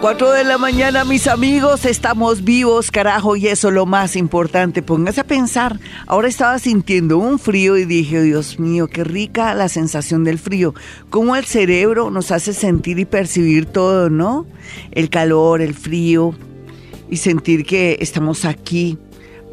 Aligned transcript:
4 0.00 0.30
de 0.30 0.44
la 0.44 0.58
mañana, 0.58 1.04
mis 1.04 1.26
amigos, 1.26 1.86
estamos 1.86 2.44
vivos, 2.44 2.90
carajo, 2.90 3.34
y 3.34 3.48
eso 3.48 3.68
es 3.68 3.74
lo 3.74 3.86
más 3.86 4.14
importante. 4.14 4.82
Póngase 4.82 5.22
a 5.22 5.24
pensar. 5.24 5.80
Ahora 6.06 6.28
estaba 6.28 6.58
sintiendo 6.58 7.16
un 7.18 7.38
frío 7.38 7.78
y 7.78 7.86
dije, 7.86 8.22
Dios 8.22 8.58
mío, 8.58 8.88
qué 8.88 9.04
rica 9.04 9.54
la 9.54 9.68
sensación 9.68 10.22
del 10.22 10.38
frío. 10.38 10.74
Cómo 11.08 11.34
el 11.34 11.46
cerebro 11.46 12.10
nos 12.10 12.30
hace 12.30 12.52
sentir 12.52 12.98
y 12.98 13.06
percibir 13.06 13.66
todo, 13.66 14.10
¿no? 14.10 14.46
El 14.92 15.08
calor, 15.08 15.62
el 15.62 15.74
frío, 15.74 16.34
y 17.10 17.16
sentir 17.16 17.64
que 17.64 17.96
estamos 18.00 18.44
aquí 18.44 18.98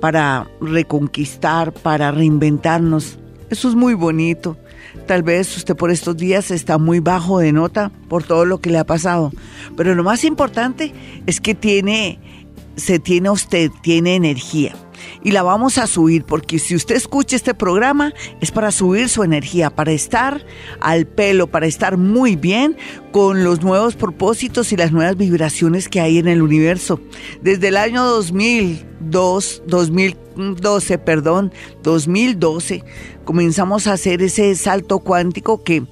para 0.02 0.48
reconquistar, 0.60 1.72
para 1.74 2.12
reinventarnos. 2.12 3.18
Eso 3.50 3.70
es 3.70 3.76
muy 3.76 3.94
bonito. 3.94 4.58
Tal 5.06 5.24
vez 5.24 5.56
usted 5.58 5.76
por 5.76 5.92
estos 5.92 6.16
días 6.18 6.52
está 6.52 6.78
muy 6.78 7.00
bajo 7.00 7.40
de 7.40 7.52
nota 7.52 7.92
por 8.10 8.24
todo 8.24 8.46
lo 8.46 8.60
que 8.60 8.70
le 8.70 8.80
ha 8.80 8.86
pasado. 8.86 9.32
Pero 9.76 9.96
lo 9.96 10.04
más 10.04 10.24
importante 10.24 10.94
es 11.26 11.42
que 11.42 11.56
tiene, 11.56 12.20
se 12.76 13.00
tiene 13.00 13.30
usted, 13.30 13.70
tiene 13.82 14.16
energía 14.16 14.76
y 15.24 15.32
la 15.32 15.44
vamos 15.44 15.78
a 15.78 15.88
subir 15.88 16.24
porque 16.24 16.60
si 16.60 16.76
usted 16.76 16.96
escucha 16.96 17.36
este 17.36 17.54
programa 17.54 18.14
es 18.42 18.52
para 18.52 18.72
subir 18.72 19.10
su 19.10 19.24
energía, 19.24 19.70
para 19.70 19.92
estar 19.92 20.46
al 20.80 21.06
pelo, 21.06 21.48
para 21.48 21.66
estar 21.66 21.98
muy 21.98 22.36
bien 22.36 22.78
con 23.12 23.44
los 23.44 23.62
nuevos 23.62 23.96
propósitos 23.96 24.72
y 24.72 24.78
las 24.78 24.92
nuevas 24.92 25.18
vibraciones 25.18 25.90
que 25.90 26.02
hay 26.02 26.18
en 26.18 26.28
el 26.28 26.42
universo. 26.42 27.00
Desde 27.42 27.70
el 27.70 27.78
año 27.78 28.04
2002, 28.04 29.64
2012, 30.36 30.98
perdón, 30.98 31.54
2012, 31.84 32.84
comenzamos 33.26 33.88
a 33.88 33.94
hacer 33.94 34.22
ese 34.22 34.56
salto 34.56 35.00
cuántico 35.00 35.64
que 35.64 35.84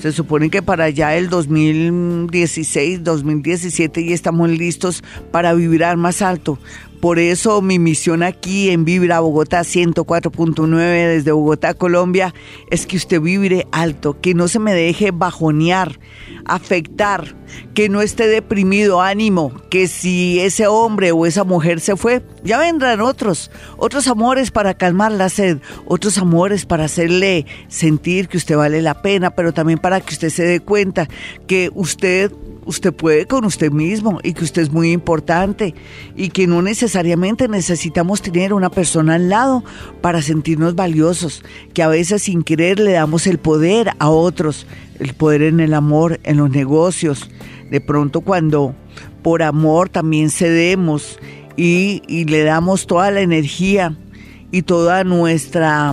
se 0.00 0.12
supone 0.12 0.50
que 0.50 0.62
para 0.62 0.84
allá 0.84 1.16
el 1.16 1.28
2016, 1.28 3.04
2017 3.04 4.04
ya 4.04 4.14
estamos 4.14 4.48
listos 4.50 5.04
para 5.30 5.52
vibrar 5.54 5.96
más 5.96 6.22
alto. 6.22 6.58
Por 7.00 7.18
eso 7.18 7.62
mi 7.62 7.78
misión 7.78 8.22
aquí 8.22 8.68
en 8.68 8.84
Vibra 8.84 9.20
Bogotá 9.20 9.60
104.9 9.62 10.68
desde 11.08 11.32
Bogotá, 11.32 11.72
Colombia, 11.72 12.34
es 12.70 12.86
que 12.86 12.98
usted 12.98 13.22
vibre 13.22 13.66
alto, 13.72 14.20
que 14.20 14.34
no 14.34 14.48
se 14.48 14.58
me 14.58 14.74
deje 14.74 15.10
bajonear, 15.10 15.98
afectar, 16.44 17.34
que 17.72 17.88
no 17.88 18.02
esté 18.02 18.26
deprimido, 18.26 19.00
ánimo, 19.00 19.50
que 19.70 19.88
si 19.88 20.40
ese 20.40 20.66
hombre 20.66 21.10
o 21.12 21.24
esa 21.24 21.42
mujer 21.42 21.80
se 21.80 21.96
fue, 21.96 22.22
ya 22.44 22.58
vendrán 22.58 23.00
otros, 23.00 23.50
otros 23.78 24.06
amores 24.06 24.50
para 24.50 24.74
calmar 24.74 25.12
la 25.12 25.30
sed, 25.30 25.56
otros 25.86 26.18
amores 26.18 26.66
para 26.66 26.84
hacerle 26.84 27.46
sentir 27.68 28.28
que 28.28 28.36
usted 28.36 28.56
vale 28.56 28.82
la 28.82 29.00
pena, 29.00 29.30
pero 29.30 29.54
también 29.54 29.78
para 29.78 30.02
que 30.02 30.12
usted 30.12 30.28
se 30.28 30.44
dé 30.44 30.60
cuenta 30.60 31.08
que 31.46 31.70
usted 31.74 32.30
usted 32.70 32.94
puede 32.94 33.26
con 33.26 33.44
usted 33.44 33.70
mismo 33.70 34.20
y 34.22 34.32
que 34.32 34.44
usted 34.44 34.62
es 34.62 34.72
muy 34.72 34.92
importante 34.92 35.74
y 36.16 36.30
que 36.30 36.46
no 36.46 36.62
necesariamente 36.62 37.48
necesitamos 37.48 38.22
tener 38.22 38.52
una 38.52 38.70
persona 38.70 39.16
al 39.16 39.28
lado 39.28 39.62
para 40.00 40.22
sentirnos 40.22 40.74
valiosos, 40.74 41.42
que 41.74 41.82
a 41.82 41.88
veces 41.88 42.22
sin 42.22 42.42
querer 42.42 42.78
le 42.78 42.92
damos 42.92 43.26
el 43.26 43.38
poder 43.38 43.90
a 43.98 44.08
otros, 44.08 44.66
el 44.98 45.14
poder 45.14 45.42
en 45.42 45.60
el 45.60 45.74
amor, 45.74 46.20
en 46.22 46.38
los 46.38 46.50
negocios, 46.50 47.28
de 47.70 47.80
pronto 47.80 48.22
cuando 48.22 48.74
por 49.22 49.42
amor 49.42 49.88
también 49.88 50.30
cedemos 50.30 51.18
y, 51.56 52.02
y 52.06 52.24
le 52.24 52.44
damos 52.44 52.86
toda 52.86 53.10
la 53.10 53.20
energía 53.20 53.96
y 54.52 54.62
toda 54.62 55.04
nuestra 55.04 55.92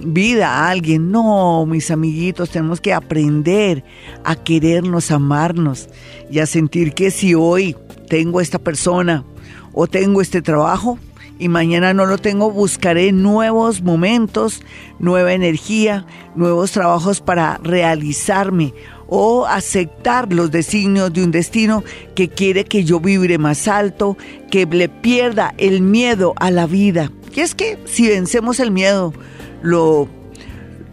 vida 0.00 0.48
a 0.48 0.70
alguien. 0.70 1.10
No, 1.10 1.66
mis 1.66 1.90
amiguitos, 1.90 2.50
tenemos 2.50 2.80
que 2.80 2.92
aprender 2.92 3.84
a 4.24 4.36
querernos, 4.36 5.10
amarnos 5.10 5.88
y 6.30 6.38
a 6.38 6.46
sentir 6.46 6.94
que 6.94 7.10
si 7.10 7.34
hoy 7.34 7.76
tengo 8.08 8.40
esta 8.40 8.58
persona 8.58 9.24
o 9.72 9.86
tengo 9.86 10.20
este 10.20 10.42
trabajo 10.42 10.98
y 11.38 11.48
mañana 11.48 11.94
no 11.94 12.04
lo 12.04 12.18
tengo, 12.18 12.50
buscaré 12.50 13.12
nuevos 13.12 13.80
momentos, 13.80 14.60
nueva 14.98 15.32
energía, 15.32 16.04
nuevos 16.34 16.72
trabajos 16.72 17.22
para 17.22 17.58
realizarme 17.62 18.74
o 19.08 19.46
aceptar 19.46 20.32
los 20.32 20.50
designios 20.50 21.12
de 21.12 21.24
un 21.24 21.30
destino 21.30 21.82
que 22.14 22.28
quiere 22.28 22.64
que 22.64 22.84
yo 22.84 23.00
vibre 23.00 23.38
más 23.38 23.68
alto, 23.68 24.18
que 24.50 24.66
le 24.66 24.88
pierda 24.88 25.54
el 25.56 25.80
miedo 25.80 26.34
a 26.36 26.50
la 26.50 26.66
vida. 26.66 27.10
Y 27.34 27.40
es 27.40 27.54
que 27.54 27.78
si 27.86 28.08
vencemos 28.08 28.60
el 28.60 28.70
miedo, 28.70 29.14
lo, 29.62 30.08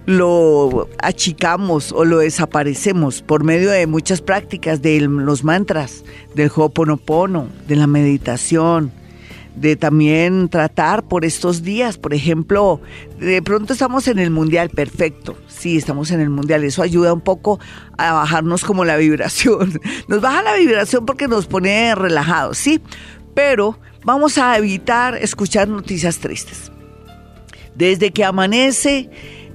lo 0.06 0.90
achicamos 1.02 1.92
o 1.92 2.06
lo 2.06 2.20
desaparecemos 2.20 3.22
por 3.22 3.44
medio 3.44 3.70
de 3.72 3.88
muchas 3.88 4.22
prácticas 4.22 4.82
de 4.82 5.02
los 5.02 5.44
mantras, 5.44 6.04
del 6.34 6.50
Ho'oponopono, 6.54 7.48
de 7.68 7.76
la 7.76 7.88
meditación, 7.88 8.92
de 9.58 9.76
también 9.76 10.50
tratar 10.50 11.04
por 11.04 11.26
estos 11.26 11.64
días, 11.64 11.98
por 11.98 12.14
ejemplo, 12.14 12.80
de 13.20 13.42
pronto 13.42 13.74
estamos 13.74 14.08
en 14.08 14.20
el 14.20 14.30
mundial, 14.30 14.70
perfecto, 14.70 15.36
sí, 15.48 15.78
estamos 15.78 16.12
en 16.12 16.22
el 16.22 16.30
mundial, 16.30 16.64
eso 16.64 16.84
ayuda 16.84 17.12
un 17.12 17.22
poco 17.22 17.60
a 17.98 18.14
bajarnos 18.14 18.64
como 18.64 18.86
la 18.86 18.98
vibración, 18.98 19.80
nos 20.08 20.22
baja 20.22 20.44
la 20.44 20.56
vibración 20.56 21.06
porque 21.06 21.28
nos 21.28 21.48
pone 21.48 21.96
relajados, 21.96 22.58
sí, 22.58 22.82
pero 23.34 23.80
vamos 24.04 24.38
a 24.38 24.58
evitar 24.58 25.16
escuchar 25.16 25.68
noticias 25.68 26.20
tristes. 26.20 26.72
Desde 27.78 28.12
que 28.12 28.26
amanece 28.26 29.10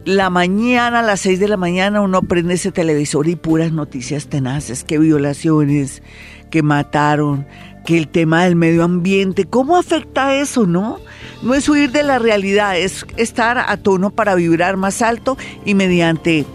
la 0.05 0.31
mañana, 0.31 1.00
a 1.00 1.03
las 1.03 1.21
6 1.21 1.41
de 1.41 1.49
la 1.49 1.56
mañana, 1.56 2.00
uno 2.00 2.22
prende 2.22 2.55
ese 2.55 2.71
televisor 2.71 3.28
y 3.28 3.37
puras 3.37 3.72
noticias 3.72 4.28
tenaces, 4.28 4.84
que 4.84 4.99
violaciones, 4.99 6.03
que 6.50 6.62
mataron, 6.62 7.47
que 7.84 7.99
el 7.99 8.09
tema 8.09 8.44
del 8.44 8.55
medio 8.55 8.84
ambiente, 8.84 9.44
¿cómo 9.44 9.77
afecta 9.77 10.37
eso, 10.37 10.66
no? 10.66 10.99
No 11.43 11.55
es 11.55 11.69
huir 11.69 11.91
de 11.91 12.05
la 12.05 12.21
realidad, 12.21 12.78
es 12.78 13.05
estar 13.16 13.59
a 13.59 13.77
tono 13.77 14.10
para 14.10 14.37
vibrar 14.37 14.77
más 14.77 15.03
alto 15.03 15.37
y 15.65 15.75
mediante 15.75 16.47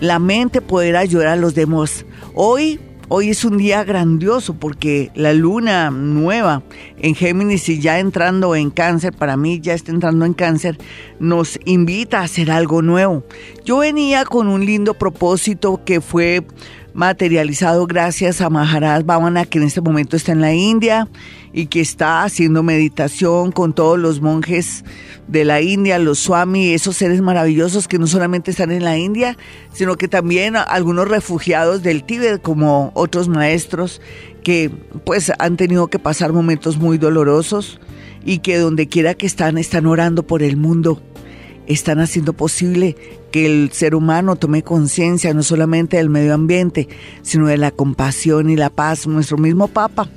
la 0.00 0.18
mente 0.18 0.60
poder 0.60 0.96
ayudar 0.96 1.28
a 1.28 1.36
los 1.36 1.54
demás. 1.54 2.04
Hoy 2.34 2.78
Hoy 3.08 3.30
es 3.30 3.44
un 3.44 3.56
día 3.56 3.84
grandioso 3.84 4.54
porque 4.54 5.12
la 5.14 5.32
luna 5.32 5.92
nueva 5.92 6.64
en 6.98 7.14
Géminis 7.14 7.68
y 7.68 7.78
ya 7.78 8.00
entrando 8.00 8.56
en 8.56 8.70
cáncer, 8.70 9.12
para 9.12 9.36
mí 9.36 9.60
ya 9.60 9.74
está 9.74 9.92
entrando 9.92 10.24
en 10.24 10.34
cáncer, 10.34 10.76
nos 11.20 11.60
invita 11.66 12.18
a 12.18 12.24
hacer 12.24 12.50
algo 12.50 12.82
nuevo. 12.82 13.22
Yo 13.64 13.78
venía 13.78 14.24
con 14.24 14.48
un 14.48 14.66
lindo 14.66 14.94
propósito 14.94 15.82
que 15.84 16.00
fue 16.00 16.44
materializado 16.96 17.86
gracias 17.86 18.40
a 18.40 18.48
Maharaj 18.48 19.04
Bhavana, 19.04 19.44
que 19.44 19.58
en 19.58 19.64
este 19.64 19.82
momento 19.82 20.16
está 20.16 20.32
en 20.32 20.40
la 20.40 20.54
India 20.54 21.08
y 21.52 21.66
que 21.66 21.80
está 21.80 22.24
haciendo 22.24 22.62
meditación 22.62 23.52
con 23.52 23.74
todos 23.74 23.98
los 23.98 24.22
monjes 24.22 24.82
de 25.28 25.44
la 25.44 25.60
India, 25.60 25.98
los 25.98 26.18
Swami, 26.18 26.72
esos 26.72 26.96
seres 26.96 27.20
maravillosos 27.20 27.86
que 27.86 27.98
no 27.98 28.06
solamente 28.06 28.50
están 28.50 28.72
en 28.72 28.82
la 28.82 28.96
India, 28.96 29.36
sino 29.74 29.96
que 29.96 30.08
también 30.08 30.56
algunos 30.56 31.06
refugiados 31.06 31.82
del 31.82 32.02
Tíbet, 32.02 32.40
como 32.40 32.92
otros 32.94 33.28
maestros 33.28 34.00
que 34.42 34.70
pues 35.04 35.30
han 35.38 35.58
tenido 35.58 35.88
que 35.88 35.98
pasar 35.98 36.32
momentos 36.32 36.78
muy 36.78 36.96
dolorosos 36.96 37.78
y 38.24 38.38
que 38.38 38.56
donde 38.56 38.88
quiera 38.88 39.12
que 39.12 39.26
están, 39.26 39.58
están 39.58 39.84
orando 39.84 40.26
por 40.26 40.42
el 40.42 40.56
mundo 40.56 41.02
están 41.66 42.00
haciendo 42.00 42.32
posible 42.32 42.96
que 43.30 43.46
el 43.46 43.70
ser 43.72 43.94
humano 43.94 44.36
tome 44.36 44.62
conciencia 44.62 45.34
no 45.34 45.42
solamente 45.42 45.96
del 45.96 46.10
medio 46.10 46.34
ambiente, 46.34 46.88
sino 47.22 47.46
de 47.46 47.56
la 47.56 47.70
compasión 47.70 48.50
y 48.50 48.56
la 48.56 48.70
paz. 48.70 49.06
Nuestro 49.06 49.36
mismo 49.36 49.68
Papa, 49.68 50.08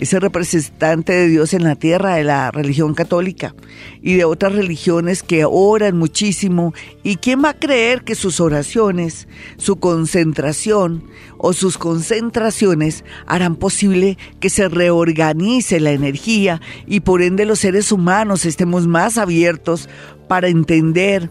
ese 0.00 0.18
representante 0.18 1.12
de 1.12 1.28
Dios 1.28 1.52
en 1.54 1.62
la 1.62 1.76
tierra, 1.76 2.14
de 2.14 2.24
la 2.24 2.50
religión 2.50 2.94
católica 2.94 3.54
y 4.02 4.14
de 4.14 4.24
otras 4.24 4.54
religiones 4.54 5.22
que 5.22 5.44
oran 5.44 5.96
muchísimo. 5.98 6.72
¿Y 7.02 7.16
quién 7.16 7.44
va 7.44 7.50
a 7.50 7.58
creer 7.58 8.02
que 8.02 8.14
sus 8.14 8.40
oraciones, 8.40 9.28
su 9.58 9.76
concentración 9.76 11.04
o 11.36 11.52
sus 11.52 11.76
concentraciones 11.78 13.04
harán 13.26 13.56
posible 13.56 14.16
que 14.40 14.50
se 14.50 14.68
reorganice 14.68 15.80
la 15.80 15.92
energía 15.92 16.60
y 16.86 17.00
por 17.00 17.22
ende 17.22 17.44
los 17.44 17.60
seres 17.60 17.92
humanos 17.92 18.46
estemos 18.46 18.86
más 18.86 19.18
abiertos 19.18 19.88
para 20.28 20.48
entender 20.48 21.30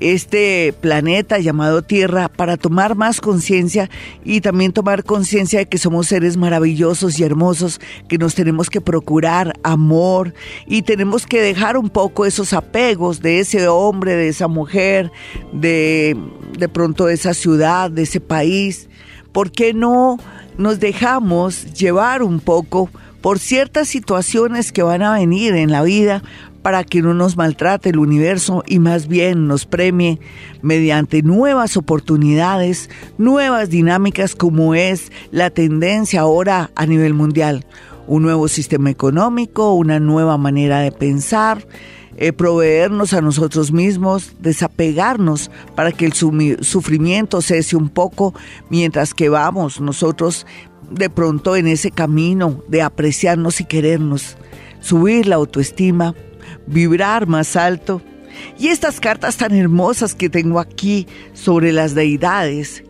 este 0.00 0.74
planeta 0.80 1.38
llamado 1.38 1.82
Tierra 1.82 2.28
para 2.28 2.56
tomar 2.56 2.94
más 2.94 3.20
conciencia 3.20 3.90
y 4.24 4.40
también 4.40 4.72
tomar 4.72 5.04
conciencia 5.04 5.60
de 5.60 5.66
que 5.66 5.78
somos 5.78 6.06
seres 6.08 6.36
maravillosos 6.36 7.18
y 7.18 7.24
hermosos, 7.24 7.80
que 8.08 8.18
nos 8.18 8.34
tenemos 8.34 8.70
que 8.70 8.80
procurar 8.80 9.54
amor 9.62 10.34
y 10.66 10.82
tenemos 10.82 11.26
que 11.26 11.40
dejar 11.42 11.76
un 11.76 11.90
poco 11.90 12.26
esos 12.26 12.52
apegos 12.52 13.20
de 13.20 13.40
ese 13.40 13.68
hombre, 13.68 14.14
de 14.14 14.28
esa 14.28 14.48
mujer, 14.48 15.10
de, 15.52 16.16
de 16.58 16.68
pronto 16.68 17.06
de 17.06 17.14
esa 17.14 17.34
ciudad, 17.34 17.90
de 17.90 18.02
ese 18.02 18.20
país. 18.20 18.88
¿Por 19.32 19.50
qué 19.50 19.74
no 19.74 20.18
nos 20.56 20.80
dejamos 20.80 21.72
llevar 21.74 22.22
un 22.22 22.40
poco 22.40 22.90
por 23.20 23.38
ciertas 23.38 23.88
situaciones 23.88 24.72
que 24.72 24.82
van 24.82 25.02
a 25.02 25.14
venir 25.14 25.54
en 25.54 25.70
la 25.70 25.82
vida 25.82 26.22
para 26.68 26.84
que 26.84 27.00
no 27.00 27.14
nos 27.14 27.38
maltrate 27.38 27.88
el 27.88 27.98
universo 27.98 28.62
y 28.66 28.78
más 28.78 29.08
bien 29.08 29.46
nos 29.48 29.64
premie 29.64 30.20
mediante 30.60 31.22
nuevas 31.22 31.78
oportunidades, 31.78 32.90
nuevas 33.16 33.70
dinámicas 33.70 34.34
como 34.34 34.74
es 34.74 35.10
la 35.30 35.48
tendencia 35.48 36.20
ahora 36.20 36.70
a 36.74 36.84
nivel 36.84 37.14
mundial. 37.14 37.64
Un 38.06 38.24
nuevo 38.24 38.48
sistema 38.48 38.90
económico, 38.90 39.72
una 39.72 39.98
nueva 39.98 40.36
manera 40.36 40.80
de 40.80 40.92
pensar, 40.92 41.66
eh, 42.18 42.34
proveernos 42.34 43.14
a 43.14 43.22
nosotros 43.22 43.72
mismos, 43.72 44.34
desapegarnos 44.38 45.50
para 45.74 45.90
que 45.90 46.04
el 46.04 46.12
sufrimiento 46.12 47.40
cese 47.40 47.76
un 47.76 47.88
poco 47.88 48.34
mientras 48.68 49.14
que 49.14 49.30
vamos 49.30 49.80
nosotros 49.80 50.44
de 50.90 51.08
pronto 51.08 51.56
en 51.56 51.66
ese 51.66 51.90
camino 51.90 52.62
de 52.68 52.82
apreciarnos 52.82 53.58
y 53.62 53.64
querernos, 53.64 54.36
subir 54.80 55.26
la 55.26 55.36
autoestima, 55.36 56.14
vibrar 56.66 57.26
más 57.26 57.56
alto. 57.56 58.02
Y 58.58 58.68
estas 58.68 59.00
cartas 59.00 59.36
tan 59.36 59.54
hermosas 59.54 60.14
que 60.14 60.28
tengo 60.28 60.60
aquí 60.60 61.06
sobre 61.34 61.72
las 61.72 61.94
deidades 61.94 62.84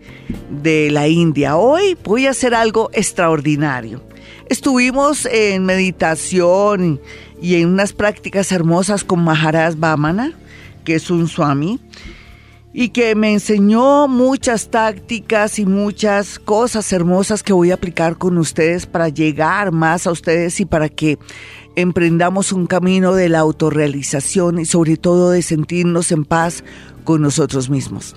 de 0.50 0.90
la 0.90 1.08
India. 1.08 1.56
Hoy 1.56 1.96
voy 2.04 2.26
a 2.26 2.30
hacer 2.30 2.54
algo 2.54 2.90
extraordinario. 2.92 4.02
Estuvimos 4.48 5.26
en 5.26 5.64
meditación 5.64 7.00
y 7.40 7.56
en 7.56 7.68
unas 7.68 7.92
prácticas 7.92 8.50
hermosas 8.52 9.04
con 9.04 9.22
Maharaj 9.22 9.74
Vamana, 9.76 10.32
que 10.84 10.94
es 10.94 11.10
un 11.10 11.28
swami, 11.28 11.78
y 12.72 12.90
que 12.90 13.14
me 13.14 13.32
enseñó 13.32 14.08
muchas 14.08 14.68
tácticas 14.70 15.58
y 15.58 15.66
muchas 15.66 16.38
cosas 16.38 16.92
hermosas 16.92 17.42
que 17.42 17.52
voy 17.52 17.70
a 17.70 17.74
aplicar 17.74 18.18
con 18.18 18.38
ustedes 18.38 18.86
para 18.86 19.08
llegar 19.08 19.72
más 19.72 20.06
a 20.06 20.12
ustedes 20.12 20.60
y 20.60 20.64
para 20.64 20.88
que 20.88 21.18
emprendamos 21.80 22.50
un 22.50 22.66
camino 22.66 23.14
de 23.14 23.28
la 23.28 23.38
autorrealización 23.38 24.58
y 24.58 24.64
sobre 24.64 24.96
todo 24.96 25.30
de 25.30 25.42
sentirnos 25.42 26.10
en 26.10 26.24
paz 26.24 26.64
con 27.04 27.22
nosotros 27.22 27.70
mismos. 27.70 28.16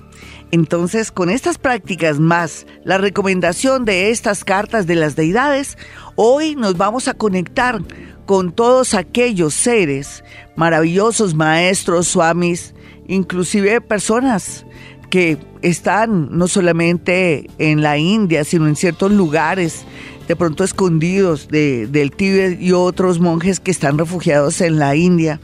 Entonces, 0.49 1.11
con 1.11 1.29
estas 1.29 1.59
prácticas 1.59 2.19
más 2.19 2.65
la 2.83 2.97
recomendación 2.97 3.85
de 3.85 4.09
estas 4.09 4.43
cartas 4.43 4.87
de 4.87 4.95
las 4.95 5.15
deidades, 5.15 5.77
hoy 6.15 6.55
nos 6.55 6.75
vamos 6.75 7.07
a 7.07 7.13
conectar 7.13 7.79
con 8.25 8.51
todos 8.51 8.95
aquellos 8.95 9.53
seres 9.53 10.23
maravillosos, 10.55 11.35
maestros, 11.35 12.07
swamis, 12.07 12.73
inclusive 13.07 13.79
personas 13.79 14.65
que 15.11 15.37
están 15.61 16.35
no 16.35 16.47
solamente 16.47 17.47
en 17.59 17.83
la 17.83 17.99
India, 17.99 18.43
sino 18.43 18.65
en 18.67 18.75
ciertos 18.75 19.11
lugares 19.11 19.85
de 20.31 20.37
pronto 20.37 20.63
escondidos 20.63 21.49
de, 21.49 21.87
del 21.87 22.13
Tíbet 22.13 22.61
y 22.61 22.71
otros 22.71 23.19
monjes 23.19 23.59
que 23.59 23.69
están 23.69 23.97
refugiados 23.97 24.61
en 24.61 24.79
la 24.79 24.95
India, 24.95 25.41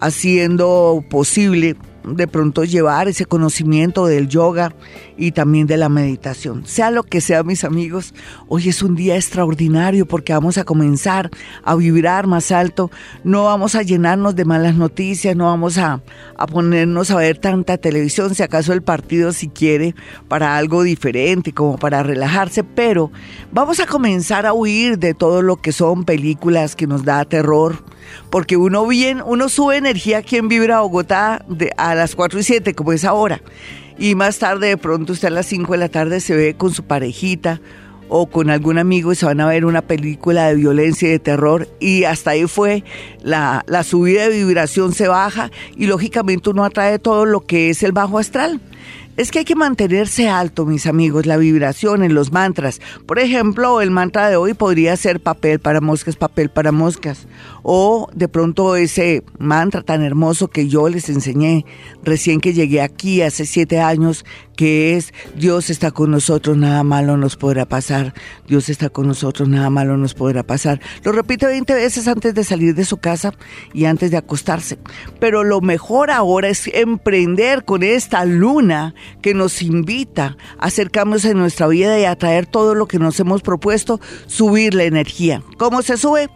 haciendo 0.00 1.04
posible 1.10 1.76
de 2.04 2.26
pronto 2.26 2.64
llevar 2.64 3.08
ese 3.08 3.26
conocimiento 3.26 4.06
del 4.06 4.28
yoga 4.28 4.74
y 5.16 5.32
también 5.32 5.66
de 5.66 5.76
la 5.76 5.88
meditación. 5.88 6.66
Sea 6.66 6.90
lo 6.90 7.02
que 7.02 7.20
sea, 7.20 7.42
mis 7.42 7.64
amigos, 7.64 8.14
hoy 8.48 8.68
es 8.68 8.82
un 8.82 8.94
día 8.94 9.16
extraordinario 9.16 10.06
porque 10.06 10.32
vamos 10.32 10.58
a 10.58 10.64
comenzar 10.64 11.30
a 11.64 11.74
vibrar 11.74 12.26
más 12.26 12.50
alto, 12.52 12.90
no 13.24 13.44
vamos 13.44 13.74
a 13.74 13.82
llenarnos 13.82 14.34
de 14.34 14.44
malas 14.44 14.74
noticias, 14.74 15.36
no 15.36 15.46
vamos 15.46 15.78
a, 15.78 16.02
a 16.36 16.46
ponernos 16.46 17.10
a 17.10 17.16
ver 17.16 17.38
tanta 17.38 17.78
televisión, 17.78 18.34
si 18.34 18.42
acaso 18.42 18.72
el 18.72 18.82
partido 18.82 19.32
si 19.32 19.48
quiere, 19.48 19.94
para 20.28 20.56
algo 20.56 20.82
diferente, 20.82 21.52
como 21.52 21.78
para 21.78 22.02
relajarse, 22.02 22.64
pero 22.64 23.10
vamos 23.52 23.80
a 23.80 23.86
comenzar 23.86 24.46
a 24.46 24.52
huir 24.52 24.98
de 24.98 25.14
todo 25.14 25.42
lo 25.42 25.56
que 25.56 25.72
son 25.72 26.04
películas 26.04 26.76
que 26.76 26.86
nos 26.86 27.04
da 27.04 27.24
terror, 27.24 27.84
porque 28.30 28.56
uno 28.56 28.86
bien, 28.86 29.22
uno 29.24 29.48
sube 29.48 29.76
energía 29.76 30.18
aquí 30.18 30.36
en 30.36 30.48
Vibra 30.48 30.80
Bogotá 30.80 31.44
de, 31.48 31.72
a 31.76 31.94
las 31.94 32.14
4 32.14 32.40
y 32.40 32.42
7, 32.42 32.74
como 32.74 32.92
es 32.92 33.04
ahora. 33.04 33.40
Y 33.98 34.14
más 34.14 34.38
tarde, 34.38 34.68
de 34.68 34.76
pronto, 34.76 35.12
usted 35.12 35.28
a 35.28 35.30
las 35.30 35.46
5 35.46 35.72
de 35.72 35.78
la 35.78 35.88
tarde 35.88 36.20
se 36.20 36.34
ve 36.34 36.54
con 36.54 36.72
su 36.72 36.84
parejita 36.84 37.60
o 38.14 38.26
con 38.26 38.50
algún 38.50 38.78
amigo 38.78 39.12
y 39.12 39.16
se 39.16 39.24
van 39.24 39.40
a 39.40 39.46
ver 39.46 39.64
una 39.64 39.80
película 39.80 40.48
de 40.48 40.56
violencia 40.56 41.08
y 41.08 41.12
de 41.12 41.18
terror 41.18 41.68
y 41.80 42.04
hasta 42.04 42.32
ahí 42.32 42.46
fue 42.46 42.84
la, 43.22 43.64
la 43.66 43.84
subida 43.84 44.28
de 44.28 44.44
vibración 44.44 44.92
se 44.92 45.08
baja 45.08 45.50
y 45.76 45.86
lógicamente 45.86 46.50
uno 46.50 46.62
atrae 46.64 46.98
todo 46.98 47.24
lo 47.24 47.40
que 47.40 47.70
es 47.70 47.82
el 47.82 47.92
bajo 47.92 48.18
astral. 48.18 48.60
Es 49.14 49.30
que 49.30 49.40
hay 49.40 49.44
que 49.44 49.54
mantenerse 49.54 50.30
alto, 50.30 50.64
mis 50.64 50.86
amigos, 50.86 51.26
la 51.26 51.36
vibración 51.36 52.02
en 52.02 52.14
los 52.14 52.32
mantras. 52.32 52.80
Por 53.04 53.18
ejemplo, 53.18 53.82
el 53.82 53.90
mantra 53.90 54.30
de 54.30 54.36
hoy 54.36 54.54
podría 54.54 54.96
ser 54.96 55.20
papel 55.20 55.58
para 55.58 55.82
moscas, 55.82 56.16
papel 56.16 56.48
para 56.48 56.72
moscas. 56.72 57.26
O 57.62 58.08
de 58.14 58.28
pronto 58.28 58.74
ese 58.74 59.22
mantra 59.38 59.82
tan 59.82 60.02
hermoso 60.02 60.48
que 60.48 60.66
yo 60.66 60.88
les 60.88 61.10
enseñé 61.10 61.66
recién 62.02 62.40
que 62.40 62.54
llegué 62.54 62.80
aquí 62.80 63.20
hace 63.20 63.44
siete 63.44 63.80
años, 63.80 64.24
que 64.56 64.96
es 64.96 65.12
Dios 65.36 65.70
está 65.70 65.90
con 65.90 66.10
nosotros, 66.10 66.56
nada 66.56 66.82
malo 66.82 67.16
nos 67.16 67.36
podrá 67.36 67.66
pasar. 67.66 68.14
Dios 68.46 68.68
está 68.68 68.90
con 68.90 69.06
nosotros, 69.06 69.48
nada 69.48 69.70
malo 69.70 69.96
nos 69.96 70.14
podrá 70.14 70.42
pasar. 70.42 70.80
Lo 71.04 71.12
repite 71.12 71.46
20 71.46 71.74
veces 71.74 72.08
antes 72.08 72.34
de 72.34 72.44
salir 72.44 72.74
de 72.74 72.84
su 72.84 72.98
casa 72.98 73.32
y 73.72 73.86
antes 73.86 74.10
de 74.10 74.16
acostarse. 74.16 74.78
Pero 75.20 75.44
lo 75.44 75.60
mejor 75.60 76.10
ahora 76.10 76.48
es 76.48 76.68
emprender 76.68 77.64
con 77.64 77.82
esta 77.82 78.24
luna 78.24 78.94
que 79.20 79.34
nos 79.34 79.62
invita 79.62 80.36
a 80.58 80.66
acercarnos 80.66 81.24
en 81.24 81.38
nuestra 81.38 81.68
vida 81.68 81.98
y 81.98 82.04
a 82.04 82.16
traer 82.16 82.46
todo 82.46 82.74
lo 82.74 82.86
que 82.86 82.98
nos 82.98 83.18
hemos 83.20 83.42
propuesto, 83.42 84.00
subir 84.26 84.74
la 84.74 84.84
energía. 84.84 85.42
¿Cómo 85.58 85.82
se 85.82 85.96
sube? 85.96 86.28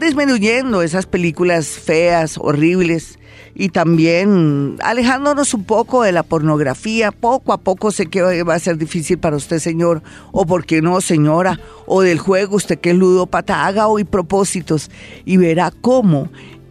Disminuyendo 0.00 0.82
esas 0.82 1.06
películas 1.06 1.66
feas, 1.66 2.38
horribles, 2.38 3.18
y 3.58 3.70
también 3.70 4.76
alejándonos 4.82 5.54
un 5.54 5.64
poco 5.64 6.02
de 6.02 6.12
la 6.12 6.22
pornografía. 6.22 7.10
Poco 7.10 7.54
a 7.54 7.58
poco 7.58 7.90
sé 7.90 8.06
que 8.06 8.42
va 8.42 8.54
a 8.54 8.58
ser 8.58 8.76
difícil 8.76 9.18
para 9.18 9.36
usted, 9.36 9.58
señor, 9.58 10.02
o 10.30 10.44
por 10.44 10.66
qué 10.66 10.82
no, 10.82 11.00
señora, 11.00 11.58
o 11.86 12.02
del 12.02 12.18
juego, 12.18 12.56
usted 12.56 12.78
que 12.78 12.90
es 12.90 12.96
ludópata, 12.96 13.66
haga 13.66 13.88
hoy 13.88 14.04
propósitos 14.04 14.90
y 15.24 15.38
verá 15.38 15.72
cómo 15.80 16.28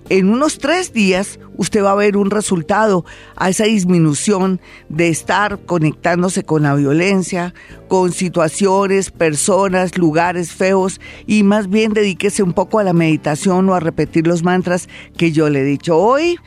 en 0.09 0.29
unos 0.29 0.59
tres 0.59 0.93
días 0.93 1.39
usted 1.57 1.83
va 1.83 1.91
a 1.91 1.95
ver 1.95 2.15
un 2.15 2.29
resultado 2.29 3.05
a 3.35 3.49
esa 3.49 3.63
disminución 3.63 4.61
de 4.87 5.07
estar 5.07 5.65
conectándose 5.65 6.43
con 6.43 6.61
la 6.61 6.75
violencia, 6.75 7.55
con 7.87 8.11
situaciones, 8.11 9.09
personas, 9.09 9.97
lugares 9.97 10.51
feos 10.51 11.01
y 11.25 11.41
más 11.41 11.69
bien 11.69 11.93
dedíquese 11.93 12.43
un 12.43 12.53
poco 12.53 12.77
a 12.77 12.83
la 12.83 12.93
meditación 12.93 13.67
o 13.69 13.73
a 13.73 13.79
repetir 13.79 14.27
los 14.27 14.43
mantras 14.43 14.87
que 15.17 15.31
yo 15.31 15.49
le 15.49 15.61
he 15.61 15.63
dicho 15.63 15.97
hoy. 15.97 16.37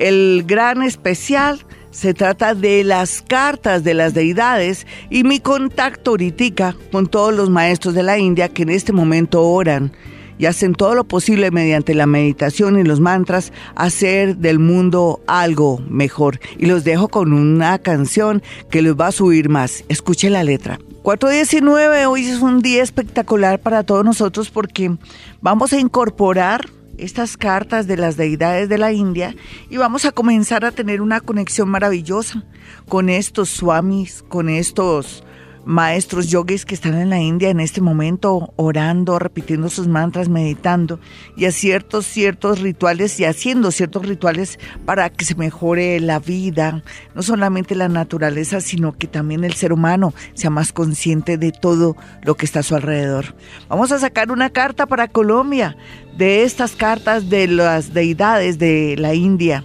El 0.00 0.44
gran 0.46 0.82
especial 0.82 1.60
se 1.90 2.14
trata 2.14 2.54
de 2.54 2.84
las 2.84 3.20
cartas 3.20 3.84
de 3.84 3.92
las 3.92 4.14
deidades 4.14 4.86
y 5.10 5.24
mi 5.24 5.40
contacto 5.40 6.12
ahorita 6.12 6.74
con 6.90 7.06
todos 7.06 7.34
los 7.34 7.50
maestros 7.50 7.92
de 7.92 8.02
la 8.02 8.16
India 8.16 8.48
que 8.48 8.62
en 8.62 8.70
este 8.70 8.94
momento 8.94 9.42
oran 9.42 9.92
y 10.38 10.46
hacen 10.46 10.72
todo 10.72 10.94
lo 10.94 11.04
posible 11.04 11.50
mediante 11.50 11.92
la 11.92 12.06
meditación 12.06 12.80
y 12.80 12.82
los 12.82 12.98
mantras 12.98 13.52
hacer 13.74 14.38
del 14.38 14.58
mundo 14.58 15.20
algo 15.26 15.82
mejor. 15.86 16.40
Y 16.56 16.64
los 16.64 16.82
dejo 16.82 17.08
con 17.08 17.34
una 17.34 17.78
canción 17.78 18.42
que 18.70 18.80
les 18.80 18.94
va 18.94 19.08
a 19.08 19.12
subir 19.12 19.50
más. 19.50 19.84
Escuche 19.90 20.30
la 20.30 20.44
letra. 20.44 20.78
419, 21.02 22.06
hoy 22.06 22.24
es 22.24 22.40
un 22.40 22.62
día 22.62 22.82
espectacular 22.82 23.60
para 23.60 23.82
todos 23.82 24.02
nosotros 24.02 24.48
porque 24.48 24.96
vamos 25.42 25.74
a 25.74 25.78
incorporar 25.78 26.70
estas 27.00 27.36
cartas 27.36 27.86
de 27.86 27.96
las 27.96 28.16
deidades 28.16 28.68
de 28.68 28.78
la 28.78 28.92
India 28.92 29.34
y 29.68 29.76
vamos 29.76 30.04
a 30.04 30.12
comenzar 30.12 30.64
a 30.64 30.72
tener 30.72 31.00
una 31.00 31.20
conexión 31.20 31.68
maravillosa 31.68 32.44
con 32.88 33.08
estos 33.08 33.48
swamis, 33.48 34.24
con 34.28 34.48
estos 34.48 35.24
maestros 35.64 36.28
yogis 36.30 36.64
que 36.64 36.74
están 36.74 36.94
en 36.94 37.10
la 37.10 37.20
India 37.20 37.50
en 37.50 37.60
este 37.60 37.80
momento 37.80 38.52
orando, 38.56 39.18
repitiendo 39.18 39.68
sus 39.68 39.88
mantras, 39.88 40.28
meditando 40.28 40.98
y 41.36 41.44
a 41.44 41.52
ciertos, 41.52 42.60
rituales 42.60 43.18
y 43.20 43.24
haciendo 43.24 43.70
ciertos 43.70 44.06
rituales 44.06 44.58
para 44.84 45.10
que 45.10 45.24
se 45.24 45.34
mejore 45.34 46.00
la 46.00 46.18
vida, 46.18 46.82
no 47.14 47.22
solamente 47.22 47.74
la 47.74 47.88
naturaleza, 47.88 48.60
sino 48.60 48.92
que 48.92 49.06
también 49.06 49.44
el 49.44 49.54
ser 49.54 49.72
humano 49.72 50.14
sea 50.34 50.50
más 50.50 50.72
consciente 50.72 51.38
de 51.38 51.52
todo 51.52 51.96
lo 52.22 52.36
que 52.36 52.46
está 52.46 52.60
a 52.60 52.64
su 52.64 52.74
alrededor. 52.74 53.34
Vamos 53.68 53.92
a 53.92 53.98
sacar 53.98 54.30
una 54.30 54.50
carta 54.50 54.86
para 54.86 55.08
Colombia 55.08 55.76
de 56.16 56.42
estas 56.42 56.72
cartas 56.72 57.30
de 57.30 57.48
las 57.48 57.92
deidades 57.92 58.58
de 58.58 58.96
la 58.98 59.14
India, 59.14 59.64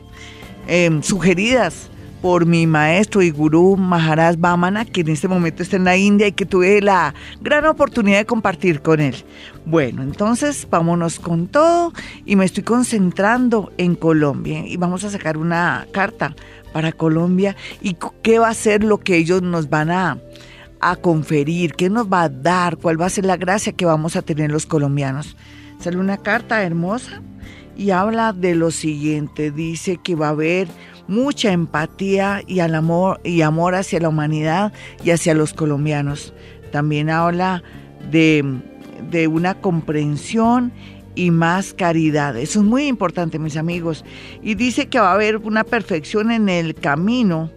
em, 0.67 1.01
sugeridas 1.01 1.89
por 2.25 2.47
mi 2.47 2.65
maestro 2.65 3.21
y 3.21 3.29
gurú 3.29 3.77
Maharaj 3.77 4.37
Bamana, 4.39 4.83
que 4.83 5.01
en 5.01 5.09
este 5.09 5.27
momento 5.27 5.61
está 5.61 5.75
en 5.75 5.83
la 5.83 5.95
India 5.95 6.25
y 6.25 6.31
que 6.31 6.47
tuve 6.47 6.81
la 6.81 7.13
gran 7.39 7.67
oportunidad 7.67 8.17
de 8.17 8.25
compartir 8.25 8.81
con 8.81 8.99
él. 8.99 9.15
Bueno, 9.67 10.01
entonces 10.01 10.67
vámonos 10.67 11.19
con 11.19 11.45
todo 11.45 11.93
y 12.25 12.35
me 12.35 12.45
estoy 12.45 12.63
concentrando 12.63 13.71
en 13.77 13.93
Colombia 13.93 14.65
y 14.65 14.75
vamos 14.75 15.03
a 15.03 15.11
sacar 15.11 15.37
una 15.37 15.85
carta 15.91 16.35
para 16.73 16.91
Colombia 16.93 17.55
y 17.79 17.95
qué 18.23 18.39
va 18.39 18.49
a 18.49 18.55
ser 18.55 18.83
lo 18.83 18.97
que 19.01 19.17
ellos 19.17 19.43
nos 19.43 19.69
van 19.69 19.91
a, 19.91 20.17
a 20.79 20.95
conferir, 20.95 21.75
qué 21.75 21.91
nos 21.91 22.11
va 22.11 22.23
a 22.23 22.29
dar, 22.29 22.77
cuál 22.77 22.99
va 22.99 23.05
a 23.05 23.11
ser 23.11 23.25
la 23.25 23.37
gracia 23.37 23.73
que 23.73 23.85
vamos 23.85 24.15
a 24.15 24.23
tener 24.23 24.49
los 24.49 24.65
colombianos. 24.65 25.37
Sale 25.79 25.97
una 25.97 26.17
carta 26.17 26.63
hermosa 26.63 27.21
y 27.77 27.91
habla 27.91 28.33
de 28.33 28.55
lo 28.55 28.71
siguiente, 28.71 29.51
dice 29.51 29.99
que 30.03 30.15
va 30.15 30.29
a 30.29 30.31
haber 30.31 30.67
mucha 31.07 31.51
empatía 31.51 32.41
y, 32.45 32.59
al 32.59 32.75
amor, 32.75 33.19
y 33.23 33.41
amor 33.41 33.75
hacia 33.75 33.99
la 33.99 34.09
humanidad 34.09 34.73
y 35.03 35.11
hacia 35.11 35.33
los 35.33 35.53
colombianos. 35.53 36.33
También 36.71 37.09
habla 37.09 37.63
de, 38.11 38.43
de 39.09 39.27
una 39.27 39.55
comprensión 39.55 40.71
y 41.15 41.31
más 41.31 41.73
caridad. 41.73 42.37
Eso 42.37 42.59
es 42.59 42.65
muy 42.65 42.87
importante, 42.87 43.39
mis 43.39 43.57
amigos. 43.57 44.03
Y 44.41 44.55
dice 44.55 44.87
que 44.87 44.99
va 44.99 45.11
a 45.11 45.15
haber 45.15 45.37
una 45.37 45.63
perfección 45.63 46.31
en 46.31 46.49
el 46.49 46.75
camino 46.75 47.51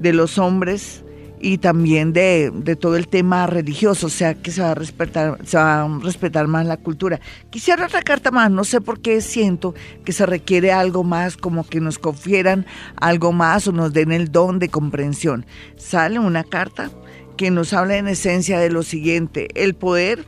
de 0.00 0.12
los 0.12 0.38
hombres 0.38 1.01
y 1.42 1.58
también 1.58 2.12
de, 2.12 2.52
todo 2.80 2.96
el 2.96 3.08
tema 3.08 3.48
religioso, 3.48 4.06
o 4.06 4.10
sea 4.10 4.34
que 4.34 4.52
se 4.52 4.62
va 4.62 4.70
a 4.70 4.74
respetar, 4.76 5.38
se 5.44 5.56
va 5.56 5.82
a 5.82 5.98
respetar 5.98 6.46
más 6.46 6.64
la 6.66 6.76
cultura. 6.76 7.20
Quisiera 7.50 7.86
otra 7.86 8.00
carta 8.02 8.30
más, 8.30 8.50
no 8.50 8.62
sé 8.62 8.80
por 8.80 9.00
qué 9.00 9.20
siento 9.20 9.74
que 10.04 10.12
se 10.12 10.24
requiere 10.24 10.72
algo 10.72 11.02
más, 11.02 11.36
como 11.36 11.66
que 11.66 11.80
nos 11.80 11.98
confieran 11.98 12.64
algo 12.96 13.32
más 13.32 13.66
o 13.66 13.72
nos 13.72 13.92
den 13.92 14.12
el 14.12 14.30
don 14.30 14.60
de 14.60 14.68
comprensión. 14.68 15.44
Sale 15.76 16.20
una 16.20 16.44
carta 16.44 16.90
que 17.36 17.50
nos 17.50 17.72
habla 17.72 17.96
en 17.96 18.06
esencia 18.06 18.60
de 18.60 18.70
lo 18.70 18.84
siguiente, 18.84 19.48
el 19.54 19.74
poder 19.74 20.24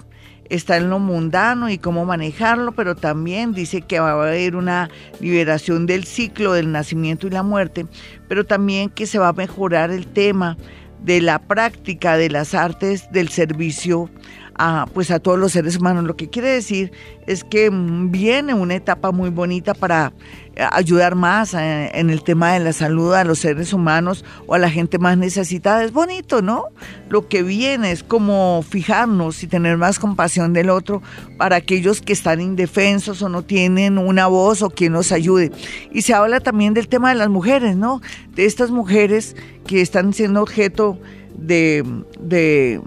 está 0.51 0.77
en 0.77 0.91
lo 0.91 0.99
mundano 0.99 1.71
y 1.71 1.79
cómo 1.79 2.05
manejarlo, 2.05 2.73
pero 2.73 2.97
también 2.97 3.53
dice 3.53 3.83
que 3.83 4.01
va 4.01 4.11
a 4.11 4.23
haber 4.27 4.57
una 4.57 4.91
liberación 5.21 5.87
del 5.87 6.05
ciclo 6.05 6.53
del 6.53 6.73
nacimiento 6.73 7.27
y 7.27 7.31
la 7.31 7.43
muerte, 7.43 7.87
pero 8.29 8.45
también 8.45 8.91
que 8.91 9.07
se 9.07 9.19
va 9.19 9.29
a 9.29 9.33
mejorar 9.33 9.91
el 9.91 10.07
tema 10.07 10.57
de 11.05 11.21
la 11.21 11.39
práctica 11.39 12.17
de 12.17 12.31
las 12.31 12.55
artes 12.55 13.11
del 13.13 13.29
servicio 13.29 14.11
a, 14.57 14.87
pues 14.93 15.11
a 15.11 15.19
todos 15.19 15.39
los 15.39 15.53
seres 15.53 15.77
humanos. 15.77 16.05
Lo 16.05 16.17
que 16.17 16.31
quiere 16.31 16.49
decir 16.49 16.93
es 17.27 17.45
que 17.45 17.71
viene 17.73 18.55
una 18.55 18.75
etapa 18.75 19.13
muy 19.13 19.31
bonita 19.31 19.75
para 19.75 20.13
ayudar 20.57 21.15
más 21.15 21.55
eh, 21.55 21.91
en 21.95 22.11
el 22.11 22.23
tema 22.23 22.53
de 22.53 22.61
la 22.61 22.73
salud 22.73 23.15
a 23.15 23.25
los 23.25 23.41
seres 23.41 23.73
humanos 23.73 24.25
o 24.47 24.55
a 24.55 24.59
la 24.59 24.71
gente 24.71 24.99
más 24.99 25.19
necesitada. 25.19 25.85
Es 25.85 25.93
bonito, 25.93 26.43
¿no? 26.43 26.67
Lo 27.09 27.29
que 27.29 27.43
viene 27.43 27.91
es 27.91 28.03
como 28.03 28.65
fijarnos 28.69 29.43
y 29.43 29.47
tener 29.47 29.77
más 29.77 29.99
compasión 29.99 30.53
del 30.53 30.71
otro 30.71 31.03
para 31.39 31.57
aquellos 31.57 32.01
que 32.01 32.13
están 32.13 32.41
indefensos 32.41 33.23
o 33.23 33.29
no 33.29 33.43
tienen 33.43 33.99
una 33.99 34.27
voz 34.27 34.63
o 34.63 34.71
quien 34.71 34.93
los 34.93 35.13
ayude. 35.13 35.53
Y 35.93 36.03
se 36.03 36.15
habla 36.15 36.41
también 36.41 36.75
del 36.75 36.89
tema 36.89 37.11
de 37.11 37.17
las 37.17 37.29
mujeres, 37.29 37.77
¿no? 37.77 38.01
De 38.35 38.45
estas 38.45 38.71
mujeres 38.71 39.37
que 39.67 39.81
están 39.81 40.13
siendo 40.13 40.43
objeto 40.43 40.99
de, 41.37 41.85
de 42.21 42.81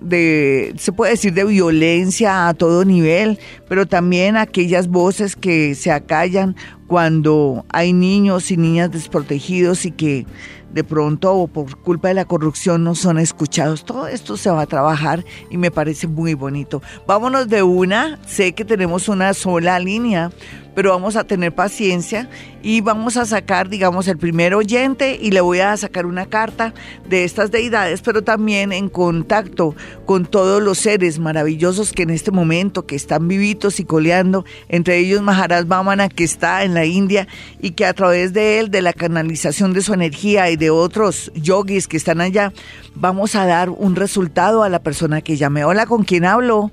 de, 0.00 0.74
se 0.78 0.92
puede 0.92 1.12
decir, 1.12 1.32
de 1.32 1.44
violencia 1.44 2.48
a 2.48 2.54
todo 2.54 2.84
nivel, 2.84 3.38
pero 3.68 3.86
también 3.86 4.36
aquellas 4.36 4.88
voces 4.88 5.36
que 5.36 5.74
se 5.74 5.90
acallan 5.90 6.56
cuando 6.86 7.64
hay 7.68 7.92
niños 7.92 8.50
y 8.50 8.56
niñas 8.56 8.90
desprotegidos 8.90 9.84
y 9.86 9.90
que 9.90 10.26
de 10.72 10.84
pronto 10.84 11.34
o 11.34 11.48
por 11.48 11.76
culpa 11.78 12.08
de 12.08 12.14
la 12.14 12.26
corrupción 12.26 12.84
no 12.84 12.94
son 12.94 13.18
escuchados. 13.18 13.84
Todo 13.84 14.08
esto 14.08 14.36
se 14.36 14.50
va 14.50 14.62
a 14.62 14.66
trabajar 14.66 15.24
y 15.50 15.56
me 15.56 15.70
parece 15.70 16.06
muy 16.06 16.34
bonito. 16.34 16.82
Vámonos 17.06 17.48
de 17.48 17.62
una, 17.62 18.18
sé 18.26 18.52
que 18.52 18.64
tenemos 18.64 19.08
una 19.08 19.32
sola 19.32 19.78
línea, 19.78 20.30
pero 20.76 20.90
vamos 20.90 21.16
a 21.16 21.24
tener 21.24 21.54
paciencia 21.54 22.28
y 22.62 22.82
vamos 22.82 23.16
a 23.16 23.24
sacar, 23.24 23.70
digamos, 23.70 24.08
el 24.08 24.18
primer 24.18 24.54
oyente 24.54 25.18
y 25.18 25.30
le 25.30 25.40
voy 25.40 25.60
a 25.60 25.74
sacar 25.78 26.04
una 26.04 26.26
carta 26.26 26.74
de 27.08 27.24
estas 27.24 27.50
deidades, 27.50 28.02
pero 28.02 28.22
también 28.22 28.72
en 28.72 28.90
contacto 28.90 29.74
con 30.04 30.26
todos 30.26 30.62
los 30.62 30.76
seres 30.76 31.18
maravillosos 31.18 31.92
que 31.92 32.02
en 32.02 32.10
este 32.10 32.30
momento 32.30 32.84
que 32.84 32.94
están 32.94 33.26
vivitos 33.26 33.80
y 33.80 33.84
coleando, 33.84 34.44
entre 34.68 34.98
ellos 34.98 35.22
Maharaj 35.22 35.64
Vamana 35.64 36.10
que 36.10 36.24
está 36.24 36.62
en 36.62 36.74
la 36.74 36.84
India 36.84 37.26
y 37.58 37.70
que 37.70 37.86
a 37.86 37.94
través 37.94 38.34
de 38.34 38.58
él, 38.58 38.70
de 38.70 38.82
la 38.82 38.92
canalización 38.92 39.72
de 39.72 39.80
su 39.80 39.94
energía 39.94 40.50
y 40.50 40.56
de 40.56 40.68
otros 40.68 41.32
yogis 41.34 41.88
que 41.88 41.96
están 41.96 42.20
allá, 42.20 42.52
vamos 42.94 43.34
a 43.34 43.46
dar 43.46 43.70
un 43.70 43.96
resultado 43.96 44.62
a 44.62 44.68
la 44.68 44.80
persona 44.80 45.22
que 45.22 45.38
llame. 45.38 45.64
Hola, 45.64 45.86
¿con 45.86 46.04
quién 46.04 46.26
hablo? 46.26 46.70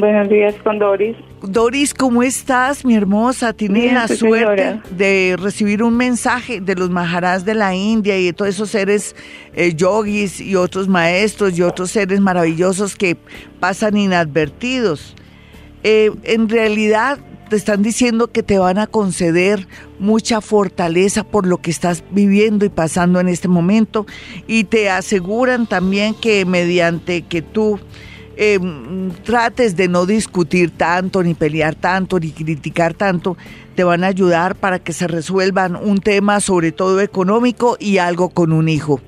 Buenos 0.00 0.28
días 0.28 0.56
con 0.64 0.80
Doris. 0.80 1.16
Doris, 1.40 1.94
¿cómo 1.94 2.24
estás, 2.24 2.84
mi 2.84 2.96
hermosa? 2.96 3.52
Tienes 3.52 3.92
la 3.92 4.08
suerte 4.08 4.80
de 4.90 5.36
recibir 5.38 5.84
un 5.84 5.96
mensaje 5.96 6.60
de 6.60 6.74
los 6.74 6.90
maharás 6.90 7.44
de 7.44 7.54
la 7.54 7.76
India 7.76 8.18
y 8.18 8.26
de 8.26 8.32
todos 8.32 8.56
esos 8.56 8.70
seres 8.70 9.14
eh, 9.54 9.72
yogis 9.74 10.40
y 10.40 10.56
otros 10.56 10.88
maestros 10.88 11.56
y 11.56 11.62
otros 11.62 11.92
seres 11.92 12.18
maravillosos 12.18 12.96
que 12.96 13.16
pasan 13.60 13.96
inadvertidos. 13.96 15.14
Eh, 15.84 16.10
en 16.24 16.48
realidad 16.48 17.20
te 17.48 17.54
están 17.54 17.84
diciendo 17.84 18.32
que 18.32 18.42
te 18.42 18.58
van 18.58 18.78
a 18.78 18.88
conceder 18.88 19.68
mucha 20.00 20.40
fortaleza 20.40 21.22
por 21.22 21.46
lo 21.46 21.58
que 21.58 21.70
estás 21.70 22.02
viviendo 22.10 22.64
y 22.64 22.68
pasando 22.68 23.20
en 23.20 23.28
este 23.28 23.46
momento 23.46 24.06
y 24.48 24.64
te 24.64 24.90
aseguran 24.90 25.68
también 25.68 26.14
que 26.14 26.44
mediante 26.46 27.22
que 27.22 27.42
tú 27.42 27.78
eh, 28.36 28.58
trates 29.24 29.76
de 29.76 29.88
no 29.88 30.06
discutir 30.06 30.70
tanto, 30.70 31.22
ni 31.22 31.34
pelear 31.34 31.74
tanto, 31.74 32.18
ni 32.18 32.30
criticar 32.30 32.94
tanto, 32.94 33.36
te 33.74 33.84
van 33.84 34.04
a 34.04 34.08
ayudar 34.08 34.54
para 34.54 34.78
que 34.78 34.92
se 34.92 35.06
resuelvan 35.06 35.76
un 35.76 35.98
tema 35.98 36.40
sobre 36.40 36.72
todo 36.72 37.00
económico 37.00 37.76
y 37.78 37.98
algo 37.98 38.30
con 38.30 38.52
un 38.52 38.68
hijo. 38.68 39.00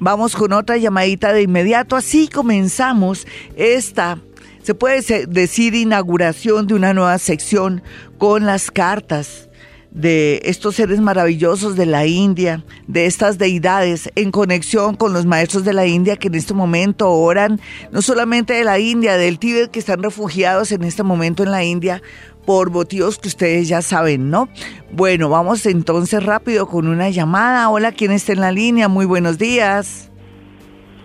Vamos 0.00 0.34
con 0.34 0.52
otra 0.52 0.76
llamadita 0.76 1.32
de 1.32 1.42
inmediato, 1.42 1.96
así 1.96 2.28
comenzamos 2.28 3.26
esta, 3.56 4.18
se 4.62 4.74
puede 4.74 5.26
decir, 5.26 5.74
inauguración 5.74 6.66
de 6.66 6.74
una 6.74 6.92
nueva 6.92 7.18
sección 7.18 7.82
con 8.18 8.44
las 8.46 8.70
cartas 8.70 9.48
de 9.94 10.40
estos 10.44 10.76
seres 10.76 11.00
maravillosos 11.00 11.76
de 11.76 11.86
la 11.86 12.06
India, 12.06 12.64
de 12.86 13.06
estas 13.06 13.38
deidades, 13.38 14.10
en 14.14 14.30
conexión 14.30 14.96
con 14.96 15.12
los 15.12 15.26
maestros 15.26 15.64
de 15.64 15.74
la 15.74 15.86
India 15.86 16.16
que 16.16 16.28
en 16.28 16.34
este 16.34 16.54
momento 16.54 17.10
oran, 17.10 17.60
no 17.90 18.00
solamente 18.00 18.54
de 18.54 18.64
la 18.64 18.78
India, 18.78 19.16
del 19.16 19.38
Tíbet, 19.38 19.70
que 19.70 19.78
están 19.78 20.02
refugiados 20.02 20.72
en 20.72 20.82
este 20.84 21.02
momento 21.02 21.42
en 21.42 21.50
la 21.50 21.62
India 21.64 22.02
por 22.46 22.70
motivos 22.70 23.18
que 23.18 23.28
ustedes 23.28 23.68
ya 23.68 23.82
saben, 23.82 24.30
¿no? 24.30 24.48
Bueno, 24.90 25.28
vamos 25.28 25.64
entonces 25.66 26.24
rápido 26.24 26.66
con 26.66 26.88
una 26.88 27.10
llamada. 27.10 27.68
Hola, 27.68 27.92
¿quién 27.92 28.10
está 28.10 28.32
en 28.32 28.40
la 28.40 28.50
línea? 28.50 28.88
Muy 28.88 29.06
buenos 29.06 29.38
días. 29.38 30.10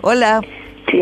Hola. 0.01 0.41
Sí, 0.89 0.99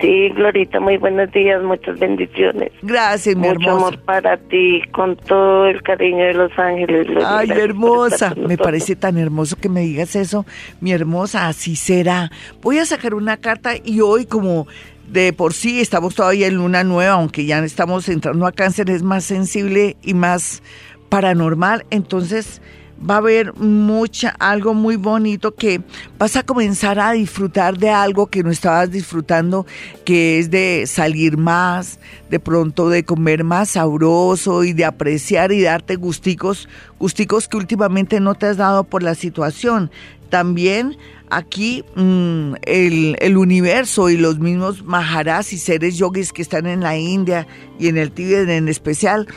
Sí, 0.00 0.28
Glorita, 0.30 0.78
muy 0.78 0.98
buenos 0.98 1.32
días, 1.32 1.62
muchas 1.62 1.98
bendiciones. 1.98 2.70
Gracias, 2.82 3.34
mi 3.34 3.48
Mucho 3.48 3.70
amor 3.70 3.98
para 4.00 4.36
ti, 4.36 4.82
con 4.92 5.16
todo 5.16 5.66
el 5.66 5.82
cariño 5.82 6.24
de 6.24 6.34
los 6.34 6.58
ángeles. 6.58 7.06
Ay, 7.24 7.50
hermosa, 7.50 8.34
me 8.36 8.58
parece 8.58 8.94
tan 8.94 9.16
hermoso 9.16 9.56
que 9.56 9.70
me 9.70 9.80
digas 9.80 10.14
eso, 10.14 10.44
mi 10.80 10.92
hermosa, 10.92 11.48
así 11.48 11.76
será. 11.76 12.30
Voy 12.60 12.78
a 12.78 12.84
sacar 12.84 13.14
una 13.14 13.38
carta 13.38 13.72
y 13.82 14.00
hoy 14.00 14.26
como 14.26 14.66
de 15.08 15.32
por 15.32 15.54
sí 15.54 15.80
estamos 15.80 16.14
todavía 16.14 16.46
en 16.46 16.56
luna 16.56 16.84
nueva, 16.84 17.14
aunque 17.14 17.46
ya 17.46 17.58
estamos 17.60 18.08
entrando 18.08 18.46
a 18.46 18.52
cáncer, 18.52 18.90
es 18.90 19.02
más 19.02 19.24
sensible 19.24 19.96
y 20.02 20.12
más 20.12 20.62
paranormal, 21.08 21.86
entonces 21.90 22.60
va 22.98 23.14
a 23.14 23.18
haber 23.18 23.54
mucha, 23.54 24.30
algo 24.38 24.74
muy 24.74 24.96
bonito 24.96 25.54
que 25.54 25.80
vas 26.18 26.36
a 26.36 26.42
comenzar 26.42 26.98
a 26.98 27.12
disfrutar 27.12 27.78
de 27.78 27.90
algo 27.90 28.28
que 28.28 28.42
no 28.42 28.50
estabas 28.50 28.90
disfrutando, 28.90 29.66
que 30.04 30.38
es 30.38 30.50
de 30.50 30.84
salir 30.86 31.36
más, 31.36 31.98
de 32.30 32.40
pronto 32.40 32.88
de 32.88 33.04
comer 33.04 33.44
más 33.44 33.70
sabroso 33.70 34.64
y 34.64 34.72
de 34.72 34.84
apreciar 34.84 35.52
y 35.52 35.62
darte 35.62 35.96
gusticos, 35.96 36.68
gusticos 36.98 37.48
que 37.48 37.56
últimamente 37.56 38.20
no 38.20 38.34
te 38.34 38.46
has 38.46 38.56
dado 38.56 38.84
por 38.84 39.02
la 39.02 39.14
situación. 39.14 39.90
También 40.30 40.96
aquí 41.30 41.84
mm, 41.94 42.54
el, 42.62 43.16
el, 43.20 43.36
universo 43.36 44.08
y 44.08 44.16
los 44.16 44.38
mismos 44.38 44.84
maharás 44.84 45.52
y 45.52 45.58
seres 45.58 45.96
yogis 45.96 46.32
que 46.32 46.42
están 46.42 46.66
en 46.66 46.80
la 46.80 46.96
India 46.96 47.46
y 47.78 47.88
en 47.88 47.96
el 47.96 48.10
Tíbet 48.10 48.48
en 48.48 48.68
especial 48.68 49.28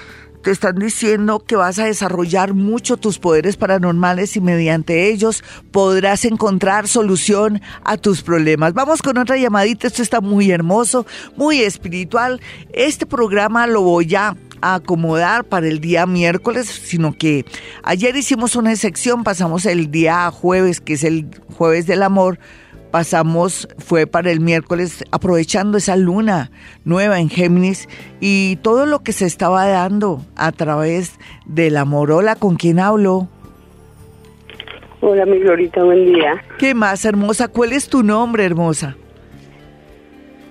te 0.43 0.51
están 0.51 0.75
diciendo 0.75 1.39
que 1.39 1.55
vas 1.55 1.79
a 1.79 1.86
desarrollar 1.86 2.53
mucho 2.53 2.98
tus 2.98 3.19
poderes 3.19 3.58
paranormales 3.58 4.36
y 4.36 4.41
mediante 4.41 5.10
ellos 5.10 5.43
podrás 5.72 6.25
encontrar 6.25 6.88
solución 6.88 7.62
a 7.84 7.98
tus 7.98 8.22
problemas. 8.22 8.74
Vamos 8.74 9.01
con 9.01 9.17
otra 9.17 9.38
llamadita, 9.38 9.88
esto 9.88 10.01
está 10.01 10.22
muy 10.22 10.51
hermoso, 10.51 11.05
muy 11.36 11.62
espiritual. 11.62 12.41
Este 12.74 13.05
programa 13.05 13.67
lo 13.67 13.81
voy 13.81 14.15
a 14.15 14.36
acomodar 14.62 15.46
para 15.46 15.67
el 15.67 15.79
día 15.79 16.05
miércoles, 16.05 16.67
sino 16.67 17.13
que 17.13 17.46
ayer 17.84 18.15
hicimos 18.15 18.55
una 18.55 18.75
sección, 18.75 19.24
pasamos 19.24 19.65
el 19.65 19.91
día 19.91 20.29
jueves, 20.31 20.81
que 20.81 20.93
es 20.93 21.03
el 21.03 21.27
jueves 21.55 21.88
del 21.88 22.03
amor, 22.03 22.39
pasamos, 22.91 23.67
fue 23.77 24.08
para 24.08 24.31
el 24.31 24.39
miércoles, 24.39 25.03
aprovechando 25.12 25.77
esa 25.77 25.96
luna 25.96 26.51
nueva 26.86 27.19
en 27.19 27.29
Géminis 27.29 27.88
y 28.19 28.58
todo 28.58 28.86
lo 28.86 29.00
que 29.00 29.13
se 29.13 29.25
estaba 29.25 29.67
dando 29.67 30.22
a 30.36 30.51
través 30.51 31.19
de 31.46 31.69
la 31.69 31.86
morola 31.86 32.36
con 32.36 32.55
quien 32.55 32.79
hablo. 32.79 33.27
Hola, 35.01 35.25
mi 35.25 35.39
Glorita, 35.39 35.84
buen 35.84 36.05
día. 36.05 36.43
¿Qué 36.58 36.74
más, 36.74 37.05
hermosa? 37.05 37.48
¿Cuál 37.48 37.72
es 37.72 37.88
tu 37.88 38.03
nombre, 38.03 38.46
hermosa? 38.46 38.98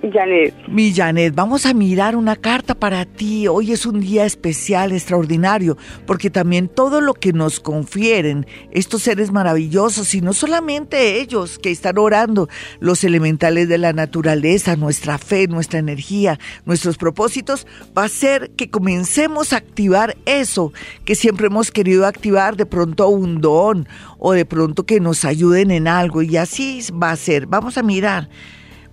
Janet. 0.01 0.53
Mi 0.67 0.93
Janet, 0.93 1.35
vamos 1.35 1.65
a 1.65 1.73
mirar 1.73 2.15
una 2.15 2.35
carta 2.35 2.73
para 2.73 3.05
ti. 3.05 3.47
Hoy 3.47 3.73
es 3.73 3.85
un 3.85 3.99
día 3.99 4.25
especial, 4.25 4.93
extraordinario, 4.93 5.77
porque 6.05 6.29
también 6.29 6.69
todo 6.69 7.01
lo 7.01 7.13
que 7.13 7.33
nos 7.33 7.59
confieren 7.59 8.47
estos 8.71 9.03
seres 9.03 9.31
maravillosos, 9.31 10.15
y 10.15 10.21
no 10.21 10.33
solamente 10.33 11.19
ellos 11.19 11.59
que 11.59 11.71
están 11.71 11.97
orando, 11.97 12.47
los 12.79 13.03
elementales 13.03 13.67
de 13.67 13.77
la 13.77 13.91
naturaleza, 13.91 14.75
nuestra 14.75 15.17
fe, 15.17 15.47
nuestra 15.47 15.79
energía, 15.79 16.39
nuestros 16.65 16.97
propósitos, 16.97 17.67
va 17.97 18.05
a 18.05 18.09
ser 18.09 18.51
que 18.51 18.69
comencemos 18.69 19.51
a 19.51 19.57
activar 19.57 20.15
eso 20.25 20.71
que 21.03 21.15
siempre 21.15 21.47
hemos 21.47 21.71
querido 21.71 22.05
activar, 22.05 22.55
de 22.55 22.65
pronto 22.65 23.09
un 23.09 23.41
don 23.41 23.87
o 24.17 24.31
de 24.31 24.45
pronto 24.45 24.85
que 24.85 24.99
nos 24.99 25.25
ayuden 25.25 25.71
en 25.71 25.87
algo, 25.87 26.21
y 26.21 26.37
así 26.37 26.83
va 26.91 27.11
a 27.11 27.15
ser. 27.15 27.47
Vamos 27.47 27.77
a 27.77 27.83
mirar. 27.83 28.29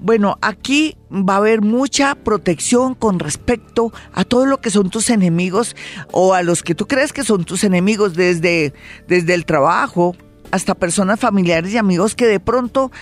Bueno, 0.07 0.39
aquí 0.41 0.97
va 1.11 1.35
a 1.35 1.39
haber 1.39 1.63
mucha 1.63 2.15
protección 2.15 2.95
con 2.95 3.19
respecto 3.19 3.93
a 4.13 4.23
todo 4.23 4.47
lo 4.47 4.61
que 4.61 4.71
son 4.71 4.89
tus 4.89 5.11
enemigos 5.11 5.75
o 6.13 6.33
a 6.33 6.45
los 6.45 6.63
que 6.63 6.77
tú 6.77 6.87
crees 6.87 7.13
que 7.13 7.25
son 7.25 7.45
tus 7.45 7.65
enemigos 7.65 8.15
desde, 8.15 8.73
desde 9.09 9.35
el 9.35 9.45
trabajo 9.45 10.15
hasta 10.53 10.77
personas 10.77 11.19
familiares 11.19 11.73
y 11.73 11.77
amigos 11.77 12.15
que 12.15 12.27
de 12.27 12.39
pronto 12.39 12.93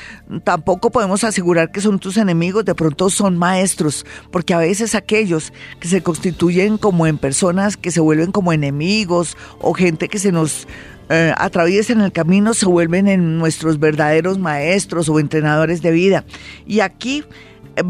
tampoco 0.44 0.90
podemos 0.90 1.24
asegurar 1.24 1.72
que 1.72 1.82
son 1.82 1.98
tus 1.98 2.16
enemigos, 2.16 2.64
de 2.64 2.74
pronto 2.74 3.10
son 3.10 3.36
maestros, 3.36 4.06
porque 4.30 4.54
a 4.54 4.58
veces 4.58 4.94
aquellos 4.94 5.52
que 5.80 5.88
se 5.88 6.02
constituyen 6.02 6.78
como 6.78 7.06
en 7.06 7.18
personas 7.18 7.76
que 7.76 7.90
se 7.90 8.00
vuelven 8.00 8.32
como 8.32 8.54
enemigos 8.54 9.36
o 9.60 9.74
gente 9.74 10.08
que 10.08 10.18
se 10.18 10.32
nos 10.32 10.66
eh, 11.10 11.32
atraviesen 11.36 12.00
el 12.00 12.12
camino 12.12 12.54
se 12.54 12.66
vuelven 12.66 13.08
en 13.08 13.38
nuestros 13.38 13.78
verdaderos 13.78 14.38
maestros 14.38 15.08
o 15.08 15.20
entrenadores 15.20 15.82
de 15.82 15.90
vida. 15.90 16.24
Y 16.66 16.80
aquí 16.80 17.24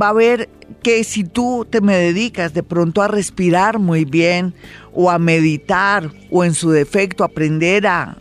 va 0.00 0.09
a 0.09 0.12
ver 0.12 0.49
que 0.83 1.04
si 1.04 1.25
tú 1.25 1.66
te 1.68 1.80
me 1.80 1.97
dedicas 1.97 2.54
de 2.54 2.62
pronto 2.62 3.02
a 3.02 3.09
respirar 3.09 3.78
muy 3.78 4.04
bien 4.04 4.54
o 4.92 5.11
a 5.11 5.18
meditar 5.18 6.11
o 6.30 6.44
en 6.44 6.54
su 6.54 6.71
defecto 6.71 7.25
aprender 7.25 7.87
a, 7.87 8.16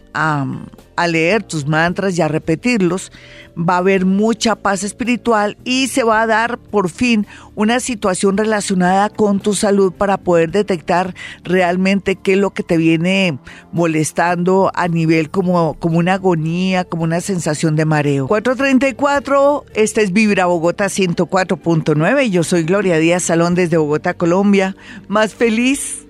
a 0.95 1.07
leer 1.07 1.43
tus 1.43 1.67
mantras 1.67 2.17
y 2.17 2.21
a 2.21 2.27
repetirlos, 2.27 3.11
va 3.57 3.75
a 3.75 3.77
haber 3.77 4.05
mucha 4.05 4.55
paz 4.55 4.83
espiritual 4.83 5.57
y 5.63 5.87
se 5.87 6.03
va 6.03 6.21
a 6.21 6.27
dar 6.27 6.57
por 6.57 6.89
fin 6.89 7.27
una 7.55 7.79
situación 7.79 8.37
relacionada 8.37 9.09
con 9.09 9.39
tu 9.39 9.53
salud 9.53 9.93
para 9.93 10.17
poder 10.17 10.51
detectar 10.51 11.13
realmente 11.43 12.15
qué 12.15 12.33
es 12.33 12.39
lo 12.39 12.51
que 12.51 12.63
te 12.63 12.77
viene 12.77 13.37
molestando 13.71 14.71
a 14.73 14.87
nivel 14.87 15.29
como, 15.29 15.75
como 15.75 15.99
una 15.99 16.13
agonía, 16.13 16.83
como 16.85 17.03
una 17.03 17.21
sensación 17.21 17.75
de 17.75 17.85
mareo. 17.85 18.27
434, 18.27 19.65
este 19.75 20.01
es 20.01 20.13
Vibra 20.13 20.45
Bogotá 20.45 20.85
104.9 20.85 22.27
y 22.27 22.32
yo 22.33 22.43
soy 22.43 22.63
Gloria 22.63 22.97
Díaz 22.97 23.21
Salón 23.21 23.53
desde 23.53 23.77
Bogotá, 23.77 24.15
Colombia. 24.15 24.75
Más 25.07 25.35
feliz 25.35 26.07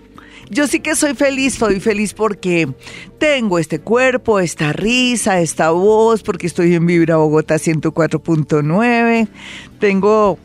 yo 0.49 0.67
sí 0.67 0.79
que 0.79 0.95
soy 0.95 1.15
feliz, 1.15 1.55
soy 1.55 1.79
feliz 1.79 2.13
porque 2.13 2.69
tengo 3.17 3.59
este 3.59 3.79
cuerpo, 3.79 4.39
esta 4.39 4.71
risa, 4.71 5.39
esta 5.39 5.71
voz, 5.71 6.23
porque 6.23 6.47
estoy 6.47 6.75
en 6.75 6.85
Vibra 6.85 7.17
Bogotá 7.17 7.55
104.9. 7.55 9.27
Tengo 9.79 10.37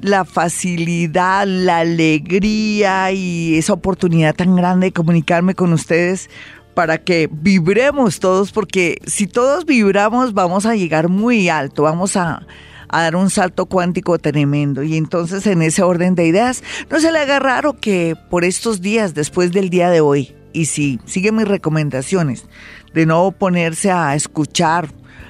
la 0.00 0.24
facilidad, 0.24 1.46
la 1.46 1.78
alegría 1.78 3.12
y 3.12 3.56
esa 3.56 3.72
oportunidad 3.74 4.34
tan 4.34 4.56
grande 4.56 4.86
de 4.86 4.92
comunicarme 4.92 5.54
con 5.54 5.72
ustedes 5.72 6.30
para 6.74 6.98
que 6.98 7.28
vibremos 7.30 8.20
todos, 8.20 8.52
porque 8.52 8.98
si 9.06 9.26
todos 9.26 9.66
vibramos 9.66 10.32
vamos 10.32 10.64
a 10.64 10.76
llegar 10.76 11.08
muy 11.08 11.48
alto, 11.48 11.82
vamos 11.82 12.16
a, 12.16 12.46
a 12.88 13.02
dar 13.02 13.16
un 13.16 13.30
salto 13.30 13.66
cuántico 13.66 14.18
tremendo. 14.18 14.82
Y 14.82 14.96
entonces 14.96 15.46
en 15.46 15.62
ese 15.62 15.82
orden 15.82 16.14
de 16.14 16.26
ideas, 16.26 16.62
no 16.90 17.00
se 17.00 17.12
le 17.12 17.18
haga 17.18 17.38
raro 17.38 17.74
que 17.74 18.14
por 18.30 18.44
estos 18.44 18.80
días, 18.80 19.14
después 19.14 19.52
del 19.52 19.70
día 19.70 19.90
de 19.90 20.00
hoy, 20.00 20.34
y 20.52 20.66
si 20.66 21.00
sigue 21.04 21.32
mis 21.32 21.46
recomendaciones 21.46 22.46
de 22.94 23.06
no 23.06 23.30
ponerse 23.32 23.90
a 23.90 24.14
escuchar, 24.14 24.88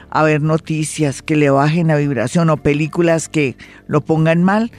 a 0.09 0.23
ver 0.23 0.40
noticias 0.40 1.21
que 1.21 1.37
le 1.37 1.51
bajen 1.51 1.88
la 1.88 1.97
vibración 1.97 2.49
o 2.49 2.57
películas 2.57 3.29
que 3.29 3.57
lo 3.87 4.01
pongan 4.01 4.42
mal, 4.45 4.71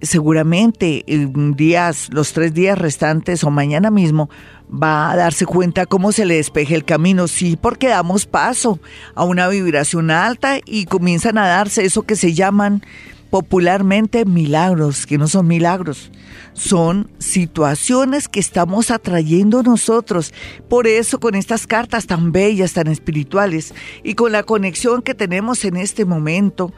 seguramente 0.00 1.04
en 1.06 1.54
días, 1.54 2.08
los 2.12 2.32
tres 2.32 2.54
días 2.54 2.78
restantes 2.78 3.44
o 3.44 3.50
mañana 3.50 3.90
mismo 3.90 4.30
va 4.70 5.10
a 5.10 5.16
darse 5.16 5.46
cuenta 5.46 5.86
cómo 5.86 6.12
se 6.12 6.24
le 6.24 6.36
despeje 6.36 6.74
el 6.74 6.84
camino, 6.84 7.28
sí, 7.28 7.58
porque 7.60 7.88
damos 7.88 8.26
paso 8.26 8.78
a 9.14 9.24
una 9.24 9.48
vibración 9.48 10.10
alta 10.10 10.58
y 10.64 10.84
comienzan 10.84 11.38
a 11.38 11.46
darse 11.46 11.84
eso 11.84 12.02
que 12.02 12.16
se 12.16 12.34
llaman 12.34 12.82
popularmente 13.30 14.24
milagros, 14.24 15.06
que 15.06 15.16
no 15.16 15.28
son 15.28 15.46
milagros, 15.46 16.10
son 16.52 17.08
situaciones 17.18 18.28
que 18.28 18.40
estamos 18.40 18.90
atrayendo 18.90 19.62
nosotros. 19.62 20.34
Por 20.68 20.88
eso 20.88 21.20
con 21.20 21.36
estas 21.36 21.66
cartas 21.66 22.06
tan 22.06 22.32
bellas, 22.32 22.72
tan 22.72 22.88
espirituales 22.88 23.72
y 24.02 24.14
con 24.14 24.32
la 24.32 24.42
conexión 24.42 25.02
que 25.02 25.14
tenemos 25.14 25.64
en 25.64 25.76
este 25.76 26.04
momento, 26.04 26.72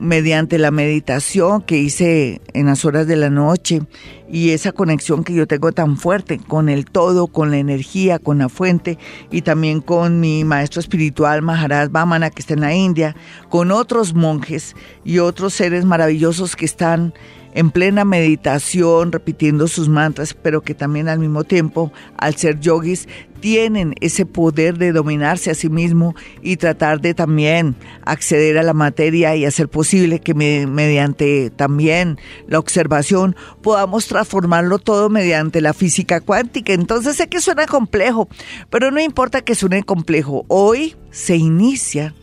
mediante 0.00 0.58
la 0.58 0.70
meditación 0.70 1.60
que 1.60 1.76
hice 1.76 2.40
en 2.54 2.66
las 2.66 2.84
horas 2.86 3.06
de 3.06 3.16
la 3.16 3.28
noche 3.28 3.82
y 4.30 4.50
esa 4.50 4.72
conexión 4.72 5.24
que 5.24 5.34
yo 5.34 5.46
tengo 5.46 5.72
tan 5.72 5.98
fuerte 5.98 6.38
con 6.38 6.70
el 6.70 6.86
todo, 6.86 7.26
con 7.26 7.50
la 7.50 7.58
energía, 7.58 8.18
con 8.18 8.38
la 8.38 8.48
fuente 8.48 8.98
y 9.30 9.42
también 9.42 9.82
con 9.82 10.18
mi 10.18 10.42
maestro 10.42 10.80
espiritual 10.80 11.42
Maharaj 11.42 11.90
Vamana 11.90 12.30
que 12.30 12.40
está 12.40 12.54
en 12.54 12.60
la 12.60 12.74
India, 12.74 13.14
con 13.50 13.70
otros 13.70 14.14
monjes 14.14 14.74
y 15.04 15.18
otros 15.18 15.52
seres 15.52 15.84
maravillosos 15.84 16.56
que 16.56 16.64
están 16.64 17.12
en 17.54 17.70
plena 17.70 18.04
meditación, 18.04 19.12
repitiendo 19.12 19.68
sus 19.68 19.88
mantras, 19.88 20.34
pero 20.34 20.62
que 20.62 20.74
también 20.74 21.08
al 21.08 21.18
mismo 21.18 21.44
tiempo, 21.44 21.92
al 22.16 22.36
ser 22.36 22.60
yogis, 22.60 23.08
tienen 23.40 23.94
ese 24.00 24.26
poder 24.26 24.78
de 24.78 24.92
dominarse 24.92 25.50
a 25.50 25.54
sí 25.54 25.68
mismo 25.68 26.14
y 26.42 26.56
tratar 26.56 27.00
de 27.00 27.14
también 27.14 27.74
acceder 28.04 28.58
a 28.58 28.62
la 28.62 28.74
materia 28.74 29.34
y 29.34 29.46
hacer 29.46 29.68
posible 29.68 30.20
que 30.20 30.34
mediante 30.34 31.50
también 31.50 32.18
la 32.46 32.58
observación 32.58 33.34
podamos 33.62 34.06
transformarlo 34.06 34.78
todo 34.78 35.08
mediante 35.08 35.60
la 35.60 35.72
física 35.72 36.20
cuántica. 36.20 36.72
Entonces 36.74 37.16
sé 37.16 37.28
que 37.28 37.40
suena 37.40 37.66
complejo, 37.66 38.28
pero 38.68 38.90
no 38.90 39.00
importa 39.00 39.40
que 39.40 39.54
suene 39.54 39.82
complejo. 39.82 40.44
Hoy 40.48 40.96
se 41.10 41.36
inicia 41.36 42.14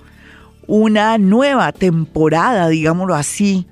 una 0.68 1.18
nueva 1.18 1.72
temporada, 1.72 2.70
digámoslo 2.70 3.16
así, 3.16 3.66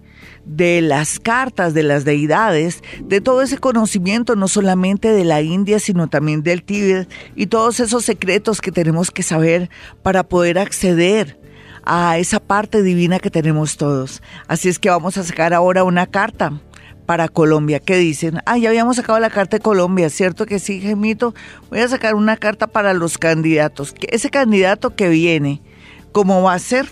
de 0.45 0.81
las 0.81 1.19
cartas 1.19 1.73
de 1.73 1.83
las 1.83 2.05
deidades, 2.05 2.83
de 3.01 3.21
todo 3.21 3.41
ese 3.41 3.57
conocimiento, 3.57 4.35
no 4.35 4.47
solamente 4.47 5.11
de 5.11 5.25
la 5.25 5.41
India, 5.41 5.79
sino 5.79 6.07
también 6.07 6.43
del 6.43 6.63
Tíbet 6.63 7.09
y 7.35 7.47
todos 7.47 7.79
esos 7.79 8.05
secretos 8.05 8.61
que 8.61 8.71
tenemos 8.71 9.11
que 9.11 9.23
saber 9.23 9.69
para 10.03 10.23
poder 10.23 10.59
acceder 10.59 11.39
a 11.83 12.17
esa 12.17 12.39
parte 12.39 12.83
divina 12.83 13.19
que 13.19 13.29
tenemos 13.29 13.77
todos. 13.77 14.21
Así 14.47 14.69
es 14.69 14.79
que 14.79 14.89
vamos 14.89 15.17
a 15.17 15.23
sacar 15.23 15.53
ahora 15.53 15.83
una 15.83 16.07
carta 16.07 16.53
para 17.05 17.27
Colombia. 17.27 17.79
¿Qué 17.79 17.97
dicen? 17.97 18.41
Ah, 18.45 18.57
ya 18.57 18.69
habíamos 18.69 18.95
sacado 18.95 19.19
la 19.19 19.29
carta 19.29 19.57
de 19.57 19.63
Colombia, 19.63 20.09
¿cierto 20.09 20.45
que 20.45 20.59
sí, 20.59 20.81
Gemito? 20.81 21.35
Voy 21.69 21.79
a 21.79 21.87
sacar 21.87 22.15
una 22.15 22.37
carta 22.37 22.67
para 22.67 22.93
los 22.93 23.17
candidatos. 23.17 23.93
Ese 24.07 24.29
candidato 24.29 24.95
que 24.95 25.09
viene, 25.09 25.61
¿cómo 26.11 26.41
va 26.41 26.53
a 26.53 26.59
ser? 26.59 26.87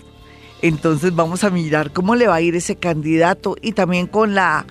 Entonces 0.64 1.14
vamos 1.14 1.44
a 1.44 1.50
mirar 1.50 1.92
cómo 1.92 2.14
le 2.14 2.26
va 2.26 2.36
a 2.36 2.40
ir 2.40 2.56
ese 2.56 2.76
candidato 2.76 3.54
y 3.60 3.72
también 3.72 4.06
con 4.06 4.34
la 4.34 4.64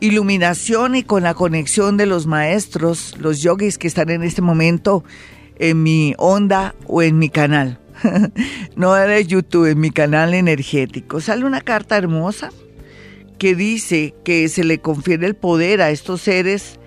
iluminación 0.00 0.94
y 0.94 1.02
con 1.02 1.22
la 1.22 1.34
conexión 1.34 1.98
de 1.98 2.06
los 2.06 2.26
maestros, 2.26 3.14
los 3.18 3.42
yogis 3.42 3.76
que 3.76 3.86
están 3.86 4.08
en 4.08 4.22
este 4.22 4.40
momento 4.40 5.04
en 5.58 5.82
mi 5.82 6.14
onda 6.16 6.74
o 6.86 7.02
en 7.02 7.18
mi 7.18 7.28
canal. 7.28 7.78
no 8.76 8.94
de 8.94 9.26
YouTube, 9.26 9.66
en 9.66 9.80
mi 9.80 9.90
canal 9.90 10.32
energético. 10.32 11.20
Sale 11.20 11.44
una 11.44 11.60
carta 11.60 11.98
hermosa 11.98 12.50
que 13.36 13.54
dice 13.54 14.14
que 14.24 14.48
se 14.48 14.64
le 14.64 14.78
confiere 14.78 15.26
el 15.26 15.36
poder 15.36 15.82
a 15.82 15.90
estos 15.90 16.22
seres, 16.22 16.80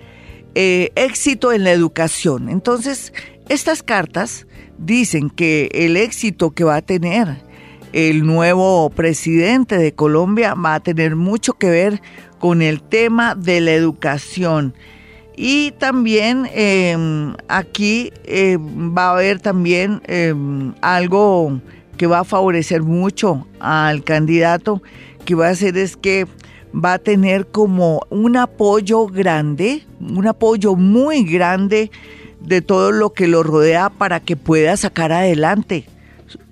eh, 0.56 0.90
éxito 0.96 1.52
en 1.52 1.62
la 1.62 1.70
educación. 1.70 2.48
Entonces, 2.48 3.12
estas 3.48 3.84
cartas 3.84 4.48
dicen 4.78 5.30
que 5.30 5.68
el 5.72 5.96
éxito 5.96 6.50
que 6.50 6.64
va 6.64 6.74
a 6.74 6.82
tener 6.82 7.46
el 7.98 8.24
nuevo 8.24 8.90
presidente 8.90 9.76
de 9.76 9.92
Colombia 9.92 10.54
va 10.54 10.76
a 10.76 10.80
tener 10.80 11.16
mucho 11.16 11.54
que 11.54 11.68
ver 11.68 12.00
con 12.38 12.62
el 12.62 12.80
tema 12.80 13.34
de 13.34 13.60
la 13.60 13.72
educación. 13.72 14.72
Y 15.36 15.72
también 15.72 16.48
em, 16.54 17.34
aquí 17.48 18.12
em, 18.22 18.96
va 18.96 19.08
a 19.08 19.12
haber 19.14 19.40
también 19.40 20.00
em, 20.04 20.74
algo 20.80 21.60
que 21.96 22.06
va 22.06 22.20
a 22.20 22.24
favorecer 22.24 22.82
mucho 22.84 23.48
al 23.58 24.04
candidato, 24.04 24.80
que 25.24 25.34
va 25.34 25.48
a 25.48 25.50
hacer 25.50 25.76
es 25.76 25.96
que 25.96 26.28
va 26.72 26.92
a 26.92 26.98
tener 27.00 27.48
como 27.48 28.02
un 28.10 28.36
apoyo 28.36 29.06
grande, 29.06 29.84
un 29.98 30.28
apoyo 30.28 30.76
muy 30.76 31.24
grande 31.24 31.90
de 32.38 32.62
todo 32.62 32.92
lo 32.92 33.12
que 33.12 33.26
lo 33.26 33.42
rodea 33.42 33.90
para 33.90 34.20
que 34.20 34.36
pueda 34.36 34.76
sacar 34.76 35.10
adelante 35.10 35.86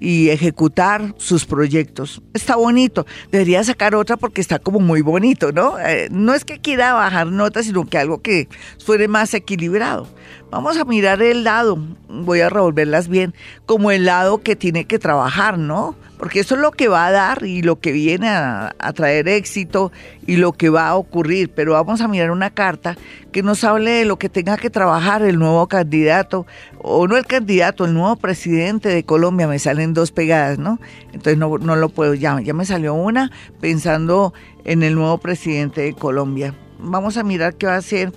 y 0.01 0.31
ejecutar 0.31 1.15
sus 1.19 1.45
proyectos. 1.45 2.23
Está 2.33 2.57
bonito. 2.57 3.07
Debería 3.31 3.63
sacar 3.65 3.95
otra 3.95 4.17
porque 4.17 4.41
está 4.41 4.59
como 4.59 4.81
muy 4.81 5.03
bonito, 5.03 5.53
¿no? 5.53 5.79
Eh, 5.79 6.09
no 6.11 6.35
es 6.35 6.45
que 6.45 6.61
quiera 6.61 6.95
bajar 6.95 7.27
notas, 7.29 7.67
sino 7.67 7.85
que 7.87 7.99
algo 7.99 8.23
que 8.23 8.49
suene 8.77 9.09
más 9.09 9.35
equilibrado. 9.35 10.09
Vamos 10.57 10.79
a 10.79 10.87
mirar 10.87 11.21
el 11.21 11.45
lado, 11.45 11.79
voy 12.09 12.41
a 12.41 12.49
revolverlas 12.49 13.09
bien, 13.09 13.35
como 13.67 13.91
el 13.91 14.07
lado 14.07 14.39
que 14.39 14.57
tiene 14.57 14.87
que 14.87 14.99
trabajar, 14.99 15.59
¿no? 15.59 15.97
Porque 16.17 16.41
eso 16.41 16.55
es 16.55 16.63
lo 16.63 16.71
que 16.71 16.89
va 16.89 17.05
a 17.05 17.11
dar 17.11 17.45
y 17.45 17.61
lo 17.61 17.79
que 17.79 17.93
viene 17.93 18.31
a, 18.31 18.73
traer 18.95 19.29
éxito 19.29 19.93
y 20.27 20.37
lo 20.37 20.53
que 20.53 20.71
va 20.71 20.89
a 20.89 20.97
ocurrir. 20.97 21.51
Pero 21.55 21.75
vamos 21.75 22.01
a 22.01 22.09
mirar 22.09 22.31
una 22.31 22.49
carta 22.49 22.97
que 23.33 23.43
nos 23.43 23.65
hable 23.65 23.91
de 23.91 24.05
lo 24.07 24.19
que 24.19 24.31
tenga 24.31 24.57
que 24.57 24.71
trabajar 24.71 25.21
el 25.21 25.39
nuevo 25.39 25.67
candidato, 25.67 26.47
o 26.79 27.07
no 27.07 27.19
el 27.19 27.27
candidato, 27.27 27.85
el 27.85 27.93
nuevo 27.93 28.17
presidente 28.17 28.89
de 28.89 29.05
Colombia. 29.05 29.47
Me 29.47 29.59
salen 29.59 29.93
dos 29.93 30.11
pegadas, 30.11 30.59
¿no? 30.59 30.81
Entonces 31.09 31.37
no, 31.37 31.59
no 31.59 31.77
lo 31.77 31.91
puedo, 31.91 32.15
ya, 32.15 32.41
ya 32.41 32.55
me 32.55 32.65
salió 32.65 32.95
una 32.95 33.31
pensando 33.61 34.33
en 34.65 34.83
el 34.83 34.95
nuevo 34.95 35.19
presidente 35.19 35.83
de 35.83 35.93
Colombia. 35.93 36.55
Vamos 36.79 37.19
a 37.19 37.25
mirar 37.25 37.57
qué 37.57 37.67
va 37.67 37.75
a 37.75 37.77
hacer. 37.77 38.11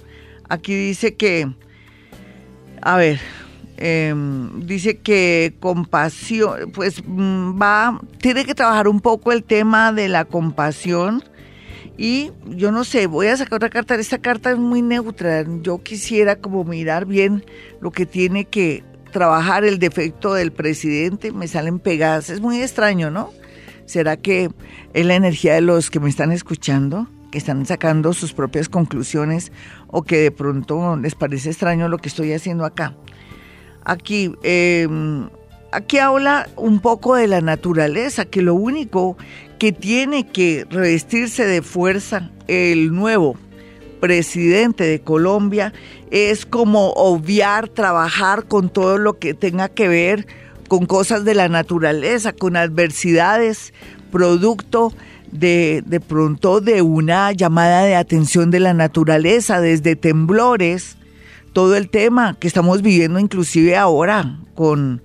Aquí 0.48 0.74
dice 0.74 1.16
que 1.16 1.50
a 2.82 2.98
ver, 2.98 3.20
em, 3.78 4.66
dice 4.66 4.98
que 4.98 5.54
compasión, 5.60 6.72
pues 6.74 7.04
mm, 7.06 7.62
va, 7.62 8.00
tiene 8.20 8.46
que 8.46 8.56
trabajar 8.56 8.88
un 8.88 9.02
poco 9.02 9.32
el 9.32 9.44
tema 9.44 9.92
de 9.92 10.10
la 10.10 10.26
compasión. 10.26 11.24
Y 11.98 12.32
yo 12.46 12.72
no 12.72 12.86
sé, 12.86 13.08
voy 13.08 13.28
a 13.28 13.36
sacar 13.36 13.56
otra 13.56 13.70
carta. 13.70 13.96
Esta 13.96 14.20
carta 14.20 14.52
es 14.52 14.58
muy 14.58 14.82
neutra. 14.82 15.44
Yo 15.62 15.84
quisiera 15.84 16.38
como 16.38 16.64
mirar 16.64 17.06
bien 17.06 17.44
lo 17.82 17.92
que 17.92 18.06
tiene 18.06 18.46
que 18.46 18.86
trabajar 19.12 19.66
el 19.66 19.80
defecto 19.80 20.34
del 20.34 20.54
presidente. 20.54 21.34
Me 21.34 21.50
salen 21.50 21.78
pegadas. 21.80 22.30
Es 22.30 22.40
muy 22.40 22.62
extraño, 22.62 23.12
¿no? 23.12 23.32
¿Será 23.86 24.16
que 24.16 24.50
es 24.94 25.06
la 25.06 25.16
energía 25.16 25.56
de 25.56 25.62
los 25.62 25.90
que 25.90 26.00
me 26.00 26.10
están 26.10 26.32
escuchando? 26.32 27.10
Que 27.32 27.38
están 27.38 27.66
sacando 27.66 28.14
sus 28.14 28.34
propias 28.34 28.70
conclusiones 28.70 29.52
o 29.88 30.04
que 30.04 30.18
de 30.18 30.32
pronto 30.32 30.98
les 30.98 31.16
parece 31.16 31.50
extraño 31.50 31.88
lo 31.88 31.98
que 31.98 32.10
estoy 32.10 32.34
haciendo 32.34 32.66
acá. 32.66 32.96
Aquí, 33.84 34.34
em, 34.44 35.30
aquí 35.72 35.98
habla 36.00 36.50
un 36.56 36.80
poco 36.80 37.16
de 37.16 37.28
la 37.28 37.42
naturaleza, 37.42 38.26
que 38.26 38.42
lo 38.42 38.56
único 38.56 39.18
que 39.58 39.72
tiene 39.72 40.28
que 40.28 40.66
revestirse 40.70 41.46
de 41.46 41.62
fuerza 41.62 42.32
el 42.48 42.94
nuevo 42.94 43.36
presidente 44.00 44.86
de 44.86 45.02
Colombia 45.02 45.74
es 46.12 46.46
como 46.46 46.92
obviar, 46.92 47.68
trabajar 47.68 48.46
con 48.46 48.70
todo 48.70 48.98
lo 48.98 49.20
que 49.20 49.34
tenga 49.34 49.70
que 49.70 49.88
ver 49.88 50.28
con 50.68 50.86
cosas 50.86 51.26
de 51.26 51.36
la 51.36 51.50
naturaleza, 51.50 52.32
con 52.32 52.56
adversidades, 52.56 53.74
producto 54.12 54.94
de, 55.32 55.84
de 55.86 56.00
pronto 56.00 56.62
de 56.62 56.82
una 56.82 57.32
llamada 57.32 57.84
de 57.84 57.96
atención 57.96 58.52
de 58.52 58.60
la 58.60 58.74
naturaleza, 58.74 59.62
desde 59.62 59.96
temblores, 59.96 60.98
todo 61.54 61.76
el 61.76 61.90
tema 61.90 62.38
que 62.40 62.48
estamos 62.48 62.82
viviendo 62.82 63.20
inclusive 63.20 63.76
ahora 63.76 64.40
con, 64.56 65.02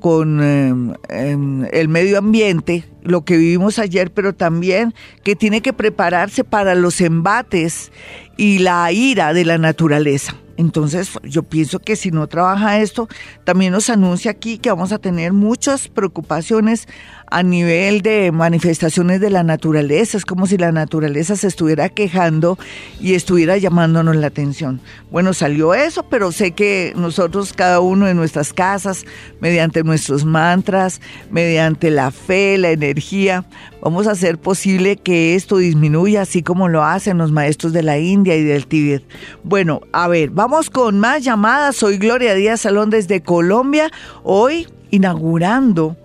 con 0.00 0.42
em, 0.42 0.94
em, 1.08 1.66
el 1.72 1.88
medio 1.88 2.18
ambiente, 2.18 2.84
lo 3.02 3.24
que 3.24 3.36
vivimos 3.36 3.78
ayer, 3.78 4.12
pero 4.12 4.34
también 4.34 4.94
que 5.24 5.36
tiene 5.36 5.60
que 5.60 5.72
prepararse 5.72 6.44
para 6.44 6.74
los 6.74 7.00
embates 7.00 7.92
y 8.36 8.58
la 8.58 8.90
ira 8.92 9.32
de 9.32 9.44
la 9.44 9.58
naturaleza. 9.58 10.36
Entonces, 10.56 11.12
yo 11.22 11.44
pienso 11.44 11.78
que 11.78 11.94
si 11.94 12.10
no 12.10 12.26
trabaja 12.26 12.80
esto, 12.80 13.08
también 13.44 13.72
nos 13.72 13.90
anuncia 13.90 14.32
aquí 14.32 14.58
que 14.58 14.70
vamos 14.70 14.90
a 14.90 14.98
tener 14.98 15.32
muchas 15.32 15.86
preocupaciones 15.86 16.88
a 17.30 17.42
nivel 17.42 18.02
de 18.02 18.32
manifestaciones 18.32 19.20
de 19.20 19.30
la 19.30 19.42
naturaleza. 19.42 20.16
Es 20.16 20.24
como 20.24 20.46
si 20.46 20.56
la 20.56 20.72
naturaleza 20.72 21.36
se 21.36 21.46
estuviera 21.46 21.88
quejando 21.88 22.58
y 23.00 23.14
estuviera 23.14 23.56
llamándonos 23.56 24.16
la 24.16 24.28
atención. 24.28 24.80
Bueno, 25.10 25.34
salió 25.34 25.74
eso, 25.74 26.04
pero 26.08 26.32
sé 26.32 26.52
que 26.52 26.92
nosotros, 26.96 27.52
cada 27.52 27.80
uno 27.80 28.08
en 28.08 28.16
nuestras 28.16 28.52
casas, 28.52 29.04
mediante 29.40 29.82
nuestros 29.82 30.24
mantras, 30.24 31.00
mediante 31.30 31.90
la 31.90 32.10
fe, 32.10 32.58
la 32.58 32.70
energía, 32.70 33.44
vamos 33.82 34.06
a 34.06 34.12
hacer 34.12 34.38
posible 34.38 34.96
que 34.96 35.34
esto 35.34 35.58
disminuya, 35.58 36.22
así 36.22 36.42
como 36.42 36.68
lo 36.68 36.84
hacen 36.84 37.18
los 37.18 37.32
maestros 37.32 37.72
de 37.72 37.82
la 37.82 37.98
India 37.98 38.36
y 38.36 38.42
del 38.42 38.66
Tíbet. 38.66 39.04
Bueno, 39.44 39.80
a 39.92 40.08
ver, 40.08 40.30
vamos 40.30 40.70
con 40.70 40.98
más 40.98 41.22
llamadas. 41.22 41.76
Soy 41.76 41.98
Gloria 41.98 42.34
Díaz 42.34 42.62
Salón 42.62 42.90
desde 42.90 43.22
Colombia, 43.22 43.90
hoy 44.22 44.66
inaugurando 44.90 45.96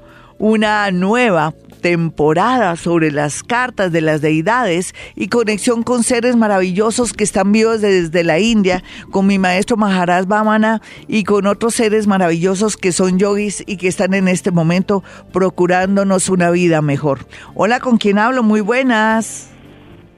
una 0.46 0.92
nueva 0.92 1.54
temporada 1.82 2.76
sobre 2.76 3.12
las 3.12 3.44
cartas 3.44 3.94
de 3.94 4.02
las 4.02 4.20
deidades 4.20 4.94
y 5.16 5.30
conexión 5.30 5.84
con 5.84 6.04
seres 6.04 6.36
maravillosos 6.36 7.14
que 7.14 7.24
están 7.24 7.54
vivos 7.54 7.80
desde 7.80 8.26
la 8.26 8.40
India, 8.40 8.84
con 9.10 9.26
mi 9.26 9.40
maestro 9.40 9.78
Maharaj 9.78 10.26
Vamana 10.26 10.82
y 11.08 11.24
con 11.24 11.48
otros 11.48 11.76
seres 11.76 12.08
maravillosos 12.08 12.76
que 12.76 12.92
son 12.92 13.20
yogis 13.20 13.64
y 13.66 13.78
que 13.78 13.88
están 13.88 14.14
en 14.14 14.28
este 14.28 14.52
momento 14.52 15.02
procurándonos 15.32 16.28
una 16.28 16.52
vida 16.52 16.82
mejor. 16.82 17.20
Hola, 17.56 17.80
¿con 17.80 17.96
quién 17.96 18.18
hablo? 18.18 18.44
Muy 18.44 18.60
buenas. 18.60 19.50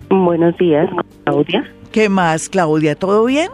Buenos 0.09 0.57
días, 0.57 0.89
Claudia. 1.23 1.71
¿Qué 1.91 2.09
más, 2.09 2.49
Claudia? 2.49 2.95
¿Todo 2.95 3.25
bien? 3.25 3.51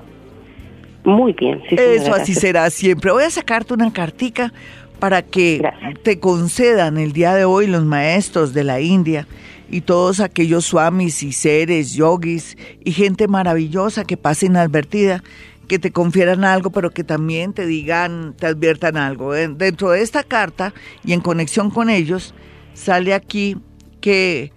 Muy 1.03 1.34
bien, 1.34 1.62
sí. 1.67 1.75
Eso 1.77 2.13
así 2.13 2.34
será 2.34 2.69
siempre. 2.69 3.12
Voy 3.12 3.23
a 3.23 3.29
sacarte 3.29 3.73
una 3.73 3.91
cartica 3.91 4.53
para 5.02 5.24
que 5.24 5.64
te 6.04 6.20
concedan 6.20 7.00
el 7.00 7.12
día 7.12 7.34
de 7.34 7.44
hoy 7.44 7.66
los 7.66 7.84
maestros 7.84 8.54
de 8.54 8.64
la 8.64 8.82
India 8.82 9.28
y 9.68 9.82
todos 9.82 10.20
aquellos 10.20 10.66
swamis 10.66 11.24
y 11.24 11.34
seres, 11.34 11.94
yogis 11.94 12.56
y 12.86 12.92
gente 12.92 13.28
maravillosa 13.28 14.06
que 14.06 14.16
pase 14.16 14.46
inadvertida, 14.46 15.24
que 15.68 15.80
te 15.80 15.92
confieran 15.92 16.44
algo, 16.44 16.70
pero 16.70 16.92
que 16.92 17.04
también 17.04 17.52
te 17.54 17.66
digan, 17.66 18.36
te 18.38 18.46
adviertan 18.46 18.96
algo. 18.96 19.34
Dentro 19.34 19.90
de 19.90 20.04
esta 20.04 20.24
carta 20.24 20.72
y 21.04 21.14
en 21.14 21.22
conexión 21.22 21.72
con 21.72 21.90
ellos, 21.90 22.36
sale 22.76 23.16
aquí 23.16 23.58
que 24.02 24.54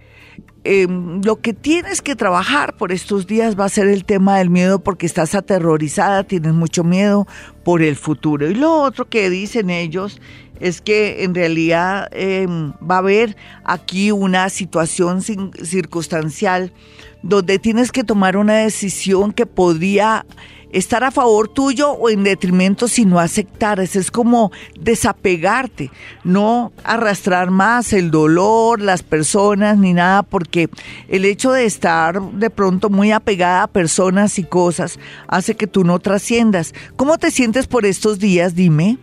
Em, 0.66 1.20
lo 1.22 1.36
que 1.42 1.52
tienes 1.52 2.00
que 2.00 2.16
trabajar 2.16 2.74
por 2.78 2.90
estos 2.90 3.26
días 3.26 3.58
va 3.58 3.66
a 3.66 3.68
ser 3.68 3.86
el 3.86 4.06
tema 4.06 4.38
del 4.38 4.48
miedo 4.48 4.78
porque 4.78 5.04
estás 5.04 5.34
aterrorizada, 5.34 6.24
tienes 6.24 6.54
mucho 6.54 6.82
miedo 6.84 7.28
por 7.64 7.82
el 7.82 7.96
futuro. 7.96 8.50
Y 8.50 8.54
lo 8.54 8.80
otro 8.80 9.06
que 9.06 9.28
dicen 9.28 9.68
ellos 9.68 10.22
es 10.60 10.80
que 10.80 11.22
en 11.22 11.34
realidad 11.34 12.08
em, 12.12 12.72
va 12.80 12.94
a 12.94 12.98
haber 12.98 13.36
aquí 13.62 14.10
una 14.10 14.48
situación 14.48 15.20
circunstancial 15.20 16.72
donde 17.22 17.58
tienes 17.58 17.92
que 17.92 18.02
tomar 18.02 18.38
una 18.38 18.54
decisión 18.54 19.32
que 19.32 19.44
podría 19.44 20.24
estar 20.74 21.04
a 21.04 21.10
favor 21.10 21.48
tuyo 21.48 21.92
o 21.92 22.10
en 22.10 22.24
detrimento 22.24 22.88
si 22.88 23.06
no 23.06 23.18
aceptar. 23.18 23.80
es 23.80 24.10
como 24.10 24.50
desapegarte, 24.78 25.90
no 26.24 26.72
arrastrar 26.82 27.50
más 27.50 27.92
el 27.92 28.10
dolor, 28.10 28.80
las 28.80 29.02
personas 29.02 29.78
ni 29.78 29.92
nada, 29.92 30.22
porque 30.24 30.68
el 31.08 31.24
hecho 31.24 31.52
de 31.52 31.64
estar 31.64 32.20
de 32.20 32.50
pronto 32.50 32.90
muy 32.90 33.12
apegada 33.12 33.62
a 33.62 33.68
personas 33.68 34.38
y 34.38 34.44
cosas 34.44 34.98
hace 35.28 35.56
que 35.56 35.66
tú 35.66 35.84
no 35.84 35.98
trasciendas. 36.00 36.74
¿Cómo 36.96 37.18
te 37.18 37.30
sientes 37.30 37.66
por 37.66 37.86
estos 37.86 38.18
días? 38.18 38.54
Dime. 38.54 38.98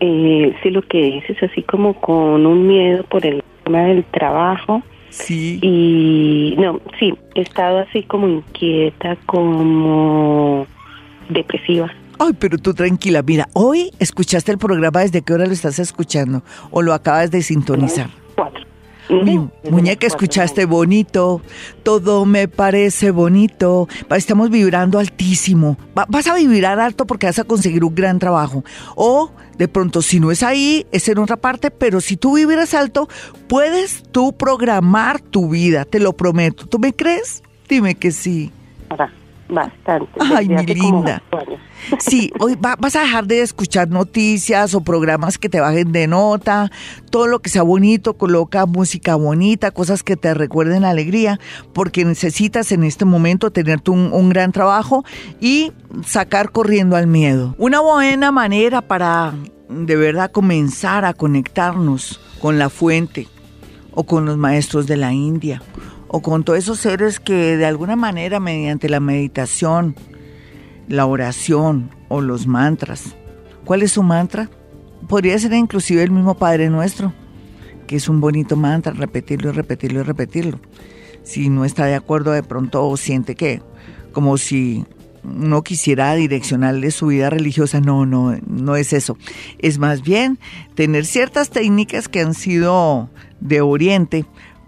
Eh, 0.00 0.54
sí, 0.62 0.70
lo 0.70 0.82
que 0.82 0.98
dices, 0.98 1.42
así 1.42 1.62
como 1.62 1.98
con 1.98 2.44
un 2.46 2.66
miedo 2.66 3.02
por 3.04 3.24
el 3.24 3.42
tema 3.64 3.84
del 3.84 4.04
trabajo 4.04 4.82
Sí. 5.24 5.58
Y 5.62 6.54
no, 6.58 6.80
sí, 6.98 7.14
he 7.34 7.40
estado 7.40 7.78
así 7.78 8.02
como 8.02 8.28
inquieta, 8.28 9.16
como 9.26 10.66
depresiva. 11.28 11.90
Ay, 12.18 12.32
pero 12.38 12.58
tú 12.58 12.72
tranquila, 12.72 13.22
mira, 13.22 13.48
hoy 13.52 13.90
escuchaste 13.98 14.52
el 14.52 14.58
programa, 14.58 15.00
¿desde 15.00 15.22
qué 15.22 15.34
hora 15.34 15.46
lo 15.46 15.52
estás 15.52 15.78
escuchando? 15.78 16.42
¿O 16.70 16.82
lo 16.82 16.94
acabas 16.94 17.30
de 17.30 17.42
sintonizar? 17.42 18.08
Muñeca, 19.08 20.06
escuchaste 20.06 20.64
bonito, 20.64 21.40
todo 21.82 22.24
me 22.24 22.48
parece 22.48 23.10
bonito. 23.10 23.88
Estamos 24.10 24.50
vibrando 24.50 24.98
altísimo. 24.98 25.76
vas 25.94 26.26
a 26.26 26.34
vibrar 26.34 26.80
alto 26.80 27.06
porque 27.06 27.26
vas 27.26 27.38
a 27.38 27.44
conseguir 27.44 27.84
un 27.84 27.94
gran 27.94 28.18
trabajo. 28.18 28.64
O 28.94 29.30
de 29.58 29.68
pronto, 29.68 30.02
si 30.02 30.20
no 30.20 30.30
es 30.30 30.42
ahí, 30.42 30.86
es 30.92 31.08
en 31.08 31.18
otra 31.18 31.36
parte, 31.36 31.70
pero 31.70 32.00
si 32.00 32.16
tú 32.16 32.36
vibras 32.36 32.74
alto, 32.74 33.08
puedes 33.48 34.02
tú 34.10 34.36
programar 34.36 35.20
tu 35.20 35.48
vida, 35.48 35.84
te 35.84 36.00
lo 36.00 36.14
prometo. 36.14 36.66
¿Tú 36.66 36.78
me 36.78 36.92
crees? 36.92 37.42
Dime 37.68 37.94
que 37.94 38.12
sí. 38.12 38.52
Bastante. 39.48 40.10
Ay, 40.20 40.48
mi 40.48 40.64
linda. 40.66 41.22
Sí, 41.98 42.32
hoy 42.40 42.56
va- 42.56 42.74
vas 42.76 42.96
a 42.96 43.02
dejar 43.02 43.26
de 43.26 43.42
escuchar 43.42 43.88
noticias 43.88 44.74
o 44.74 44.80
programas 44.80 45.38
que 45.38 45.48
te 45.48 45.60
bajen 45.60 45.92
de 45.92 46.06
nota, 46.08 46.70
todo 47.10 47.26
lo 47.28 47.40
que 47.40 47.50
sea 47.50 47.62
bonito, 47.62 48.14
coloca 48.14 48.64
música 48.66 49.14
bonita, 49.14 49.70
cosas 49.70 50.02
que 50.02 50.16
te 50.16 50.32
recuerden 50.34 50.82
la 50.82 50.90
alegría, 50.90 51.38
porque 51.74 52.04
necesitas 52.04 52.72
en 52.72 52.82
este 52.82 53.04
momento 53.04 53.50
tener 53.52 53.82
un, 53.88 54.10
un 54.12 54.30
gran 54.30 54.52
trabajo 54.52 55.04
y 55.38 55.70
sacar 56.04 56.50
corriendo 56.50 56.96
al 56.96 57.06
miedo. 57.06 57.54
Una 57.58 57.80
buena 57.80 58.32
manera 58.32 58.80
para 58.80 59.34
de 59.68 59.96
verdad 59.96 60.32
comenzar 60.32 61.04
a 61.04 61.12
conectarnos 61.12 62.20
con 62.40 62.58
la 62.58 62.68
fuente 62.70 63.28
o 63.92 64.04
con 64.04 64.24
los 64.24 64.38
maestros 64.38 64.86
de 64.86 64.96
la 64.96 65.12
India 65.12 65.62
o 66.08 66.22
con 66.22 66.44
todos 66.44 66.58
esos 66.58 66.78
seres 66.78 67.20
que 67.20 67.56
de 67.56 67.66
alguna 67.66 67.96
manera 67.96 68.40
mediante 68.40 68.88
la 68.88 69.00
meditación, 69.00 69.96
la 70.88 71.06
oración 71.06 71.90
o 72.08 72.20
los 72.20 72.46
mantras. 72.46 73.16
¿Cuál 73.64 73.82
es 73.82 73.92
su 73.92 74.02
mantra? 74.02 74.48
Podría 75.08 75.38
ser 75.38 75.52
inclusive 75.52 76.02
el 76.02 76.10
mismo 76.10 76.34
Padre 76.36 76.70
Nuestro, 76.70 77.12
que 77.86 77.96
es 77.96 78.08
un 78.08 78.20
bonito 78.20 78.56
mantra, 78.56 78.92
repetirlo 78.92 79.50
y 79.50 79.52
repetirlo 79.52 80.00
y 80.00 80.02
repetirlo. 80.02 80.60
Si 81.22 81.48
no 81.48 81.64
está 81.64 81.86
de 81.86 81.94
acuerdo 81.94 82.30
de 82.32 82.42
pronto 82.42 82.86
o 82.86 82.96
siente 82.96 83.34
que 83.34 83.60
como 84.12 84.38
si 84.38 84.84
no 85.24 85.62
quisiera 85.62 86.14
direccionarle 86.14 86.90
su 86.90 87.08
vida 87.08 87.30
religiosa, 87.30 87.80
no, 87.80 88.06
no, 88.06 88.36
no 88.46 88.76
es 88.76 88.92
eso. 88.92 89.18
Es 89.58 89.78
más 89.78 90.02
bien 90.02 90.38
tener 90.74 91.04
ciertas 91.04 91.50
técnicas 91.50 92.08
que 92.08 92.20
han 92.20 92.34
sido 92.34 93.10
de 93.40 93.60
Oriente 93.60 94.24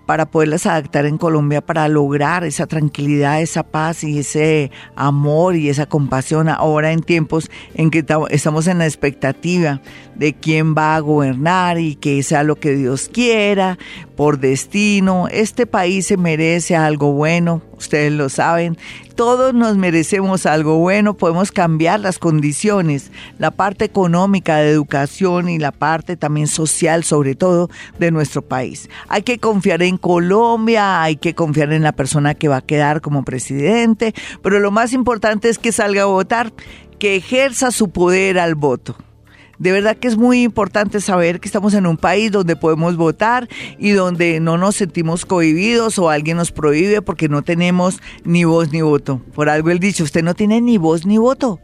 para 0.08 0.24
poderlas 0.24 0.64
adaptar 0.64 1.04
en 1.04 1.18
Colombia 1.18 1.60
para 1.60 1.86
lograr 1.86 2.42
esa 2.42 2.66
tranquilidad, 2.66 3.42
esa 3.42 3.62
paz 3.62 4.04
y 4.04 4.20
ese 4.20 4.70
amor 4.96 5.54
y 5.54 5.68
esa 5.68 5.84
compasión 5.84 6.48
ahora 6.48 6.92
en 6.92 7.02
tiempos 7.02 7.50
en 7.74 7.90
que 7.90 8.02
ta- 8.02 8.16
estamos 8.30 8.68
en 8.68 8.78
la 8.78 8.86
expectativa 8.86 9.82
de 10.14 10.32
quién 10.32 10.74
va 10.74 10.96
a 10.96 11.00
gobernar 11.00 11.78
y 11.78 11.94
que 11.94 12.22
sea 12.22 12.42
lo 12.42 12.56
que 12.56 12.74
Dios 12.74 13.10
quiera 13.12 13.76
por 14.16 14.38
destino. 14.40 15.28
Este 15.30 15.66
país 15.66 16.06
se 16.06 16.16
merece 16.16 16.74
algo 16.74 17.12
bueno, 17.12 17.60
ustedes 17.76 18.10
lo 18.10 18.30
saben. 18.30 18.78
Todos 19.18 19.52
nos 19.52 19.76
merecemos 19.76 20.46
algo 20.46 20.78
bueno, 20.78 21.14
podemos 21.14 21.50
cambiar 21.50 21.98
las 21.98 22.20
condiciones, 22.20 23.10
la 23.40 23.50
parte 23.50 23.84
económica 23.84 24.58
de 24.58 24.70
educación 24.70 25.48
y 25.48 25.58
la 25.58 25.72
parte 25.72 26.16
también 26.16 26.46
social, 26.46 27.02
sobre 27.02 27.34
todo, 27.34 27.68
de 27.98 28.12
nuestro 28.12 28.42
país. 28.42 28.88
Hay 29.08 29.22
que 29.22 29.40
confiar 29.40 29.82
en 29.82 29.98
Colombia, 29.98 31.02
hay 31.02 31.16
que 31.16 31.34
confiar 31.34 31.72
en 31.72 31.82
la 31.82 31.90
persona 31.90 32.34
que 32.34 32.46
va 32.46 32.58
a 32.58 32.64
quedar 32.64 33.00
como 33.00 33.24
presidente, 33.24 34.14
pero 34.40 34.60
lo 34.60 34.70
más 34.70 34.92
importante 34.92 35.48
es 35.48 35.58
que 35.58 35.72
salga 35.72 36.02
a 36.02 36.04
votar, 36.04 36.52
que 37.00 37.16
ejerza 37.16 37.72
su 37.72 37.90
poder 37.90 38.38
al 38.38 38.54
voto. 38.54 38.94
De 39.58 39.72
verdad 39.72 39.96
que 39.96 40.08
es 40.08 40.16
muy 40.16 40.42
importante 40.42 41.00
saber 41.00 41.40
que 41.40 41.48
estamos 41.48 41.74
en 41.74 41.86
un 41.86 41.96
país 41.96 42.30
donde 42.30 42.54
podemos 42.54 42.96
votar 42.96 43.48
y 43.78 43.90
donde 43.90 44.38
no 44.38 44.56
nos 44.56 44.76
sentimos 44.76 45.26
cohibidos 45.26 45.98
o 45.98 46.10
alguien 46.10 46.36
nos 46.36 46.52
prohíbe 46.52 47.02
porque 47.02 47.28
no 47.28 47.42
tenemos 47.42 48.00
ni 48.24 48.44
voz 48.44 48.72
ni 48.72 48.82
voto. 48.82 49.20
Por 49.34 49.48
algo 49.48 49.70
el 49.70 49.80
dicho, 49.80 50.04
usted 50.04 50.22
no 50.22 50.34
tiene 50.34 50.60
ni 50.60 50.78
voz 50.78 51.06
ni 51.06 51.18
voto. 51.18 51.60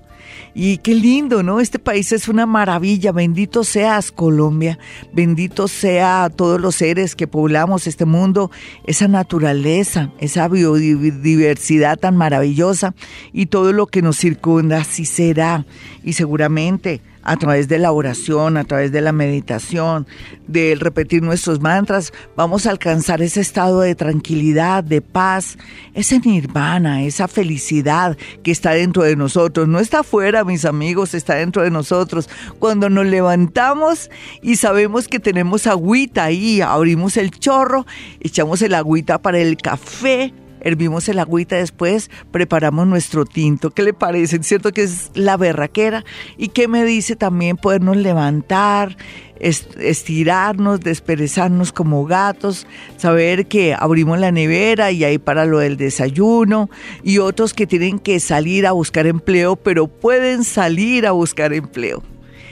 Y 0.55 0.79
qué 0.79 0.95
lindo, 0.95 1.43
¿no? 1.43 1.61
Este 1.61 1.79
país 1.79 2.13
es 2.13 2.29
una 2.29 2.47
maravilla. 2.47 3.13
Bendito 3.13 3.65
seas 3.65 4.13
Colombia. 4.13 4.79
Bendito 5.13 5.69
sea 5.69 6.31
todos 6.35 6.61
los 6.61 6.77
seres 6.77 7.17
que 7.17 7.27
poblamos 7.27 7.87
este 7.87 8.05
mundo, 8.05 8.51
esa 8.87 9.09
naturaleza, 9.09 10.11
esa 10.19 10.47
biodiversidad 10.49 11.99
tan 11.99 12.17
maravillosa 12.17 12.95
y 13.33 13.47
todo 13.47 13.73
lo 13.73 13.87
que 13.87 14.03
nos 14.03 14.17
circunda. 14.17 14.79
Así 14.79 15.05
será. 15.05 15.67
Y 16.05 16.13
seguramente 16.13 17.01
a 17.25 17.37
través 17.37 17.69
de 17.69 17.79
la 17.79 17.91
oración, 17.93 18.57
a 18.57 18.65
través 18.65 18.93
de 18.93 19.01
la 19.01 19.13
meditación, 19.13 20.07
del 20.47 20.81
repetir 20.81 21.23
nuestros 21.23 21.61
mantras, 21.61 22.13
vamos 22.37 22.67
a 22.67 22.71
alcanzar 22.71 23.23
ese 23.23 23.41
estado 23.41 23.81
de 23.81 23.95
tranquilidad, 23.95 24.85
de 24.85 25.01
paz, 25.01 25.57
ese 25.95 26.21
nirvana, 26.21 27.03
esa 27.03 27.27
felicidad 27.27 28.17
que 28.43 28.51
está 28.51 28.73
dentro 28.73 29.03
de 29.03 29.17
nosotros. 29.17 29.67
No 29.67 29.81
está 29.81 30.01
afuera, 30.01 30.45
mis 30.45 30.65
amigos, 30.65 31.15
está 31.15 31.35
dentro 31.37 31.63
de 31.63 31.71
nosotros. 31.71 32.29
Cuando 32.59 32.91
nos 32.91 33.07
levantamos 33.07 34.11
y 34.43 34.57
sabemos 34.57 35.09
que 35.09 35.19
tenemos 35.19 35.67
agüita 35.67 36.25
ahí, 36.25 36.61
abrimos 36.61 37.17
el 37.17 37.31
chorro, 37.31 37.87
echamos 38.21 38.61
el 38.63 38.75
agüita 38.75 39.19
para 39.19 39.39
el 39.39 39.57
café, 39.57 40.35
hervimos 40.65 41.09
el 41.09 41.21
agüita, 41.21 41.55
después 41.57 42.11
preparamos 42.33 42.89
nuestro 42.89 43.25
tinto. 43.25 43.71
¿Qué 43.71 43.83
le 43.85 43.93
parece? 43.93 44.43
¿Cierto 44.43 44.73
que 44.73 44.83
es 44.83 45.13
la 45.15 45.37
berraquera? 45.37 46.05
¿Y 46.37 46.49
qué 46.49 46.67
me 46.67 46.85
dice 46.85 47.15
también 47.15 47.57
podernos 47.57 47.97
levantar, 47.97 48.97
est- 49.39 49.77
estirarnos, 49.79 50.81
desperezarnos 50.81 51.73
como 51.73 52.05
gatos, 52.07 52.67
saber 52.97 53.47
que 53.47 53.75
abrimos 53.79 54.19
la 54.19 54.33
nevera 54.33 54.91
y 54.91 55.05
ahí 55.05 55.19
para 55.19 55.45
lo 55.45 55.59
del 55.59 55.77
desayuno, 55.77 56.69
y 57.03 57.19
otros 57.19 57.55
que 57.55 57.67
tienen 57.67 57.99
que 58.01 58.19
salir 58.19 58.67
a 58.67 58.73
buscar 58.73 59.07
empleo, 59.07 59.55
pero 59.55 59.87
pueden 59.87 60.43
salir 60.43 61.07
a 61.07 61.13
buscar 61.13 61.53
empleo? 61.53 62.03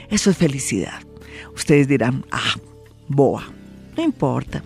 Eso 0.09 0.29
es 0.29 0.37
felicidad. 0.37 1.01
Ustedes 1.55 1.87
dirán, 1.87 2.23
ah, 2.31 2.55
boa, 3.07 3.43
no 3.97 4.03
importa. 4.03 4.63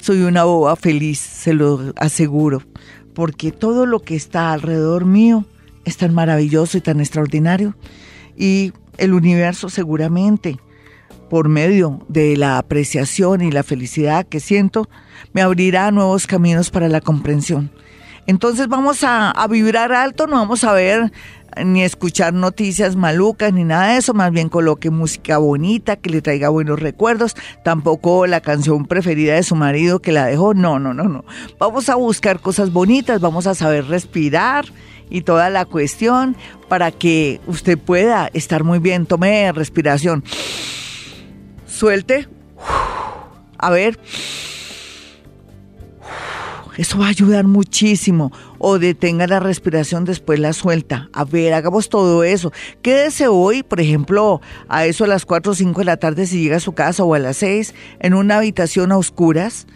Soy 0.00 0.22
una 0.22 0.44
boba 0.44 0.76
feliz, 0.76 1.18
se 1.18 1.54
lo 1.54 1.92
aseguro, 1.96 2.62
porque 3.14 3.52
todo 3.52 3.86
lo 3.86 4.00
que 4.00 4.16
está 4.16 4.52
alrededor 4.52 5.04
mío 5.04 5.44
es 5.84 5.96
tan 5.96 6.14
maravilloso 6.14 6.78
y 6.78 6.80
tan 6.80 7.00
extraordinario. 7.00 7.74
Y 8.36 8.72
el 8.98 9.14
universo 9.14 9.68
seguramente, 9.68 10.58
por 11.30 11.48
medio 11.48 12.04
de 12.08 12.36
la 12.36 12.58
apreciación 12.58 13.42
y 13.42 13.50
la 13.50 13.62
felicidad 13.62 14.26
que 14.26 14.40
siento, 14.40 14.88
me 15.32 15.42
abrirá 15.42 15.90
nuevos 15.90 16.26
caminos 16.26 16.70
para 16.70 16.88
la 16.88 17.00
comprensión. 17.00 17.70
Entonces 18.26 18.68
vamos 18.68 19.04
a, 19.04 19.30
a 19.30 19.46
vibrar 19.48 19.92
alto, 19.92 20.26
no 20.26 20.36
vamos 20.36 20.62
a 20.62 20.72
ver 20.74 21.12
ni 21.64 21.82
escuchar 21.82 22.34
noticias 22.34 22.96
malucas 22.96 23.52
ni 23.52 23.64
nada 23.64 23.92
de 23.92 23.98
eso, 23.98 24.14
más 24.14 24.30
bien 24.30 24.48
coloque 24.48 24.90
música 24.90 25.38
bonita 25.38 25.96
que 25.96 26.10
le 26.10 26.22
traiga 26.22 26.48
buenos 26.48 26.78
recuerdos, 26.80 27.34
tampoco 27.64 28.26
la 28.26 28.40
canción 28.40 28.86
preferida 28.86 29.34
de 29.34 29.42
su 29.42 29.56
marido 29.56 30.00
que 30.00 30.12
la 30.12 30.26
dejó, 30.26 30.54
no, 30.54 30.78
no, 30.78 30.94
no, 30.94 31.04
no. 31.04 31.24
Vamos 31.58 31.88
a 31.88 31.96
buscar 31.96 32.40
cosas 32.40 32.72
bonitas, 32.72 33.20
vamos 33.20 33.46
a 33.46 33.54
saber 33.54 33.86
respirar 33.86 34.66
y 35.10 35.22
toda 35.22 35.50
la 35.50 35.64
cuestión 35.64 36.36
para 36.68 36.90
que 36.90 37.40
usted 37.46 37.78
pueda 37.78 38.30
estar 38.34 38.64
muy 38.64 38.78
bien. 38.78 39.06
Tome 39.06 39.50
respiración. 39.52 40.24
Suelte. 41.66 42.28
A 43.58 43.70
ver. 43.70 43.98
Eso 46.78 46.98
va 46.98 47.06
a 47.06 47.10
ayudar 47.10 47.44
muchísimo. 47.44 48.32
O 48.58 48.78
detenga 48.78 49.26
la 49.26 49.40
respiración, 49.40 50.04
después 50.04 50.38
la 50.38 50.52
suelta. 50.52 51.10
A 51.12 51.24
ver, 51.24 51.52
hagamos 51.52 51.88
todo 51.88 52.22
eso. 52.22 52.52
Quédese 52.82 53.26
hoy, 53.26 53.64
por 53.64 53.80
ejemplo, 53.80 54.40
a 54.68 54.86
eso 54.86 55.04
a 55.04 55.08
las 55.08 55.26
4 55.26 55.52
o 55.52 55.54
5 55.56 55.80
de 55.80 55.84
la 55.84 55.96
tarde 55.96 56.26
si 56.26 56.40
llega 56.40 56.56
a 56.56 56.60
su 56.60 56.72
casa 56.72 57.02
o 57.02 57.14
a 57.14 57.18
las 57.18 57.36
6, 57.38 57.74
en 57.98 58.14
una 58.14 58.38
habitación 58.38 58.92
a 58.92 58.96
oscuras 58.96 59.66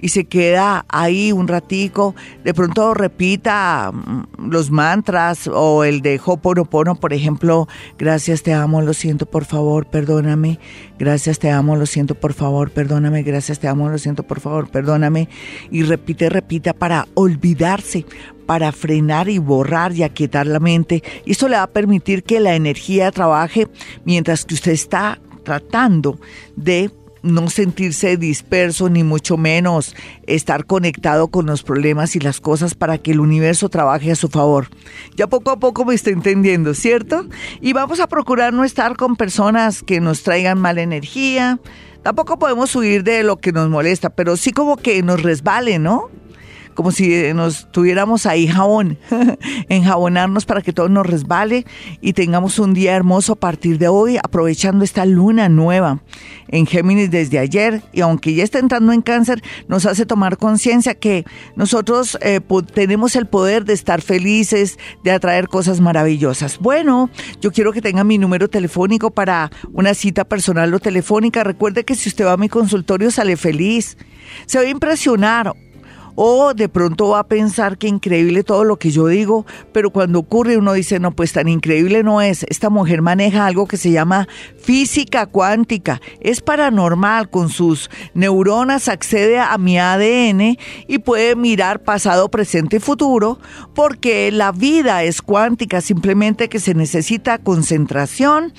y 0.00 0.08
se 0.08 0.24
queda 0.24 0.84
ahí 0.88 1.32
un 1.32 1.48
ratico, 1.48 2.14
de 2.44 2.54
pronto 2.54 2.94
repita 2.94 3.90
mm, 3.92 4.50
los 4.50 4.70
mantras 4.70 5.48
o 5.52 5.84
el 5.84 6.02
de 6.02 6.20
Hoponopono, 6.24 6.96
por 6.96 7.12
ejemplo, 7.12 7.68
gracias 7.98 8.42
te 8.42 8.52
amo, 8.52 8.82
lo 8.82 8.94
siento, 8.94 9.26
por 9.26 9.44
favor, 9.44 9.86
perdóname, 9.86 10.58
gracias 10.98 11.38
te 11.38 11.50
amo, 11.50 11.76
lo 11.76 11.86
siento, 11.86 12.14
por 12.14 12.32
favor, 12.32 12.70
perdóname, 12.70 13.22
gracias 13.22 13.58
te 13.58 13.68
amo, 13.68 13.88
lo 13.88 13.98
siento, 13.98 14.22
por 14.22 14.40
favor, 14.40 14.68
perdóname, 14.68 15.28
y 15.70 15.82
repite, 15.82 16.28
repita 16.28 16.72
para 16.72 17.06
olvidarse, 17.14 18.04
para 18.46 18.72
frenar 18.72 19.28
y 19.28 19.38
borrar 19.38 19.92
y 19.92 20.02
aquietar 20.02 20.46
la 20.46 20.60
mente. 20.60 21.02
Y 21.24 21.32
esto 21.32 21.48
le 21.48 21.56
va 21.56 21.64
a 21.64 21.66
permitir 21.66 22.22
que 22.22 22.40
la 22.40 22.54
energía 22.54 23.10
trabaje 23.10 23.66
mientras 24.04 24.44
que 24.44 24.54
usted 24.54 24.72
está 24.72 25.18
tratando 25.42 26.18
de 26.54 26.90
no 27.26 27.50
sentirse 27.50 28.16
disperso 28.16 28.88
ni 28.88 29.04
mucho 29.04 29.36
menos 29.36 29.94
estar 30.26 30.64
conectado 30.64 31.28
con 31.28 31.46
los 31.46 31.62
problemas 31.62 32.16
y 32.16 32.20
las 32.20 32.40
cosas 32.40 32.74
para 32.74 32.98
que 32.98 33.12
el 33.12 33.20
universo 33.20 33.68
trabaje 33.68 34.10
a 34.12 34.16
su 34.16 34.28
favor. 34.28 34.68
Ya 35.16 35.26
poco 35.26 35.50
a 35.50 35.58
poco 35.58 35.84
me 35.84 35.94
está 35.94 36.10
entendiendo, 36.10 36.74
¿cierto? 36.74 37.26
Y 37.60 37.72
vamos 37.72 38.00
a 38.00 38.06
procurar 38.06 38.52
no 38.52 38.64
estar 38.64 38.96
con 38.96 39.16
personas 39.16 39.82
que 39.82 40.00
nos 40.00 40.22
traigan 40.22 40.58
mala 40.58 40.82
energía. 40.82 41.58
Tampoco 42.02 42.38
podemos 42.38 42.74
huir 42.76 43.02
de 43.02 43.22
lo 43.22 43.38
que 43.38 43.52
nos 43.52 43.68
molesta, 43.68 44.10
pero 44.10 44.36
sí 44.36 44.52
como 44.52 44.76
que 44.76 45.02
nos 45.02 45.22
resbale, 45.22 45.78
¿no? 45.78 46.10
Como 46.76 46.92
si 46.92 47.32
nos 47.34 47.66
tuviéramos 47.72 48.26
ahí 48.26 48.46
jabón, 48.46 48.98
enjabonarnos 49.68 50.44
para 50.44 50.62
que 50.62 50.72
todo 50.72 50.88
nos 50.88 51.06
resbale 51.06 51.66
y 52.00 52.12
tengamos 52.12 52.60
un 52.60 52.74
día 52.74 52.94
hermoso 52.94 53.32
a 53.32 53.36
partir 53.36 53.78
de 53.78 53.88
hoy, 53.88 54.18
aprovechando 54.22 54.84
esta 54.84 55.04
luna 55.04 55.48
nueva, 55.48 56.02
en 56.48 56.66
Géminis 56.66 57.10
desde 57.10 57.40
ayer 57.40 57.82
y 57.92 58.02
aunque 58.02 58.34
ya 58.34 58.44
está 58.44 58.60
entrando 58.60 58.92
en 58.92 59.02
cáncer, 59.02 59.42
nos 59.66 59.86
hace 59.86 60.06
tomar 60.06 60.36
conciencia 60.36 60.94
que 60.94 61.24
nosotros 61.56 62.16
eh, 62.20 62.40
tenemos 62.72 63.16
el 63.16 63.26
poder 63.26 63.64
de 63.64 63.72
estar 63.72 64.02
felices, 64.02 64.78
de 65.02 65.10
atraer 65.10 65.48
cosas 65.48 65.80
maravillosas. 65.80 66.58
Bueno, 66.58 67.10
yo 67.40 67.50
quiero 67.50 67.72
que 67.72 67.82
tenga 67.82 68.04
mi 68.04 68.18
número 68.18 68.48
telefónico 68.48 69.10
para 69.10 69.50
una 69.72 69.94
cita 69.94 70.24
personal 70.24 70.72
o 70.74 70.78
telefónica. 70.78 71.42
Recuerde 71.42 71.84
que 71.84 71.94
si 71.94 72.10
usted 72.10 72.26
va 72.26 72.32
a 72.32 72.36
mi 72.36 72.48
consultorio 72.48 73.10
sale 73.10 73.36
feliz. 73.36 73.96
Se 74.46 74.58
va 74.58 74.64
a 74.64 74.68
impresionar 74.68 75.54
o 76.16 76.54
de 76.54 76.68
pronto 76.68 77.10
va 77.10 77.20
a 77.20 77.28
pensar 77.28 77.78
que 77.78 77.86
increíble 77.86 78.42
todo 78.42 78.64
lo 78.64 78.78
que 78.78 78.90
yo 78.90 79.06
digo, 79.06 79.46
pero 79.72 79.90
cuando 79.90 80.18
ocurre 80.18 80.56
uno 80.56 80.72
dice, 80.72 80.98
no, 80.98 81.12
pues 81.12 81.32
tan 81.32 81.46
increíble 81.48 82.02
no 82.02 82.20
es. 82.20 82.44
Esta 82.48 82.70
mujer 82.70 83.02
maneja 83.02 83.46
algo 83.46 83.68
que 83.68 83.76
se 83.76 83.92
llama 83.92 84.26
física 84.58 85.26
cuántica. 85.26 86.00
Es 86.20 86.40
paranormal, 86.40 87.30
con 87.30 87.50
sus 87.50 87.90
neuronas 88.14 88.88
accede 88.88 89.38
a 89.38 89.56
mi 89.58 89.78
ADN 89.78 90.56
y 90.88 90.98
puede 90.98 91.36
mirar 91.36 91.82
pasado, 91.82 92.30
presente 92.30 92.76
y 92.76 92.80
futuro, 92.80 93.38
porque 93.74 94.32
la 94.32 94.52
vida 94.52 95.04
es 95.04 95.20
cuántica, 95.20 95.80
simplemente 95.80 96.48
que 96.48 96.60
se 96.60 96.74
necesita 96.74 97.38
concentración 97.38 98.54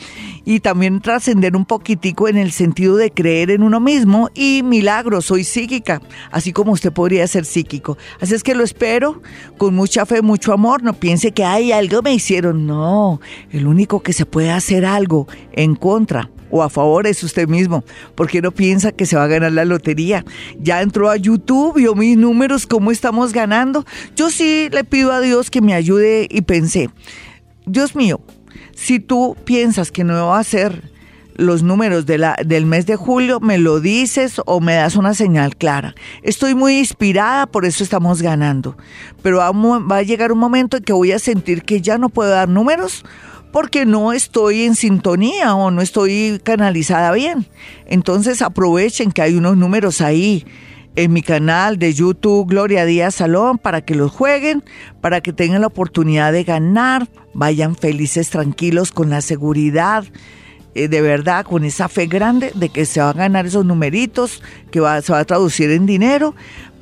y 0.45 0.59
también 0.59 1.01
trascender 1.01 1.55
un 1.55 1.65
poquitico 1.65 2.27
en 2.27 2.37
el 2.37 2.51
sentido 2.51 2.95
de 2.95 3.11
creer 3.11 3.51
en 3.51 3.63
uno 3.63 3.79
mismo 3.79 4.29
y 4.35 4.61
milagro, 4.63 5.21
soy 5.21 5.43
psíquica, 5.43 6.01
así 6.31 6.53
como 6.53 6.71
usted 6.71 6.93
podría 6.93 7.27
ser 7.27 7.46
psíquico. 7.47 7.97
Así 8.19 8.35
es 8.35 8.43
que 8.43 8.55
lo 8.55 8.63
espero 8.63 9.21
con 9.57 9.75
mucha 9.75 10.05
fe, 10.05 10.21
mucho 10.21 10.53
amor. 10.53 10.83
No 10.83 10.93
piense 10.93 11.31
que 11.31 11.43
hay 11.43 11.71
algo 11.71 12.01
me 12.01 12.13
hicieron. 12.13 12.67
No, 12.67 13.19
el 13.51 13.67
único 13.67 14.01
que 14.01 14.13
se 14.13 14.25
puede 14.25 14.51
hacer 14.51 14.85
algo 14.85 15.27
en 15.53 15.75
contra 15.75 16.29
o 16.49 16.63
a 16.63 16.69
favor 16.69 17.07
es 17.07 17.23
usted 17.23 17.47
mismo, 17.47 17.83
porque 18.15 18.41
no 18.41 18.51
piensa 18.51 18.91
que 18.91 19.05
se 19.05 19.15
va 19.15 19.23
a 19.23 19.27
ganar 19.27 19.51
la 19.51 19.65
lotería. 19.65 20.25
Ya 20.59 20.81
entró 20.81 21.09
a 21.09 21.17
YouTube, 21.17 21.75
vio 21.75 21.95
mis 21.95 22.17
números, 22.17 22.67
cómo 22.67 22.91
estamos 22.91 23.33
ganando. 23.33 23.85
Yo 24.15 24.29
sí 24.29 24.69
le 24.71 24.83
pido 24.83 25.11
a 25.11 25.21
Dios 25.21 25.49
que 25.49 25.61
me 25.61 25.73
ayude 25.73 26.27
y 26.29 26.41
pensé, 26.41 26.89
Dios 27.65 27.95
mío, 27.95 28.21
si 28.75 28.99
tú 28.99 29.35
piensas 29.43 29.91
que 29.91 30.03
no 30.03 30.27
va 30.27 30.39
a 30.39 30.43
ser 30.43 30.96
los 31.37 31.61
números 31.63 32.05
de 32.05 32.17
la, 32.17 32.35
del 32.43 32.65
mes 32.65 32.85
de 32.85 32.95
julio, 32.95 33.39
me 33.39 33.57
lo 33.59 33.79
dices 33.79 34.41
o 34.45 34.59
me 34.59 34.73
das 34.73 34.95
una 34.95 35.13
señal 35.13 35.55
clara. 35.55 35.95
Estoy 36.23 36.55
muy 36.55 36.79
inspirada, 36.79 37.45
por 37.45 37.65
eso 37.65 37.83
estamos 37.83 38.21
ganando. 38.21 38.75
Pero 39.21 39.37
va 39.37 39.97
a 39.97 40.03
llegar 40.03 40.31
un 40.31 40.39
momento 40.39 40.77
en 40.77 40.83
que 40.83 40.93
voy 40.93 41.11
a 41.11 41.19
sentir 41.19 41.63
que 41.63 41.81
ya 41.81 41.97
no 41.97 42.09
puedo 42.09 42.31
dar 42.31 42.49
números 42.49 43.05
porque 43.51 43.85
no 43.85 44.13
estoy 44.13 44.63
en 44.63 44.75
sintonía 44.75 45.55
o 45.55 45.71
no 45.71 45.81
estoy 45.81 46.41
canalizada 46.43 47.11
bien. 47.11 47.45
Entonces 47.85 48.41
aprovechen 48.41 49.11
que 49.11 49.21
hay 49.21 49.35
unos 49.35 49.57
números 49.57 50.01
ahí 50.01 50.45
en 50.95 51.13
mi 51.13 51.21
canal 51.21 51.77
de 51.77 51.93
YouTube 51.93 52.49
Gloria 52.49 52.83
Díaz 52.85 53.15
Salón 53.15 53.59
para 53.59 53.81
que 53.81 53.93
los 53.93 54.11
jueguen, 54.11 54.63
para 54.99 55.21
que 55.21 55.31
tengan 55.31 55.61
la 55.61 55.67
oportunidad 55.67 56.33
de 56.33 56.43
ganar, 56.43 57.07
vayan 57.35 57.75
felices, 57.75 58.31
tranquilos, 58.31 58.91
con 58.91 59.11
la 59.11 59.21
seguridad 59.21 60.03
eh, 60.77 60.87
de 60.87 61.01
verdad 61.01 61.43
con 61.43 61.65
esa 61.65 61.89
fe 61.89 62.05
grande 62.05 62.51
de 62.53 62.69
que 62.69 62.85
se 62.85 62.99
van 62.99 63.17
a 63.17 63.23
ganar 63.23 63.47
esos 63.47 63.65
numeritos, 63.65 64.43
que 64.69 64.79
va, 64.79 65.01
se 65.01 65.11
va 65.11 65.19
a 65.19 65.25
traducir 65.25 65.71
en 65.71 65.87
dinero, 65.87 66.35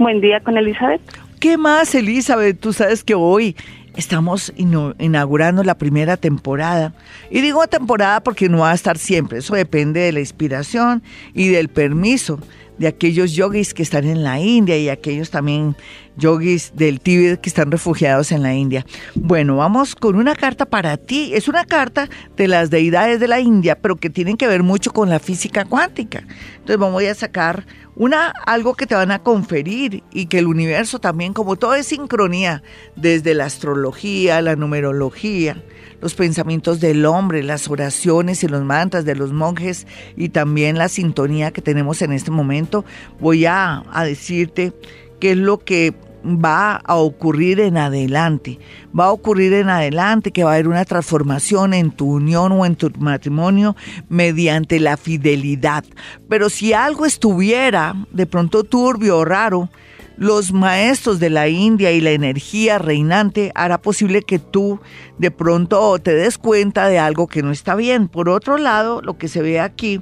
Buen 0.00 0.20
día 0.20 0.40
con 0.40 0.58
Elizabeth. 0.58 1.00
¿Qué 1.38 1.56
más, 1.56 1.94
Elizabeth? 1.94 2.58
Tú 2.58 2.72
sabes 2.72 3.04
que 3.04 3.14
hoy 3.14 3.54
estamos 3.94 4.52
inaugurando 4.56 5.62
la 5.62 5.78
primera 5.78 6.16
temporada. 6.16 6.94
Y 7.30 7.42
digo 7.42 7.64
temporada 7.68 8.20
porque 8.20 8.48
no 8.48 8.58
va 8.58 8.72
a 8.72 8.74
estar 8.74 8.98
siempre, 8.98 9.38
eso 9.38 9.54
depende 9.54 10.00
de 10.00 10.12
la 10.12 10.20
inspiración 10.20 11.00
y 11.32 11.48
del 11.48 11.68
permiso 11.68 12.40
de 12.78 12.88
aquellos 12.88 13.32
yogis 13.32 13.74
que 13.74 13.82
están 13.82 14.04
en 14.04 14.22
la 14.22 14.40
India 14.40 14.76
y 14.76 14.88
aquellos 14.88 15.30
también 15.30 15.76
yogis 16.16 16.72
del 16.74 17.00
Tíbet 17.00 17.40
que 17.40 17.48
están 17.48 17.70
refugiados 17.70 18.32
en 18.32 18.42
la 18.42 18.54
India. 18.54 18.84
Bueno, 19.14 19.56
vamos 19.56 19.94
con 19.94 20.16
una 20.16 20.34
carta 20.34 20.66
para 20.66 20.96
ti. 20.96 21.32
Es 21.34 21.48
una 21.48 21.64
carta 21.64 22.08
de 22.36 22.48
las 22.48 22.70
deidades 22.70 23.20
de 23.20 23.28
la 23.28 23.40
India, 23.40 23.78
pero 23.78 23.96
que 23.96 24.10
tienen 24.10 24.36
que 24.36 24.46
ver 24.46 24.62
mucho 24.62 24.92
con 24.92 25.08
la 25.08 25.18
física 25.18 25.64
cuántica. 25.64 26.24
Entonces 26.52 26.78
vamos 26.78 27.02
a 27.02 27.14
sacar 27.14 27.66
una 27.94 28.28
algo 28.46 28.74
que 28.74 28.86
te 28.86 28.94
van 28.94 29.10
a 29.10 29.22
conferir 29.22 30.02
y 30.12 30.26
que 30.26 30.38
el 30.38 30.46
universo 30.46 30.98
también, 30.98 31.32
como 31.32 31.56
todo 31.56 31.74
es 31.74 31.86
sincronía, 31.86 32.62
desde 32.94 33.34
la 33.34 33.46
astrología, 33.46 34.42
la 34.42 34.56
numerología, 34.56 35.62
los 36.00 36.14
pensamientos 36.14 36.80
del 36.80 37.04
hombre, 37.06 37.42
las 37.42 37.68
oraciones 37.68 38.42
y 38.42 38.48
los 38.48 38.64
mantras 38.64 39.04
de 39.04 39.14
los 39.14 39.32
monjes 39.32 39.86
y 40.16 40.30
también 40.30 40.78
la 40.78 40.88
sintonía 40.88 41.50
que 41.50 41.62
tenemos 41.62 42.02
en 42.02 42.12
este 42.12 42.30
momento, 42.30 42.84
voy 43.20 43.46
a, 43.46 43.84
a 43.92 44.04
decirte 44.04 44.72
qué 45.20 45.32
es 45.32 45.36
lo 45.36 45.58
que 45.58 45.94
va 46.26 46.76
a 46.76 46.96
ocurrir 46.96 47.60
en 47.60 47.76
adelante. 47.76 48.58
Va 48.98 49.06
a 49.06 49.12
ocurrir 49.12 49.52
en 49.52 49.68
adelante 49.68 50.32
que 50.32 50.44
va 50.44 50.50
a 50.50 50.54
haber 50.54 50.68
una 50.68 50.84
transformación 50.84 51.72
en 51.74 51.90
tu 51.90 52.14
unión 52.14 52.52
o 52.52 52.66
en 52.66 52.76
tu 52.76 52.90
matrimonio 52.98 53.76
mediante 54.08 54.80
la 54.80 54.96
fidelidad. 54.96 55.84
Pero 56.28 56.50
si 56.50 56.72
algo 56.72 57.06
estuviera 57.06 57.94
de 58.10 58.26
pronto 58.26 58.64
turbio 58.64 59.18
o 59.18 59.24
raro, 59.24 59.70
los 60.16 60.52
maestros 60.52 61.20
de 61.20 61.30
la 61.30 61.48
India 61.48 61.92
y 61.92 62.00
la 62.00 62.10
energía 62.10 62.78
reinante 62.78 63.52
hará 63.54 63.80
posible 63.80 64.22
que 64.22 64.38
tú 64.38 64.80
de 65.18 65.30
pronto 65.30 65.98
te 65.98 66.14
des 66.14 66.38
cuenta 66.38 66.88
de 66.88 66.98
algo 66.98 67.26
que 67.26 67.42
no 67.42 67.50
está 67.50 67.74
bien. 67.74 68.08
Por 68.08 68.28
otro 68.28 68.56
lado, 68.56 69.02
lo 69.02 69.18
que 69.18 69.28
se 69.28 69.42
ve 69.42 69.60
aquí 69.60 70.00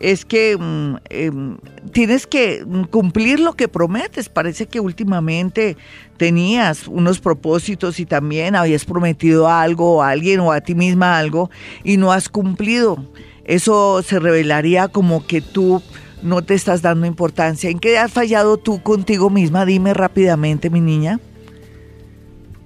es 0.00 0.24
que 0.24 0.56
mm, 0.56 0.96
em, 1.10 1.58
tienes 1.92 2.26
que 2.26 2.64
cumplir 2.90 3.40
lo 3.40 3.54
que 3.54 3.68
prometes. 3.68 4.28
Parece 4.28 4.66
que 4.66 4.80
últimamente 4.80 5.76
tenías 6.16 6.86
unos 6.86 7.20
propósitos 7.20 7.98
y 8.00 8.06
también 8.06 8.54
habías 8.54 8.84
prometido 8.84 9.48
algo 9.48 10.02
a 10.02 10.10
alguien 10.10 10.40
o 10.40 10.52
a 10.52 10.60
ti 10.60 10.74
misma 10.74 11.18
algo 11.18 11.50
y 11.84 11.96
no 11.96 12.12
has 12.12 12.28
cumplido. 12.28 13.04
Eso 13.44 14.02
se 14.02 14.18
revelaría 14.18 14.88
como 14.88 15.26
que 15.26 15.40
tú 15.40 15.82
no 16.22 16.42
te 16.42 16.54
estás 16.54 16.82
dando 16.82 17.06
importancia. 17.06 17.70
¿En 17.70 17.78
qué 17.78 17.98
has 17.98 18.12
fallado 18.12 18.56
tú 18.56 18.82
contigo 18.82 19.30
misma? 19.30 19.64
Dime 19.64 19.94
rápidamente, 19.94 20.70
mi 20.70 20.80
niña. 20.80 21.20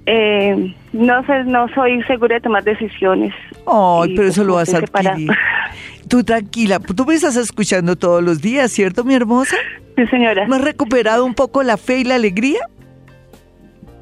Eh, 0.07 0.75
no 0.93 1.25
sé, 1.27 1.45
no 1.45 1.69
soy 1.75 2.03
segura 2.05 2.37
de 2.37 2.41
tomar 2.41 2.65
decisiones. 2.65 3.33
Ay, 3.67 4.15
pero 4.17 4.29
eso 4.29 4.45
lo 4.45 4.55
vas 4.55 4.75
a 4.75 4.79
adquirir. 4.79 5.31
Tú 6.09 6.25
tranquila, 6.25 6.79
tú 6.79 7.07
me 7.07 7.15
estás 7.15 7.37
escuchando 7.37 7.97
todos 7.97 8.23
los 8.23 8.43
días, 8.43 8.71
¿cierto, 8.71 9.03
mi 9.03 9.15
hermosa? 9.15 9.57
Sí, 9.97 10.07
señora. 10.09 10.47
¿No 10.47 10.57
has 10.57 10.61
recuperado 10.61 11.25
un 11.25 11.33
poco 11.33 11.63
la 11.63 11.79
fe 11.79 12.01
y 12.01 12.05
la 12.05 12.17
alegría? 12.17 12.61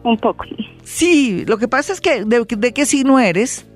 Un 0.02 0.16
poco. 0.16 0.44
Sí, 0.82 1.44
lo 1.46 1.58
que 1.58 1.68
pasa 1.68 1.92
es 1.92 2.00
que, 2.00 2.24
¿de, 2.24 2.44
de 2.48 2.72
qué 2.72 2.84
signo 2.86 3.20
eres? 3.20 3.69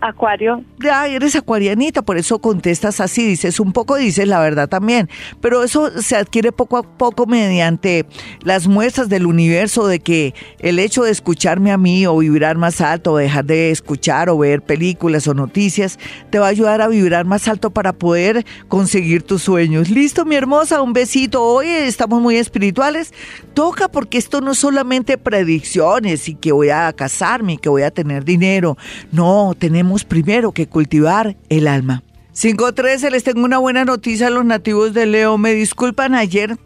Acuario. 0.00 0.62
Ya, 0.78 1.06
eres 1.06 1.34
acuarianita, 1.36 2.02
por 2.02 2.18
eso 2.18 2.38
contestas 2.38 3.00
así, 3.00 3.26
dices 3.26 3.58
un 3.58 3.72
poco, 3.72 3.96
dices 3.96 4.28
la 4.28 4.40
verdad 4.40 4.68
también. 4.68 5.08
Pero 5.40 5.64
eso 5.64 6.02
se 6.02 6.16
adquiere 6.16 6.52
poco 6.52 6.76
a 6.76 6.82
poco 6.82 7.24
mediante 7.26 8.04
las 8.42 8.66
muestras 8.66 9.08
del 9.08 9.24
universo 9.24 9.86
de 9.86 10.00
que 10.00 10.34
el 10.58 10.78
hecho 10.78 11.02
de 11.04 11.10
escucharme 11.10 11.72
a 11.72 11.78
mí 11.78 12.06
o 12.06 12.18
vibrar 12.18 12.58
más 12.58 12.82
alto, 12.82 13.12
o 13.12 13.16
dejar 13.16 13.46
de 13.46 13.70
escuchar 13.70 14.28
o 14.28 14.36
ver 14.36 14.60
películas 14.60 15.26
o 15.28 15.34
noticias, 15.34 15.98
te 16.30 16.38
va 16.38 16.46
a 16.46 16.50
ayudar 16.50 16.82
a 16.82 16.88
vibrar 16.88 17.24
más 17.24 17.48
alto 17.48 17.70
para 17.70 17.94
poder 17.94 18.44
conseguir 18.68 19.22
tus 19.22 19.42
sueños. 19.42 19.88
Listo, 19.88 20.26
mi 20.26 20.36
hermosa, 20.36 20.82
un 20.82 20.92
besito. 20.92 21.42
Hoy 21.42 21.68
estamos 21.68 22.20
muy 22.20 22.36
espirituales. 22.36 23.14
Toca 23.54 23.88
porque 23.88 24.18
esto 24.18 24.42
no 24.42 24.52
es 24.52 24.58
solamente 24.58 25.16
predicciones 25.16 26.28
y 26.28 26.34
que 26.34 26.52
voy 26.52 26.68
a 26.68 26.92
casarme 26.92 27.54
y 27.54 27.56
que 27.56 27.70
voy 27.70 27.82
a 27.82 27.90
tener 27.90 28.24
dinero. 28.24 28.76
No, 29.10 29.54
tenemos 29.58 29.85
primero 30.04 30.52
que 30.52 30.66
cultivar 30.66 31.36
el 31.48 31.68
alma. 31.68 32.02
5.13, 32.34 33.10
les 33.10 33.24
tengo 33.24 33.44
una 33.44 33.58
buena 33.58 33.84
noticia 33.84 34.26
a 34.26 34.30
los 34.30 34.44
nativos 34.44 34.92
de 34.92 35.06
Leo. 35.06 35.38
Me 35.38 35.54
disculpan, 35.54 36.14
ayer 36.14 36.58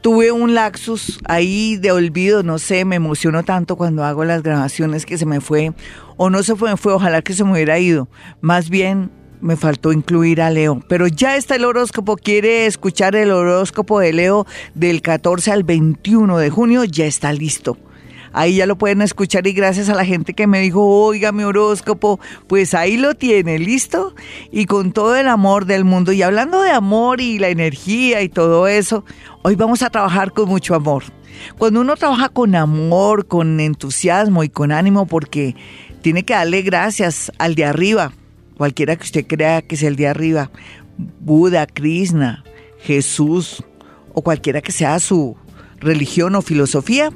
tuve 0.00 0.30
un 0.30 0.54
laxus 0.54 1.18
ahí 1.24 1.76
de 1.76 1.90
olvido, 1.90 2.42
no 2.42 2.58
sé, 2.58 2.84
me 2.84 2.96
emociono 2.96 3.42
tanto 3.42 3.76
cuando 3.76 4.04
hago 4.04 4.24
las 4.24 4.42
grabaciones 4.42 5.06
que 5.06 5.18
se 5.18 5.26
me 5.26 5.40
fue, 5.40 5.72
o 6.16 6.30
no 6.30 6.42
se 6.42 6.54
fue, 6.54 6.76
fue, 6.76 6.92
ojalá 6.92 7.22
que 7.22 7.34
se 7.34 7.44
me 7.44 7.52
hubiera 7.52 7.78
ido. 7.78 8.08
Más 8.40 8.70
bien 8.70 9.10
me 9.40 9.56
faltó 9.56 9.92
incluir 9.92 10.40
a 10.40 10.50
Leo, 10.50 10.82
pero 10.88 11.06
ya 11.08 11.36
está 11.36 11.56
el 11.56 11.64
horóscopo, 11.64 12.16
quiere 12.16 12.66
escuchar 12.66 13.16
el 13.16 13.30
horóscopo 13.30 14.00
de 14.00 14.12
Leo 14.12 14.46
del 14.74 15.02
14 15.02 15.50
al 15.50 15.64
21 15.64 16.38
de 16.38 16.50
junio, 16.50 16.84
ya 16.84 17.06
está 17.06 17.32
listo. 17.32 17.76
Ahí 18.32 18.56
ya 18.56 18.66
lo 18.66 18.76
pueden 18.76 19.02
escuchar 19.02 19.46
y 19.46 19.52
gracias 19.52 19.88
a 19.88 19.94
la 19.94 20.04
gente 20.04 20.34
que 20.34 20.46
me 20.46 20.60
dijo, 20.60 20.84
oiga 20.84 21.32
mi 21.32 21.44
horóscopo, 21.44 22.20
pues 22.46 22.74
ahí 22.74 22.96
lo 22.96 23.14
tiene, 23.14 23.58
¿listo? 23.58 24.14
Y 24.50 24.66
con 24.66 24.92
todo 24.92 25.16
el 25.16 25.28
amor 25.28 25.64
del 25.64 25.84
mundo. 25.84 26.12
Y 26.12 26.22
hablando 26.22 26.62
de 26.62 26.70
amor 26.70 27.20
y 27.20 27.38
la 27.38 27.48
energía 27.48 28.22
y 28.22 28.28
todo 28.28 28.68
eso, 28.68 29.04
hoy 29.42 29.54
vamos 29.54 29.82
a 29.82 29.90
trabajar 29.90 30.32
con 30.32 30.48
mucho 30.48 30.74
amor. 30.74 31.04
Cuando 31.56 31.80
uno 31.80 31.96
trabaja 31.96 32.28
con 32.28 32.54
amor, 32.54 33.26
con 33.26 33.60
entusiasmo 33.60 34.44
y 34.44 34.48
con 34.48 34.72
ánimo, 34.72 35.06
porque 35.06 35.54
tiene 36.02 36.24
que 36.24 36.34
darle 36.34 36.62
gracias 36.62 37.32
al 37.38 37.54
de 37.54 37.64
arriba, 37.64 38.12
cualquiera 38.56 38.96
que 38.96 39.04
usted 39.04 39.26
crea 39.26 39.62
que 39.62 39.74
es 39.74 39.82
el 39.82 39.96
de 39.96 40.08
arriba, 40.08 40.50
Buda, 41.20 41.66
Krishna, 41.66 42.44
Jesús 42.80 43.62
o 44.14 44.22
cualquiera 44.22 44.60
que 44.60 44.72
sea 44.72 44.98
su 44.98 45.36
religión 45.80 46.34
o 46.34 46.42
filosofía, 46.42 47.10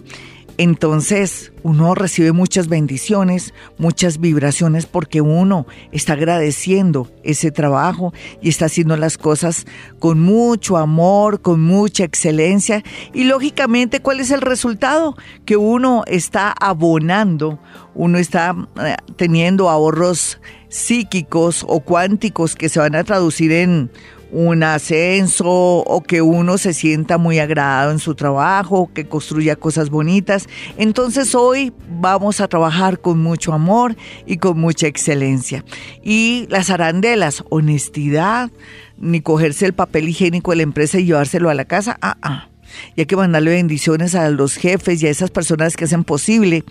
entonces 0.59 1.53
uno 1.63 1.95
recibe 1.95 2.33
muchas 2.33 2.69
bendiciones, 2.69 3.55
muchas 3.79 4.21
vibraciones 4.21 4.87
porque 4.87 5.21
uno 5.21 5.67
está 5.93 6.15
agradeciendo 6.15 7.11
ese 7.23 7.51
trabajo 7.51 8.13
y 8.41 8.49
está 8.49 8.67
haciendo 8.67 8.97
las 8.97 9.17
cosas 9.19 9.67
con 9.99 10.21
mucho 10.21 10.77
amor, 10.77 11.41
con 11.41 11.63
mucha 11.63 12.05
excelencia 12.05 12.83
y 13.13 13.25
lógicamente 13.25 14.01
¿cuál 14.01 14.21
es 14.21 14.31
el 14.31 14.41
resultado? 14.41 15.17
Que 15.45 15.57
uno 15.57 16.03
está 16.07 16.53
abonando, 16.53 17.59
uno 17.95 18.19
está 18.19 18.55
eh, 18.85 18.97
teniendo 19.17 19.71
ahorros 19.71 20.41
psíquicos 20.69 21.65
o 21.69 21.81
cuánticos 21.81 22.57
que 22.57 22.69
se 22.69 22.81
van 22.81 22.95
a 22.95 23.05
traducir 23.05 23.53
en 23.53 23.91
un 24.33 24.63
ascenso 24.63 25.47
o 25.47 26.03
que 26.03 26.23
uno 26.23 26.57
se 26.57 26.73
sienta 26.73 27.19
muy 27.19 27.39
agradado 27.39 27.93
en 27.93 27.99
su 27.99 28.15
trabajo, 28.15 28.91
que 28.93 29.07
construya 29.07 29.57
cosas 29.57 29.91
bonitas. 29.91 30.49
Entonces 30.79 31.35
hoy 31.35 31.73
vamos 32.01 32.41
a 32.41 32.49
trabajar 32.49 32.99
con 32.99 33.23
mucho 33.23 33.53
amor 33.53 33.95
y 34.27 34.39
con 34.39 34.59
mucha 34.59 34.87
excelencia. 34.87 35.65
Y 36.03 36.47
las 36.49 36.71
arandelas, 36.71 37.45
honestidad, 37.51 38.51
ni 38.97 39.21
cogerse 39.21 39.67
el 39.67 39.75
papel 39.75 40.09
higiénico 40.09 40.53
de 40.53 40.57
la 40.57 40.63
empresa 40.63 40.99
y 40.99 41.05
llevárselo 41.05 41.51
a 41.51 41.55
la 41.55 41.67
casa. 41.67 41.99
Ah, 42.01 42.17
ah. 42.23 42.49
Y 42.97 43.03
hay 43.03 43.07
que 43.07 43.17
mandarle 43.17 43.51
bendiciones 43.51 44.15
a 44.15 44.31
los 44.31 44.57
jefes 44.57 45.03
y 45.03 45.07
a 45.07 45.11
esas 45.11 45.31
personas 45.31 45.77
que 45.77 45.85
hacen 45.85 46.05
posible 46.05 46.65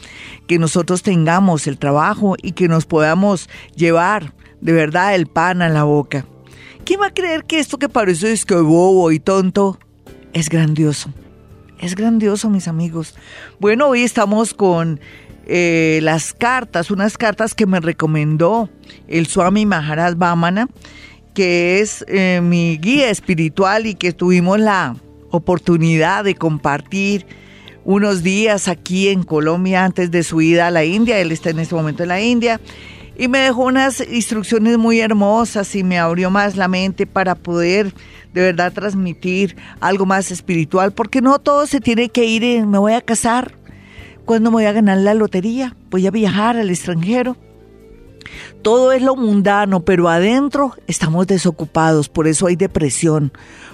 que 0.48 0.58
nosotros 0.58 1.04
tengamos 1.04 1.68
el 1.68 1.78
trabajo 1.78 2.36
y 2.42 2.54
que 2.54 2.68
nos 2.68 2.88
podamos 2.88 3.50
llevar 3.76 4.34
de 4.62 4.74
verdad 4.74 5.14
el 5.14 5.28
pan 5.28 5.62
a 5.62 5.70
la 5.70 5.84
boca. 5.84 6.26
¿Quién 6.84 7.00
va 7.00 7.08
a 7.08 7.14
creer 7.14 7.44
que 7.44 7.60
esto 7.60 7.78
que 7.78 7.90
parece 7.90 8.32
es 8.32 8.46
que 8.46 8.56
bobo 8.56 9.12
y 9.12 9.20
tonto 9.20 9.80
es 10.34 10.50
grandioso? 10.50 11.14
Es 11.80 11.96
grandioso, 11.96 12.50
mis 12.50 12.68
amigos. 12.68 13.16
Bueno, 13.60 13.88
hoy 13.88 14.04
estamos 14.04 14.54
con 14.54 15.00
eh, 15.46 16.00
las 16.02 16.34
cartas, 16.34 16.92
unas 16.92 17.18
cartas 17.18 17.54
que 17.54 17.66
me 17.66 17.80
recomendó 17.80 18.70
el 19.08 19.28
Swami 19.28 19.66
Maharaj 19.66 20.16
Vamana, 20.16 20.68
que 21.34 21.80
es 21.80 22.04
eh, 22.08 22.42
mi 22.44 22.78
guía 22.78 23.10
espiritual 23.10 23.86
y 23.86 23.96
que 23.96 24.12
tuvimos 24.12 24.60
la 24.60 24.96
oportunidad 25.30 26.24
de 26.24 26.36
compartir 26.36 27.26
unos 27.84 28.22
días 28.24 28.68
aquí 28.68 29.10
en 29.10 29.24
Colombia 29.24 29.86
antes 29.86 30.12
de 30.12 30.24
su 30.24 30.42
ida 30.42 30.68
a 30.68 30.72
la 30.72 30.84
India. 30.84 31.20
Él 31.20 31.32
está 31.32 31.52
en 31.52 31.60
este 31.60 31.76
momento 31.76 32.04
en 32.04 32.10
la 32.10 32.22
India 32.22 32.60
y 33.18 33.28
me 33.28 33.40
dejó 33.40 33.66
unas 33.66 34.02
instrucciones 34.02 34.78
muy 34.78 35.00
hermosas 35.00 35.76
y 35.76 35.84
me 35.84 36.00
abrió 36.00 36.30
más 36.30 36.56
la 36.56 36.68
mente 36.68 37.06
para 37.06 37.36
poder 37.36 37.94
de 38.34 38.42
verdad 38.42 38.72
transmitir 38.72 39.56
algo 39.80 40.06
más 40.06 40.32
espiritual, 40.32 40.94
porque 40.94 41.22
no 41.22 41.40
todo 41.40 41.68
se 41.68 41.82
tiene 41.82 42.10
que 42.10 42.26
ir 42.26 42.44
en 42.44 42.70
me 42.70 42.78
voy 42.78 42.94
a 42.94 43.02
casar, 43.02 43.54
cuando 44.26 44.50
me 44.50 44.56
voy 44.56 44.66
a 44.66 44.72
ganar 44.72 44.98
la 45.00 45.14
lotería, 45.14 45.76
voy 45.90 46.08
a 46.08 46.12
viajar 46.12 46.58
al 46.58 46.70
extranjero. 46.70 47.36
Todo 48.62 48.92
es 48.92 49.02
lo 49.02 49.16
mundano, 49.16 49.82
pero 49.82 50.08
adentro 50.08 50.76
estamos 50.88 51.28
desocupados, 51.28 52.08
por 52.08 52.28
eso 52.28 52.48
hay 52.48 52.56
depresión, 52.56 53.34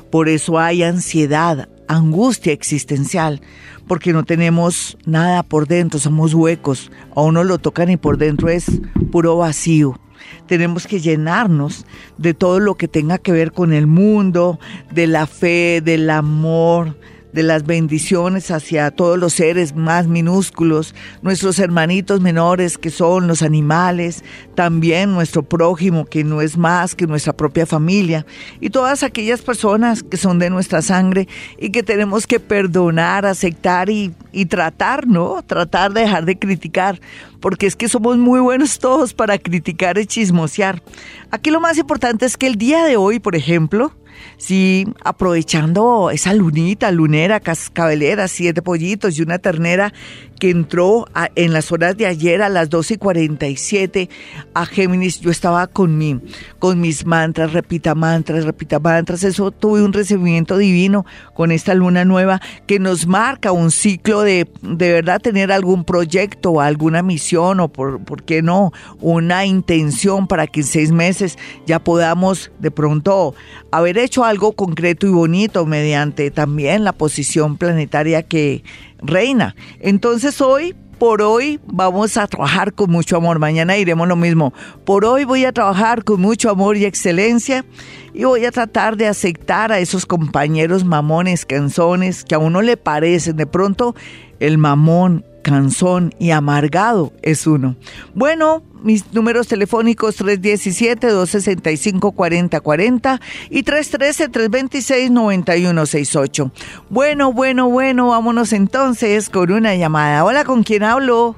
por 0.10 0.30
eso 0.30 0.58
hay 0.58 0.84
ansiedad, 0.84 1.70
angustia 1.88 2.54
existencial, 2.54 3.42
porque 3.88 4.14
no 4.14 4.24
tenemos 4.24 4.98
nada 5.06 5.44
por 5.44 5.68
dentro, 5.68 6.00
somos 6.00 6.34
huecos, 6.34 6.92
a 7.16 7.22
uno 7.22 7.44
lo 7.44 7.58
tocan 7.58 7.90
y 7.90 7.98
por 7.98 8.18
dentro 8.18 8.50
es 8.50 8.66
puro 9.12 9.38
vacío. 9.38 10.00
Tenemos 10.48 10.88
que 10.88 11.00
llenarnos 11.00 11.86
de 12.18 12.34
todo 12.34 12.60
lo 12.60 12.76
que 12.76 12.88
tenga 12.88 13.18
que 13.18 13.32
ver 13.32 13.52
con 13.52 13.74
el 13.74 13.88
mundo, 13.88 14.60
de 14.92 15.08
la 15.08 15.28
fe, 15.28 15.82
del 15.82 16.10
amor, 16.10 16.98
de 17.38 17.44
las 17.44 17.68
bendiciones 17.68 18.50
hacia 18.50 18.90
todos 18.90 19.20
los 19.20 19.36
seres 19.36 19.76
más 19.76 20.08
minúsculos, 20.08 20.96
nuestros 21.22 21.60
hermanitos 21.60 22.20
menores 22.20 22.80
que 22.80 22.90
son 22.90 23.28
los 23.28 23.44
animales, 23.44 24.24
también 24.56 25.14
nuestro 25.14 25.44
prójimo 25.44 26.06
que 26.06 26.24
no 26.24 26.42
es 26.42 26.58
más 26.58 26.96
que 26.96 27.06
nuestra 27.06 27.34
propia 27.34 27.68
familia 27.68 28.26
y 28.60 28.72
todas 28.72 29.04
aquellas 29.04 29.44
personas 29.44 30.02
que 30.02 30.18
son 30.18 30.40
de 30.40 30.50
nuestra 30.50 30.82
sangre 30.82 31.28
y 31.60 31.70
que 31.70 31.84
tenemos 31.84 32.26
que 32.26 32.40
perdonar, 32.40 33.28
aceptar 33.28 33.92
y, 33.92 34.16
y 34.32 34.48
tratar, 34.48 35.06
¿no? 35.06 35.44
Tratar 35.44 35.94
de 35.94 36.02
dejar 36.02 36.26
de 36.26 36.40
criticar, 36.40 37.00
porque 37.40 37.68
es 37.68 37.76
que 37.76 37.88
somos 37.88 38.18
muy 38.18 38.40
buenos 38.40 38.80
todos 38.80 39.14
para 39.14 39.38
criticar 39.38 40.00
y 40.00 40.08
chismosear. 40.08 40.82
Aquí 41.30 41.52
lo 41.52 41.60
más 41.60 41.78
importante 41.78 42.26
es 42.26 42.36
que 42.36 42.48
el 42.48 42.56
día 42.56 42.84
de 42.84 42.98
hoy, 42.98 43.20
por 43.20 43.36
ejemplo, 43.36 43.94
Sí, 44.38 44.86
aprovechando 45.04 46.10
esa 46.12 46.34
lunita, 46.34 46.92
lunera, 46.92 47.40
cascabelera, 47.40 48.28
siete 48.28 48.62
pollitos 48.62 49.18
y 49.18 49.22
una 49.22 49.40
ternera 49.40 49.94
que 50.40 50.50
entró 50.50 51.08
en 51.36 51.54
las 51.54 51.72
horas 51.72 51.98
de 51.98 52.06
ayer 52.06 52.42
a 52.42 52.50
las 52.50 52.70
12 52.70 52.96
y 52.96 52.98
47 52.98 54.10
a 54.54 54.66
Géminis, 54.66 55.20
yo 55.20 55.32
estaba 55.32 55.68
con, 55.68 55.98
mi, 55.98 56.20
con 56.60 56.80
mis 56.80 57.06
mantras, 57.06 57.54
repita 57.54 57.96
mantras, 57.96 58.46
repita 58.46 58.80
mantras, 58.80 59.24
eso 59.24 59.52
tuve 59.52 59.82
un 59.82 59.94
recibimiento 59.94 60.58
divino 60.58 61.06
con 61.34 61.52
esta 61.52 61.74
luna 61.74 62.06
nueva 62.06 62.42
que 62.66 62.80
nos 62.80 63.08
marca 63.08 63.52
un 63.52 63.72
ciclo 63.72 64.22
de 64.22 64.48
de 64.62 64.92
verdad 64.92 65.22
tener 65.22 65.52
algún 65.52 65.84
proyecto 65.84 66.62
alguna 66.62 67.04
misión 67.04 67.60
o 67.60 67.68
por, 67.70 68.04
por 68.04 68.24
qué 68.24 68.42
no, 68.42 68.72
una 69.02 69.46
intención 69.46 70.28
para 70.28 70.48
que 70.48 70.62
en 70.62 70.66
seis 70.66 70.92
meses 70.92 71.38
ya 71.66 71.80
podamos 71.80 72.52
de 72.60 72.72
pronto 72.72 73.36
haber 73.72 73.98
hecho 73.98 74.24
algo 74.24 74.54
concreto 74.54 75.08
y 75.08 75.12
bonito 75.12 75.66
mediante 75.66 76.32
también 76.32 76.84
la 76.84 76.94
posición 76.94 77.58
planetaria 77.58 78.24
que 78.24 78.64
reina. 79.02 79.56
Entonces 79.80 80.42
hoy, 80.42 80.76
por 81.00 81.22
hoy, 81.22 81.60
vamos 81.68 82.18
a 82.18 82.28
trabajar 82.28 82.74
con 82.74 82.90
mucho 82.92 83.18
amor. 83.18 83.40
Mañana 83.40 83.78
iremos 83.78 84.08
lo 84.08 84.16
mismo. 84.16 84.54
Por 84.86 85.06
hoy 85.06 85.26
voy 85.26 85.46
a 85.46 85.52
trabajar 85.52 86.04
con 86.04 86.22
mucho 86.22 86.50
amor 86.50 86.78
y 86.78 86.86
excelencia 86.86 87.66
y 88.14 88.24
voy 88.24 88.46
a 88.46 88.52
tratar 88.52 88.98
de 88.98 89.08
aceptar 89.08 89.72
a 89.72 89.80
esos 89.80 90.06
compañeros 90.06 90.84
mamones, 90.84 91.46
canzones 91.46 92.24
que 92.24 92.36
a 92.36 92.40
uno 92.40 92.62
le 92.62 92.78
parecen. 92.78 93.36
De 93.36 93.46
pronto 93.46 93.96
el 94.40 94.58
mamón 94.58 95.24
cansón 95.48 96.14
y 96.20 96.32
amargado 96.32 97.14
es 97.22 97.48
uno. 97.48 97.78
Bueno, 98.14 98.64
mis 98.84 99.14
números 99.14 99.48
telefónicos 99.48 100.22
317-265-4040 100.22 103.22
y 103.50 103.64
313-326-9168. 103.64 106.52
Bueno, 106.90 107.32
bueno, 107.32 107.70
bueno, 107.70 108.10
vámonos 108.10 108.52
entonces 108.52 109.30
con 109.30 109.54
una 109.54 109.74
llamada. 109.76 110.26
Hola, 110.26 110.44
¿con 110.44 110.64
quién 110.64 110.84
hablo? 110.84 111.38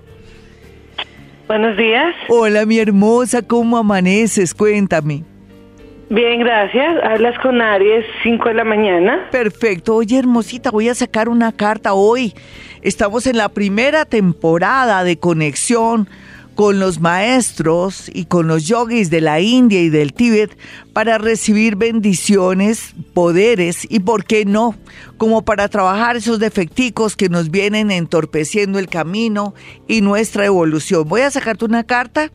Buenos 1.47 1.77
días. 1.77 2.15
Hola, 2.29 2.65
mi 2.65 2.79
hermosa, 2.79 3.43
¿cómo 3.43 3.77
amaneces? 3.77 4.55
Cuéntame. 4.55 5.23
Bien, 6.09 6.39
gracias. 6.39 7.03
Hablas 7.03 7.37
con 7.37 7.61
Aries, 7.61 8.03
5 8.23 8.49
de 8.49 8.55
la 8.55 8.63
mañana. 8.63 9.27
Perfecto. 9.29 9.95
Oye, 9.95 10.17
hermosita, 10.17 10.71
voy 10.71 10.89
a 10.89 10.95
sacar 10.95 11.29
una 11.29 11.51
carta 11.51 11.93
hoy. 11.93 12.33
Estamos 12.81 13.27
en 13.27 13.37
la 13.37 13.49
primera 13.49 14.05
temporada 14.05 15.03
de 15.03 15.17
conexión 15.17 16.07
con 16.55 16.79
los 16.79 16.99
maestros 16.99 18.09
y 18.13 18.25
con 18.25 18.47
los 18.47 18.67
yogis 18.67 19.09
de 19.09 19.21
la 19.21 19.39
India 19.39 19.81
y 19.81 19.89
del 19.89 20.13
Tíbet 20.13 20.57
para 20.93 21.17
recibir 21.17 21.75
bendiciones, 21.75 22.95
poderes 23.13 23.87
y, 23.89 23.99
¿por 23.99 24.25
qué 24.25 24.45
no?, 24.45 24.75
como 25.17 25.43
para 25.43 25.67
trabajar 25.67 26.17
esos 26.17 26.39
defecticos 26.39 27.15
que 27.15 27.29
nos 27.29 27.49
vienen 27.51 27.91
entorpeciendo 27.91 28.79
el 28.79 28.87
camino 28.87 29.53
y 29.87 30.01
nuestra 30.01 30.45
evolución. 30.45 31.07
Voy 31.07 31.21
a 31.21 31.31
sacarte 31.31 31.65
una 31.65 31.83
carta 31.85 32.31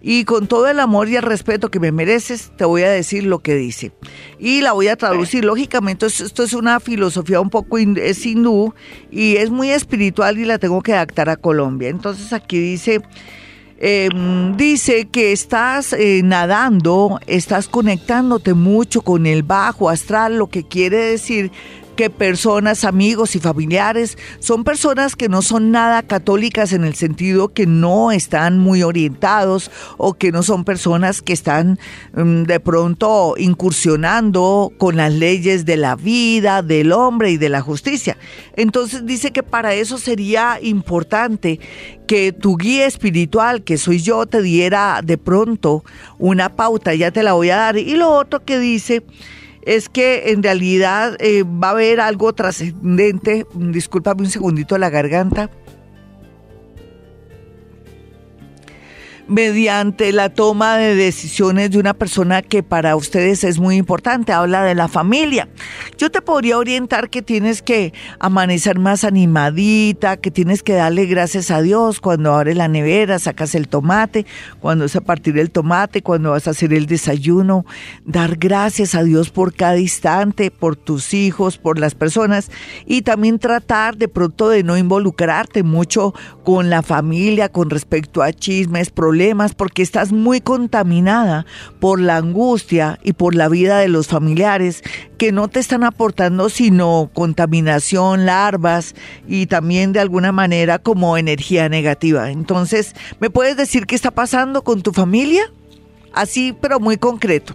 y 0.00 0.24
con 0.24 0.46
todo 0.46 0.68
el 0.68 0.78
amor 0.80 1.08
y 1.08 1.16
el 1.16 1.22
respeto 1.22 1.70
que 1.70 1.80
me 1.80 1.90
mereces, 1.90 2.52
te 2.56 2.64
voy 2.64 2.82
a 2.82 2.90
decir 2.90 3.24
lo 3.24 3.40
que 3.40 3.54
dice. 3.56 3.92
Y 4.38 4.60
la 4.60 4.72
voy 4.72 4.88
a 4.88 4.96
traducir. 4.96 5.44
Lógicamente, 5.44 6.06
esto 6.06 6.42
es 6.42 6.52
una 6.52 6.78
filosofía 6.80 7.40
un 7.40 7.50
poco 7.50 7.78
es 7.78 8.24
hindú 8.24 8.74
y 9.10 9.36
es 9.36 9.50
muy 9.50 9.70
espiritual 9.70 10.38
y 10.38 10.44
la 10.44 10.58
tengo 10.58 10.82
que 10.82 10.92
adaptar 10.92 11.28
a 11.28 11.36
Colombia. 11.36 11.88
Entonces 11.88 12.32
aquí 12.32 12.58
dice... 12.58 13.02
Em, 13.80 14.56
dice 14.56 15.06
que 15.06 15.30
estás 15.30 15.92
eh, 15.92 16.22
nadando, 16.24 17.20
estás 17.28 17.68
conectándote 17.68 18.52
mucho 18.52 19.02
con 19.02 19.24
el 19.24 19.44
bajo 19.44 19.88
astral, 19.88 20.36
lo 20.36 20.48
que 20.48 20.66
quiere 20.66 20.96
decir 20.96 21.52
que 21.98 22.10
personas, 22.10 22.84
amigos 22.84 23.34
y 23.34 23.40
familiares 23.40 24.18
son 24.38 24.62
personas 24.62 25.16
que 25.16 25.28
no 25.28 25.42
son 25.42 25.72
nada 25.72 26.04
católicas 26.04 26.72
en 26.72 26.84
el 26.84 26.94
sentido 26.94 27.48
que 27.48 27.66
no 27.66 28.12
están 28.12 28.56
muy 28.60 28.84
orientados 28.84 29.72
o 29.96 30.14
que 30.14 30.30
no 30.30 30.44
son 30.44 30.62
personas 30.62 31.22
que 31.22 31.32
están 31.32 31.80
mm, 32.14 32.44
de 32.44 32.60
pronto 32.60 33.34
incursionando 33.36 34.70
con 34.78 34.96
las 34.96 35.12
leyes 35.12 35.66
de 35.66 35.76
la 35.76 35.96
vida, 35.96 36.62
del 36.62 36.92
hombre 36.92 37.32
y 37.32 37.36
de 37.36 37.48
la 37.48 37.62
justicia. 37.62 38.16
Entonces 38.54 39.04
dice 39.04 39.32
que 39.32 39.42
para 39.42 39.74
eso 39.74 39.98
sería 39.98 40.60
importante 40.62 41.58
que 42.06 42.32
tu 42.32 42.56
guía 42.56 42.86
espiritual, 42.86 43.64
que 43.64 43.76
soy 43.76 43.98
yo, 43.98 44.24
te 44.26 44.40
diera 44.40 45.00
de 45.02 45.18
pronto 45.18 45.82
una 46.16 46.54
pauta, 46.54 46.94
ya 46.94 47.10
te 47.10 47.24
la 47.24 47.32
voy 47.32 47.50
a 47.50 47.56
dar. 47.56 47.76
Y 47.76 47.96
lo 47.96 48.12
otro 48.12 48.44
que 48.44 48.60
dice 48.60 49.02
es 49.68 49.90
que 49.90 50.30
en 50.30 50.42
realidad 50.42 51.18
eh, 51.20 51.42
va 51.42 51.68
a 51.68 51.70
haber 51.72 52.00
algo 52.00 52.32
trascendente. 52.32 53.46
Discúlpame 53.52 54.22
un 54.22 54.30
segundito 54.30 54.78
la 54.78 54.88
garganta. 54.88 55.50
Mediante 59.28 60.10
la 60.12 60.30
toma 60.30 60.78
de 60.78 60.94
decisiones 60.94 61.70
de 61.70 61.78
una 61.78 61.94
persona 61.94 62.40
que 62.40 62.62
para 62.62 62.96
ustedes 62.96 63.44
es 63.44 63.58
muy 63.58 63.76
importante, 63.76 64.32
habla 64.32 64.64
de 64.64 64.74
la 64.74 64.88
familia. 64.88 65.48
Yo 65.98 66.10
te 66.10 66.22
podría 66.22 66.58
orientar 66.58 67.10
que 67.10 67.20
tienes 67.20 67.60
que 67.60 67.92
amanecer 68.18 68.78
más 68.78 69.04
animadita, 69.04 70.16
que 70.16 70.30
tienes 70.30 70.62
que 70.62 70.72
darle 70.72 71.04
gracias 71.06 71.50
a 71.50 71.60
Dios 71.60 72.00
cuando 72.00 72.34
abres 72.34 72.56
la 72.56 72.68
nevera, 72.68 73.18
sacas 73.18 73.54
el 73.54 73.68
tomate, 73.68 74.24
cuando 74.60 74.84
vas 74.84 74.96
a 74.96 75.02
partir 75.02 75.38
el 75.38 75.50
tomate, 75.50 76.02
cuando 76.02 76.30
vas 76.30 76.48
a 76.48 76.50
hacer 76.50 76.72
el 76.72 76.86
desayuno, 76.86 77.66
dar 78.06 78.36
gracias 78.36 78.94
a 78.94 79.02
Dios 79.02 79.28
por 79.30 79.54
cada 79.54 79.78
instante, 79.78 80.50
por 80.50 80.76
tus 80.76 81.12
hijos, 81.12 81.58
por 81.58 81.78
las 81.78 81.94
personas 81.94 82.50
y 82.86 83.02
también 83.02 83.38
tratar 83.38 83.96
de 83.98 84.08
pronto 84.08 84.48
de 84.48 84.62
no 84.62 84.78
involucrarte 84.78 85.62
mucho 85.62 86.14
con 86.44 86.70
la 86.70 86.82
familia 86.82 87.50
con 87.50 87.68
respecto 87.68 88.22
a 88.22 88.32
chismes, 88.32 88.88
problemas, 88.88 89.17
porque 89.54 89.82
estás 89.82 90.12
muy 90.12 90.40
contaminada 90.40 91.46
por 91.80 92.00
la 92.00 92.16
angustia 92.16 92.98
y 93.02 93.12
por 93.12 93.34
la 93.34 93.48
vida 93.48 93.78
de 93.78 93.88
los 93.88 94.08
familiares 94.08 94.82
que 95.18 95.32
no 95.32 95.48
te 95.48 95.60
están 95.60 95.84
aportando 95.84 96.48
sino 96.48 97.10
contaminación, 97.12 98.26
larvas 98.26 98.94
y 99.26 99.46
también 99.46 99.92
de 99.92 100.00
alguna 100.00 100.32
manera 100.32 100.78
como 100.78 101.16
energía 101.16 101.68
negativa. 101.68 102.30
Entonces, 102.30 102.94
¿me 103.20 103.30
puedes 103.30 103.56
decir 103.56 103.86
qué 103.86 103.94
está 103.94 104.10
pasando 104.10 104.62
con 104.62 104.82
tu 104.82 104.92
familia? 104.92 105.42
Así, 106.14 106.54
pero 106.60 106.80
muy 106.80 106.96
concreto. 106.96 107.54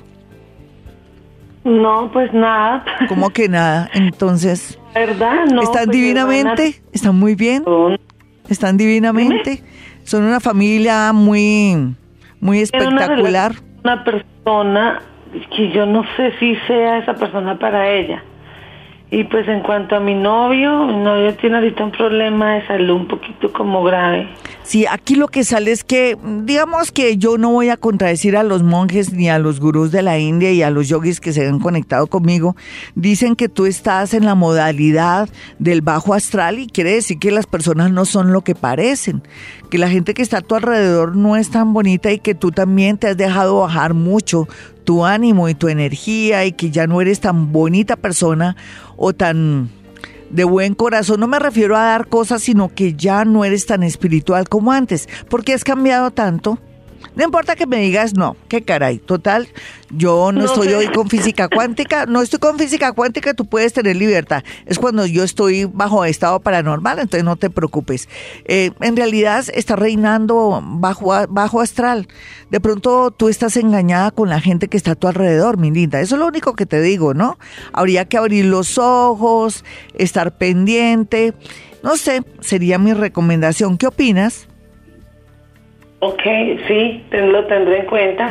No, 1.64 2.10
pues 2.12 2.34
nada. 2.34 2.84
¿Cómo 3.08 3.30
que 3.30 3.48
nada? 3.48 3.90
Entonces, 3.94 4.78
¿verdad? 4.94 5.46
No, 5.46 5.62
¿están 5.62 5.86
pues, 5.86 5.98
divinamente? 5.98 6.82
¿Están 6.92 7.18
muy 7.18 7.36
bien? 7.36 7.64
¿Están 8.50 8.76
divinamente? 8.76 9.64
Son 10.04 10.24
una 10.24 10.40
familia 10.40 11.12
muy, 11.14 11.96
muy 12.40 12.60
espectacular. 12.60 13.54
Una, 13.84 14.04
persona 14.04 15.02
que 15.56 15.72
yo 15.72 15.86
no 15.86 16.04
sé 16.16 16.34
si 16.40 16.56
sea 16.68 17.00
esa 17.00 17.14
persona 17.16 17.58
para 17.58 17.90
ella. 17.90 18.24
Y 19.16 19.26
pues 19.26 19.48
en 19.48 19.60
cuanto 19.62 19.96
a 19.96 20.00
mi 20.00 20.16
novio, 20.16 20.88
mi 20.88 20.98
novio 20.98 21.36
tiene 21.36 21.58
ahorita 21.58 21.84
un 21.84 21.92
problema 21.92 22.56
de 22.56 22.66
salud 22.66 22.96
un 22.96 23.08
poquito 23.08 23.54
como 23.54 23.84
grave. 23.84 24.28
Sí, 24.64 24.88
aquí 24.90 25.16
lo 25.16 25.28
que 25.28 25.44
sale 25.44 25.72
es 25.72 25.84
que, 25.84 26.18
digamos 26.24 26.92
que 26.92 27.18
yo 27.18 27.38
no 27.38 27.52
voy 27.52 27.70
a 27.70 27.78
contradecir 27.78 28.36
a 28.36 28.42
los 28.42 28.64
monjes 28.64 29.14
ni 29.14 29.30
a 29.30 29.38
los 29.38 29.60
gurús 29.60 29.92
de 29.92 30.02
la 30.02 30.18
India 30.18 30.52
y 30.52 30.64
a 30.64 30.72
los 30.72 30.88
yogis 30.88 31.20
que 31.20 31.32
se 31.32 31.48
han 31.48 31.60
conectado 31.60 32.08
conmigo. 32.08 32.56
Dicen 32.96 33.36
que 33.36 33.50
tú 33.50 33.68
estás 33.68 34.16
en 34.16 34.26
la 34.26 34.34
modalidad 34.34 35.30
del 35.60 35.82
bajo 35.82 36.16
astral 36.16 36.58
y 36.58 36.66
quiere 36.66 36.96
decir 36.96 37.20
que 37.20 37.30
las 37.30 37.46
personas 37.46 37.92
no 37.92 38.06
son 38.06 38.34
lo 38.34 38.42
que 38.42 38.56
parecen, 38.56 39.22
que 39.70 39.78
la 39.78 39.90
gente 39.90 40.16
que 40.16 40.24
está 40.24 40.40
a 40.40 40.42
tu 40.42 40.56
alrededor 40.56 41.16
no 41.16 41.36
es 41.36 41.52
tan 41.52 41.72
bonita 41.72 42.12
y 42.12 42.18
que 42.18 42.34
tú 42.34 42.50
también 42.50 42.98
te 42.98 43.10
has 43.10 43.18
dejado 43.18 43.60
bajar 43.60 43.94
mucho 43.94 44.48
tu 44.84 45.06
ánimo 45.06 45.50
y 45.50 45.56
tu 45.56 45.68
energía 45.68 46.46
y 46.46 46.52
que 46.54 46.72
ya 46.72 46.88
no 46.88 47.02
eres 47.02 47.20
tan 47.20 47.52
bonita 47.52 47.96
persona 47.96 48.56
o 48.96 49.14
tan 49.14 49.70
de 50.30 50.44
buen 50.44 50.74
corazón. 50.74 51.20
No 51.20 51.28
me 51.28 51.40
refiero 51.40 51.78
a 51.78 51.84
dar 51.84 52.08
cosas, 52.08 52.44
sino 52.44 52.70
que 52.70 52.96
ya 52.96 53.24
no 53.24 53.46
eres 53.46 53.66
tan 53.66 53.84
espiritual 53.84 54.50
como 54.50 54.72
antes. 54.72 55.08
porque 55.30 55.54
has 55.54 55.64
cambiado 55.64 56.12
tanto? 56.12 56.60
No 57.16 57.24
importa 57.24 57.56
que 57.56 57.68
me 57.68 57.78
digas 57.78 58.16
no, 58.16 58.36
qué 58.48 58.64
caray, 58.64 58.98
total, 58.98 59.48
yo 59.92 60.32
no, 60.32 60.46
estoy 60.46 60.70
hoy 60.70 60.88
con 60.88 61.10
física 61.10 61.48
cuántica, 61.48 62.06
no 62.08 62.22
estoy 62.22 62.40
con 62.40 62.58
física 62.58 62.92
cuántica, 62.94 63.34
tú 63.34 63.46
puedes 63.46 63.74
tener 63.74 63.96
libertad. 63.96 64.44
Es 64.66 64.80
cuando 64.80 65.06
yo 65.06 65.24
estoy 65.24 65.66
bajo 65.66 66.04
estado 66.06 66.40
paranormal, 66.40 67.00
entonces 67.00 67.24
no 67.24 67.36
te 67.36 67.50
preocupes. 67.50 68.10
Eh, 68.46 68.72
en 68.82 68.96
realidad 68.96 69.46
está 69.54 69.76
reinando 69.76 70.62
bajo, 70.64 71.14
bajo 71.30 71.62
astral. 71.62 72.08
De 72.50 72.60
pronto 72.60 73.12
tú 73.12 73.30
estás 73.30 73.56
engañada 73.58 74.12
con 74.12 74.30
la 74.30 74.40
gente 74.40 74.68
que 74.68 74.78
está 74.78 74.92
a 74.92 74.96
tu 74.96 75.08
alrededor, 75.08 75.58
mi 75.58 75.70
linda. 75.70 76.02
Eso 76.02 76.16
es 76.16 76.20
lo 76.20 76.28
único 76.28 76.56
que 76.56 76.66
te 76.66 76.82
digo, 76.82 77.14
¿no? 77.14 77.38
Habría 77.72 78.06
que 78.06 78.18
abrir 78.18 78.46
los 78.46 78.78
ojos, 78.78 79.64
estar 79.94 80.38
pendiente. 80.38 81.34
No 81.84 81.98
sé, 81.98 82.24
sería 82.40 82.80
mi 82.80 82.94
recomendación. 82.94 83.78
¿Qué 83.78 83.88
opinas? 83.88 84.48
Ok, 86.06 86.22
sí, 86.68 87.02
lo 87.12 87.46
tendré 87.46 87.80
en 87.80 87.86
cuenta. 87.86 88.30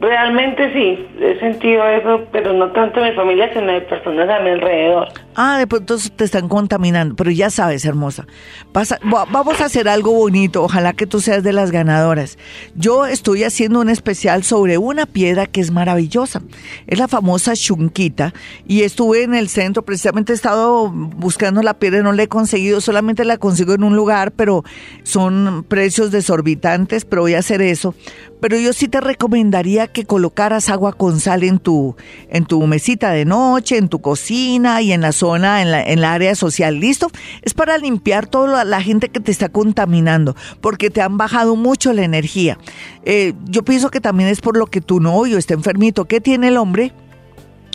Realmente 0.00 0.72
sí, 0.72 1.06
he 1.20 1.38
sentido 1.38 1.86
eso, 1.86 2.26
pero 2.32 2.54
no 2.54 2.68
tanto 2.68 3.00
de 3.00 3.10
mi 3.10 3.16
familia, 3.16 3.50
sino 3.52 3.70
de 3.70 3.82
personas 3.82 4.30
a 4.30 4.40
mi 4.40 4.50
alrededor. 4.50 5.08
Ah, 5.34 5.58
de 5.58 5.66
pronto 5.66 5.96
te 6.14 6.24
están 6.24 6.48
contaminando, 6.48 7.16
pero 7.16 7.30
ya 7.30 7.48
sabes, 7.50 7.84
hermosa. 7.84 8.26
vamos 8.72 9.60
a 9.60 9.64
hacer 9.64 9.88
algo 9.88 10.12
bonito, 10.12 10.62
ojalá 10.62 10.92
que 10.92 11.06
tú 11.06 11.20
seas 11.20 11.42
de 11.42 11.52
las 11.52 11.70
ganadoras. 11.70 12.38
Yo 12.74 13.06
estoy 13.06 13.44
haciendo 13.44 13.80
un 13.80 13.88
especial 13.88 14.44
sobre 14.44 14.78
una 14.78 15.06
piedra 15.06 15.46
que 15.46 15.60
es 15.60 15.70
maravillosa. 15.70 16.42
Es 16.86 16.98
la 16.98 17.08
famosa 17.08 17.54
chunquita 17.54 18.34
y 18.66 18.82
estuve 18.82 19.22
en 19.22 19.34
el 19.34 19.48
centro, 19.48 19.84
precisamente 19.84 20.32
he 20.32 20.36
estado 20.36 20.90
buscando 20.90 21.62
la 21.62 21.78
piedra, 21.78 22.02
no 22.02 22.12
la 22.12 22.24
he 22.24 22.28
conseguido, 22.28 22.80
solamente 22.80 23.24
la 23.24 23.38
consigo 23.38 23.72
en 23.72 23.84
un 23.84 23.96
lugar, 23.96 24.32
pero 24.32 24.64
son 25.02 25.64
precios 25.66 26.10
desorbitantes, 26.10 27.04
pero 27.04 27.22
voy 27.22 27.34
a 27.34 27.38
hacer 27.38 27.62
eso 27.62 27.94
pero 28.42 28.58
yo 28.58 28.72
sí 28.72 28.88
te 28.88 29.00
recomendaría 29.00 29.86
que 29.86 30.04
colocaras 30.04 30.68
agua 30.68 30.94
con 30.94 31.20
sal 31.20 31.44
en 31.44 31.60
tu, 31.60 31.94
en 32.28 32.44
tu 32.44 32.60
mesita 32.66 33.12
de 33.12 33.24
noche, 33.24 33.78
en 33.78 33.88
tu 33.88 34.00
cocina 34.00 34.82
y 34.82 34.90
en 34.90 35.00
la 35.00 35.12
zona, 35.12 35.62
en 35.62 35.70
la, 35.70 35.80
en 35.80 36.00
la 36.00 36.12
área 36.12 36.34
social. 36.34 36.80
¿Listo? 36.80 37.08
Es 37.42 37.54
para 37.54 37.78
limpiar 37.78 38.26
toda 38.26 38.64
la 38.64 38.82
gente 38.82 39.10
que 39.10 39.20
te 39.20 39.30
está 39.30 39.48
contaminando, 39.48 40.34
porque 40.60 40.90
te 40.90 41.00
han 41.00 41.18
bajado 41.18 41.54
mucho 41.54 41.92
la 41.92 42.02
energía. 42.02 42.58
Eh, 43.04 43.34
yo 43.44 43.62
pienso 43.64 43.92
que 43.92 44.00
también 44.00 44.28
es 44.28 44.40
por 44.40 44.56
lo 44.56 44.66
que 44.66 44.80
tu 44.80 44.98
novio 44.98 45.38
está 45.38 45.54
enfermito. 45.54 46.06
¿Qué 46.06 46.20
tiene 46.20 46.48
el 46.48 46.56
hombre? 46.56 46.92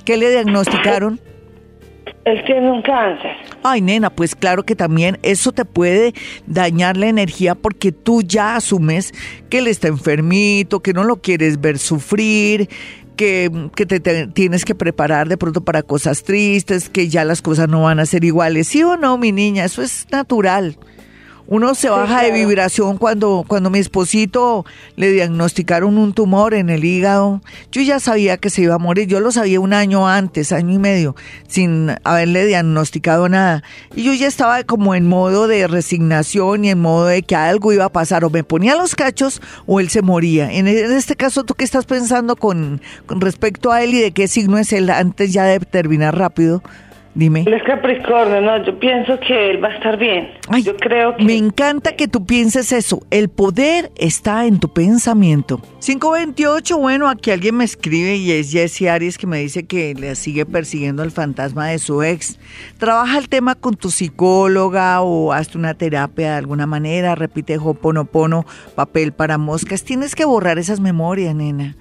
¿Qué 0.03 0.18
le 0.18 0.30
diagnosticaron? 0.30 1.22
Él 2.26 2.43
tiene 2.45 2.72
un 2.72 2.82
cáncer. 2.82 3.32
Ay, 3.64 3.82
nena, 3.82 4.10
pues 4.10 4.36
claro 4.36 4.64
que 4.64 4.76
también 4.76 5.18
eso 5.24 5.51
te 5.51 5.66
puede 5.66 6.14
dañar 6.45 6.97
la 6.97 7.08
energía 7.08 7.55
porque 7.55 7.91
tú 7.91 8.22
ya 8.22 8.55
asumes 8.55 9.14
que 9.49 9.60
él 9.60 9.68
está 9.68 9.88
enfermito, 9.88 10.82
que 10.82 10.93
no 10.93 11.03
lo 11.03 11.18
quieres 11.18 11.62
ver 11.62 11.80
sufrir, 11.80 12.70
que, 13.16 13.51
que 13.76 13.86
te, 13.86 13.99
te 13.99 14.28
tienes 14.28 14.64
que 14.64 14.76
preparar 14.76 15.28
de 15.28 15.38
pronto 15.38 15.62
para 15.62 15.84
cosas 15.84 16.24
tristes, 16.24 16.89
que 16.89 17.10
ya 17.10 17.26
las 17.26 17.41
cosas 17.41 17.68
no 17.68 17.84
van 17.84 17.99
a 17.99 18.05
ser 18.05 18.24
iguales. 18.24 18.68
¿Sí 18.68 18.84
o 18.84 18.95
no, 18.95 19.18
mi 19.18 19.32
niña? 19.32 19.66
Eso 19.66 19.82
es 19.82 20.08
natural. 20.12 20.78
Uno 21.50 21.76
se 21.76 21.88
baja 21.88 22.24
de 22.24 22.32
vibración 22.32 22.98
cuando, 22.98 23.45
cuando 23.48 23.70
mi 23.70 23.80
esposito 23.80 24.66
le 24.98 25.12
diagnosticaron 25.12 25.98
un 25.98 26.12
tumor 26.12 26.54
en 26.54 26.70
el 26.70 26.84
hígado. 26.84 27.41
Yo 27.72 27.82
ya 27.82 28.02
sabía 28.02 28.36
que 28.36 28.50
se 28.50 28.64
iba 28.64 28.76
a 28.76 28.80
morir. 28.80 29.08
Yo 29.08 29.22
lo 29.22 29.32
sabía 29.32 29.62
un 29.62 29.72
año 29.72 30.10
antes, 30.10 30.52
año 30.52 30.74
y 30.74 30.78
medio, 30.78 31.16
sin 31.48 31.95
haberle 32.04 32.45
diagnosticado 32.45 33.30
nada. 33.30 33.64
Y 33.95 34.04
yo 34.04 34.14
ya 34.14 34.28
estaba 34.28 34.62
como 34.66 34.93
en 34.93 35.08
modo 35.08 35.48
de 35.48 35.68
resignación 35.68 36.66
y 36.66 36.72
en 36.72 36.80
modo 36.80 37.06
de 37.06 37.24
que 37.24 37.38
algo 37.38 37.72
iba 37.72 37.86
a 37.86 37.89
pasar. 37.93 38.26
O 38.26 38.30
me 38.30 38.43
ponía 38.43 38.76
los 38.76 38.93
cachos 38.93 39.41
o 39.66 39.80
él 39.80 39.89
se 39.89 40.02
moría. 40.02 40.52
En, 40.52 40.68
en 40.68 40.91
este 40.91 41.16
caso, 41.16 41.45
¿tú 41.45 41.54
qué 41.54 41.64
estás 41.64 41.86
pensando 41.86 42.36
con, 42.36 42.82
con 43.06 43.22
respecto 43.22 43.72
a 43.72 43.82
él 43.84 43.93
y 43.93 44.02
de 44.02 44.12
qué 44.12 44.28
signo 44.28 44.58
es 44.58 44.74
él 44.74 44.89
antes 44.89 45.32
ya 45.32 45.45
de 45.45 45.62
terminar 45.62 46.18
rápido? 46.18 46.62
Dime. 47.18 47.45
Él 47.47 47.53
es 47.55 47.63
Capricornio, 47.63 48.41
no, 48.41 48.63
yo 48.63 48.78
pienso 48.78 49.20
que 49.20 49.49
él 49.49 49.63
va 49.63 49.70
a 49.70 49.74
estar 49.74 49.97
bien. 49.97 50.30
Ay, 50.49 50.61
yo 50.61 50.78
creo 50.78 51.18
que... 51.18 51.24
Me 51.24 51.36
encanta 51.36 51.95
que 51.95 52.07
tú 52.07 52.28
pienses 52.28 52.72
eso. 52.72 53.01
El 53.09 53.30
poder 53.30 53.91
está 53.95 54.45
en 54.45 54.59
tu 54.59 54.72
pensamiento. 54.72 55.59
528, 55.84 56.78
bueno, 56.78 57.09
aquí 57.09 57.32
alguien 57.32 57.55
me 57.55 57.63
escribe 57.63 58.18
y 58.18 58.32
es 58.32 58.51
Jesse 58.51 58.84
Aries 58.84 59.18
que 59.18 59.26
me 59.26 59.39
dice 59.39 59.65
que 59.65 59.95
le 59.95 60.13
sigue 60.13 60.45
persiguiendo 60.45 61.01
el 61.01 61.09
fantasma 61.09 61.70
de 61.70 61.80
su 61.80 62.03
ex. 62.03 62.38
Trabaja 62.78 63.18
el 63.18 63.30
tema 63.30 63.55
con 63.55 63.76
tu 63.76 63.89
psicóloga 63.89 65.01
o 65.01 65.34
hazte 65.34 65.57
una 65.57 65.74
terapia 65.74 66.34
de 66.34 66.38
alguna 66.38 66.68
manera. 66.68 67.15
Repite 67.15 67.57
Hoponopono, 67.57 68.45
papel 68.76 69.11
para 69.11 69.39
moscas. 69.39 69.84
Tienes 69.84 70.13
que 70.13 70.26
borrar 70.26 70.59
esas 70.59 70.80
memorias, 70.80 71.34
nena. 71.34 71.76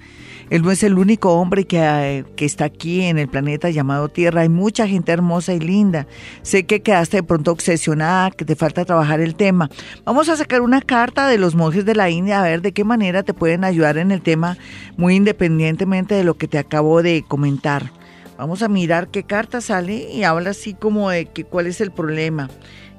Él 0.49 0.61
no 0.61 0.71
es 0.71 0.83
el 0.83 0.97
único 0.97 1.33
hombre 1.33 1.65
que, 1.65 1.79
eh, 1.79 2.23
que, 2.35 2.45
está 2.45 2.65
aquí 2.65 3.03
en 3.03 3.17
el 3.17 3.27
planeta 3.27 3.69
llamado 3.69 4.07
Tierra. 4.07 4.41
Hay 4.41 4.49
mucha 4.49 4.87
gente 4.87 5.11
hermosa 5.11 5.53
y 5.53 5.59
linda. 5.59 6.07
Sé 6.41 6.65
que 6.65 6.81
quedaste 6.81 7.17
de 7.17 7.23
pronto 7.23 7.51
obsesionada, 7.51 8.31
que 8.31 8.45
te 8.45 8.55
falta 8.55 8.85
trabajar 8.85 9.19
el 9.19 9.35
tema. 9.35 9.69
Vamos 10.05 10.29
a 10.29 10.37
sacar 10.37 10.61
una 10.61 10.81
carta 10.81 11.27
de 11.27 11.37
los 11.37 11.55
monjes 11.55 11.85
de 11.85 11.95
la 11.95 12.09
India 12.09 12.39
a 12.39 12.43
ver 12.43 12.61
de 12.61 12.71
qué 12.71 12.83
manera 12.83 13.23
te 13.23 13.33
pueden 13.33 13.63
ayudar 13.63 13.97
en 13.97 14.11
el 14.11 14.21
tema, 14.21 14.57
muy 14.95 15.15
independientemente 15.15 16.15
de 16.15 16.23
lo 16.23 16.35
que 16.35 16.47
te 16.47 16.57
acabo 16.57 17.03
de 17.03 17.25
comentar. 17.27 17.91
Vamos 18.37 18.61
a 18.61 18.67
mirar 18.67 19.09
qué 19.09 19.23
carta 19.23 19.61
sale 19.61 20.11
y 20.13 20.23
habla 20.23 20.51
así 20.51 20.73
como 20.75 21.09
de 21.09 21.25
que 21.25 21.43
cuál 21.43 21.67
es 21.67 21.81
el 21.81 21.91
problema. 21.91 22.49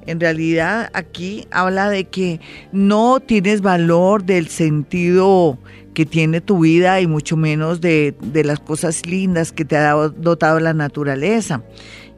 En 0.05 0.19
realidad 0.19 0.89
aquí 0.93 1.47
habla 1.51 1.89
de 1.89 2.05
que 2.05 2.41
no 2.71 3.19
tienes 3.19 3.61
valor 3.61 4.23
del 4.23 4.47
sentido 4.47 5.57
que 5.99 6.05
tiene 6.05 6.39
tu 6.39 6.59
vida 6.59 7.01
y 7.01 7.07
mucho 7.07 7.35
menos 7.35 7.81
de, 7.81 8.15
las 8.45 8.61
cosas 8.61 9.05
lindas 9.05 9.51
que 9.51 9.65
te 9.65 9.75
ha 9.75 9.91
dotado 9.91 10.61
la 10.61 10.73
naturaleza. 10.73 11.61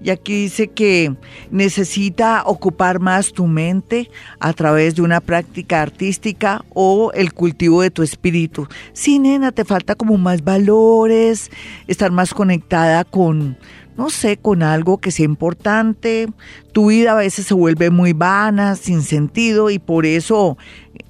Y 0.04 0.12
aquí 0.12 0.44
dice 0.44 0.68
que 0.68 1.16
necesita 1.50 2.44
ocupar 2.46 3.00
más 3.00 3.34
tu 3.34 3.48
mente 3.48 4.12
a 4.40 4.54
través 4.54 4.94
de 4.94 5.02
una 5.02 5.20
práctica 5.20 5.82
artística 5.82 6.64
o 6.76 7.12
el 7.16 7.34
cultivo 7.34 7.82
de 7.82 7.90
tu 7.90 8.04
espíritu. 8.04 8.68
Sí, 8.94 9.18
nena, 9.18 9.52
te 9.52 9.66
falta 9.66 9.96
como 9.96 10.16
más 10.20 10.44
valores, 10.44 11.50
estar 11.88 12.12
más 12.12 12.36
conectada 12.36 13.04
con, 13.04 13.58
no 13.98 14.12
sé, 14.12 14.38
con 14.38 14.62
algo 14.62 15.00
que 15.00 15.10
sea 15.10 15.26
importante. 15.26 16.28
Tu 16.72 16.90
vida 16.90 17.14
a 17.14 17.16
veces 17.16 17.48
se 17.48 17.56
vuelve 17.56 17.90
muy 17.90 18.14
vana, 18.14 18.76
sin 18.76 19.02
sentido 19.02 19.72
y 19.72 19.80
por 19.80 20.06
eso 20.06 20.56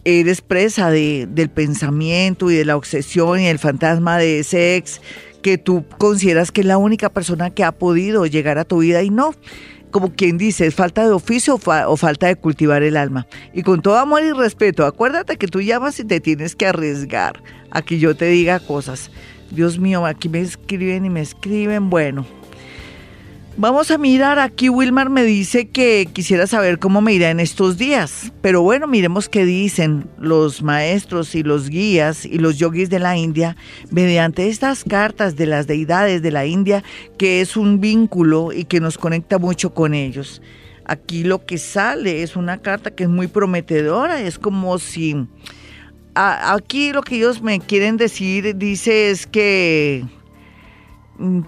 eres 0.06 0.42
presa 0.42 0.90
de, 0.90 1.28
del 1.30 1.50
pensamiento 1.50 2.50
y 2.52 2.56
de 2.56 2.66
la 2.66 2.76
obsesión 2.76 3.40
y 3.40 3.48
el 3.48 3.60
fantasma 3.60 4.18
de 4.18 4.40
ese 4.40 4.76
ex 4.76 5.02
que 5.42 5.58
tú 5.58 5.86
consideras 5.98 6.52
que 6.52 6.62
es 6.62 6.68
la 6.68 6.78
única 6.78 7.10
persona 7.10 7.50
que 7.50 7.64
ha 7.64 7.72
podido 7.72 8.26
llegar 8.26 8.58
a 8.58 8.66
tu 8.66 8.80
vida 8.80 9.04
y 9.04 9.10
no. 9.10 9.34
Como 9.90 10.14
quien 10.14 10.38
dice, 10.38 10.68
es 10.68 10.76
falta 10.76 11.04
de 11.04 11.12
oficio 11.12 11.56
o, 11.56 11.92
o 11.92 11.98
falta 11.98 12.28
de 12.28 12.38
cultivar 12.38 12.82
el 12.82 12.96
alma. 12.96 13.28
Y 13.54 13.64
con 13.64 13.82
todo 13.82 13.98
amor 13.98 14.24
y 14.24 14.32
respeto, 14.32 14.86
acuérdate 14.86 15.38
que 15.38 15.48
tú 15.48 15.60
llamas 15.62 16.00
y 16.00 16.06
te 16.06 16.22
tienes 16.22 16.56
que 16.56 16.66
arriesgar 16.66 17.44
a 17.72 17.82
que 17.82 18.00
yo 18.00 18.16
te 18.16 18.26
diga 18.26 18.60
cosas. 18.60 19.12
Dios 19.52 19.80
mío, 19.80 20.06
aquí 20.06 20.30
me 20.30 20.40
escriben 20.40 21.04
y 21.04 21.10
me 21.10 21.20
escriben. 21.20 21.90
Bueno, 21.90 22.26
Vamos 23.58 23.92
a 23.92 23.98
mirar, 23.98 24.40
aquí 24.40 24.70
Wilmar 24.70 25.10
me 25.10 25.24
dice 25.24 25.68
que 25.68 26.08
quisiera 26.12 26.48
saber 26.48 26.80
cómo 26.80 27.02
me 27.02 27.14
irá 27.14 27.30
en 27.32 27.42
estos 27.42 27.78
días, 27.78 28.32
pero 28.42 28.62
bueno, 28.62 28.88
miremos 28.88 29.28
qué 29.28 29.46
dicen 29.46 30.08
los 30.18 30.64
maestros 30.64 31.36
y 31.36 31.44
los 31.44 31.70
guías 31.70 32.26
y 32.26 32.40
los 32.40 32.58
yogis 32.58 32.90
de 32.90 33.00
la 33.00 33.18
India 33.18 33.58
mediante 33.92 34.48
estas 34.48 34.86
cartas 34.86 35.36
de 35.36 35.48
las 35.48 35.68
deidades 35.68 36.22
de 36.22 36.32
la 36.32 36.46
India, 36.46 36.82
que 37.18 37.42
es 37.42 37.58
un 37.58 37.82
vínculo 37.82 38.54
y 38.54 38.64
que 38.64 38.80
nos 38.80 38.98
conecta 38.98 39.38
mucho 39.38 39.74
con 39.74 39.94
ellos. 39.94 40.42
Aquí 40.86 41.24
lo 41.24 41.46
que 41.46 41.58
sale 41.58 42.24
es 42.24 42.38
una 42.38 42.62
carta 42.62 42.92
que 42.92 43.04
es 43.04 43.10
muy 43.10 43.28
prometedora, 43.28 44.22
es 44.22 44.40
como 44.40 44.80
si... 44.80 45.28
aquí 46.16 46.94
lo 46.94 47.02
que 47.02 47.18
ellos 47.18 47.42
me 47.42 47.60
quieren 47.60 47.98
decir, 47.98 48.56
dice 48.56 49.12
es 49.12 49.28
que 49.28 50.06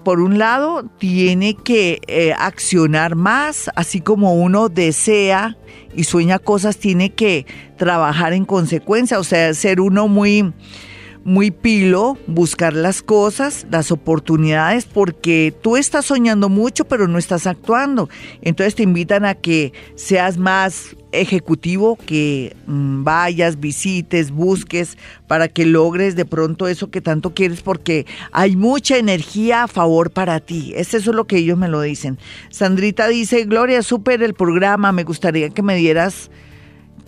por 0.02 0.20
un 0.20 0.38
lado, 0.38 0.84
tiene 0.98 1.54
que 1.54 2.00
eh, 2.06 2.32
accionar 2.38 3.16
más, 3.16 3.70
así 3.74 4.00
como 4.00 4.34
uno 4.34 4.68
desea 4.68 5.56
y 5.94 6.04
sueña 6.04 6.38
cosas, 6.38 6.76
tiene 6.76 7.10
que 7.10 7.46
trabajar 7.76 8.32
en 8.32 8.44
consecuencia, 8.44 9.18
o 9.18 9.24
sea, 9.24 9.52
ser 9.54 9.80
uno 9.80 10.08
muy, 10.08 10.52
muy 11.24 11.50
pilo, 11.50 12.18
buscar 12.26 12.74
las 12.74 13.02
cosas, 13.02 13.66
las 13.70 13.90
oportunidades, 13.90 14.84
porque 14.84 15.54
tú 15.62 15.76
estás 15.76 16.04
soñando 16.04 16.48
mucho, 16.48 16.84
pero 16.84 17.08
no 17.08 17.18
estás 17.18 17.46
actuando. 17.46 18.08
Entonces 18.42 18.74
te 18.74 18.82
invitan 18.82 19.24
a 19.24 19.34
que 19.34 19.72
seas 19.94 20.36
más 20.36 20.96
ejecutivo 21.12 21.96
que 21.96 22.56
mm, 22.66 23.04
vayas, 23.04 23.60
visites, 23.60 24.30
busques 24.30 24.98
para 25.26 25.48
que 25.48 25.64
logres 25.64 26.16
de 26.16 26.24
pronto 26.24 26.66
eso 26.66 26.90
que 26.90 27.00
tanto 27.00 27.34
quieres 27.34 27.62
porque 27.62 28.04
hay 28.32 28.56
mucha 28.56 28.96
energía 28.98 29.64
a 29.64 29.68
favor 29.68 30.10
para 30.10 30.40
ti. 30.40 30.72
Es 30.76 30.92
lo 31.06 31.26
que 31.26 31.38
ellos 31.38 31.58
me 31.58 31.68
lo 31.68 31.80
dicen. 31.80 32.18
Sandrita 32.50 33.08
dice, 33.08 33.44
Gloria, 33.44 33.82
súper 33.82 34.22
el 34.22 34.34
programa, 34.34 34.92
me 34.92 35.04
gustaría 35.04 35.50
que 35.50 35.62
me 35.62 35.76
dieras 35.76 36.30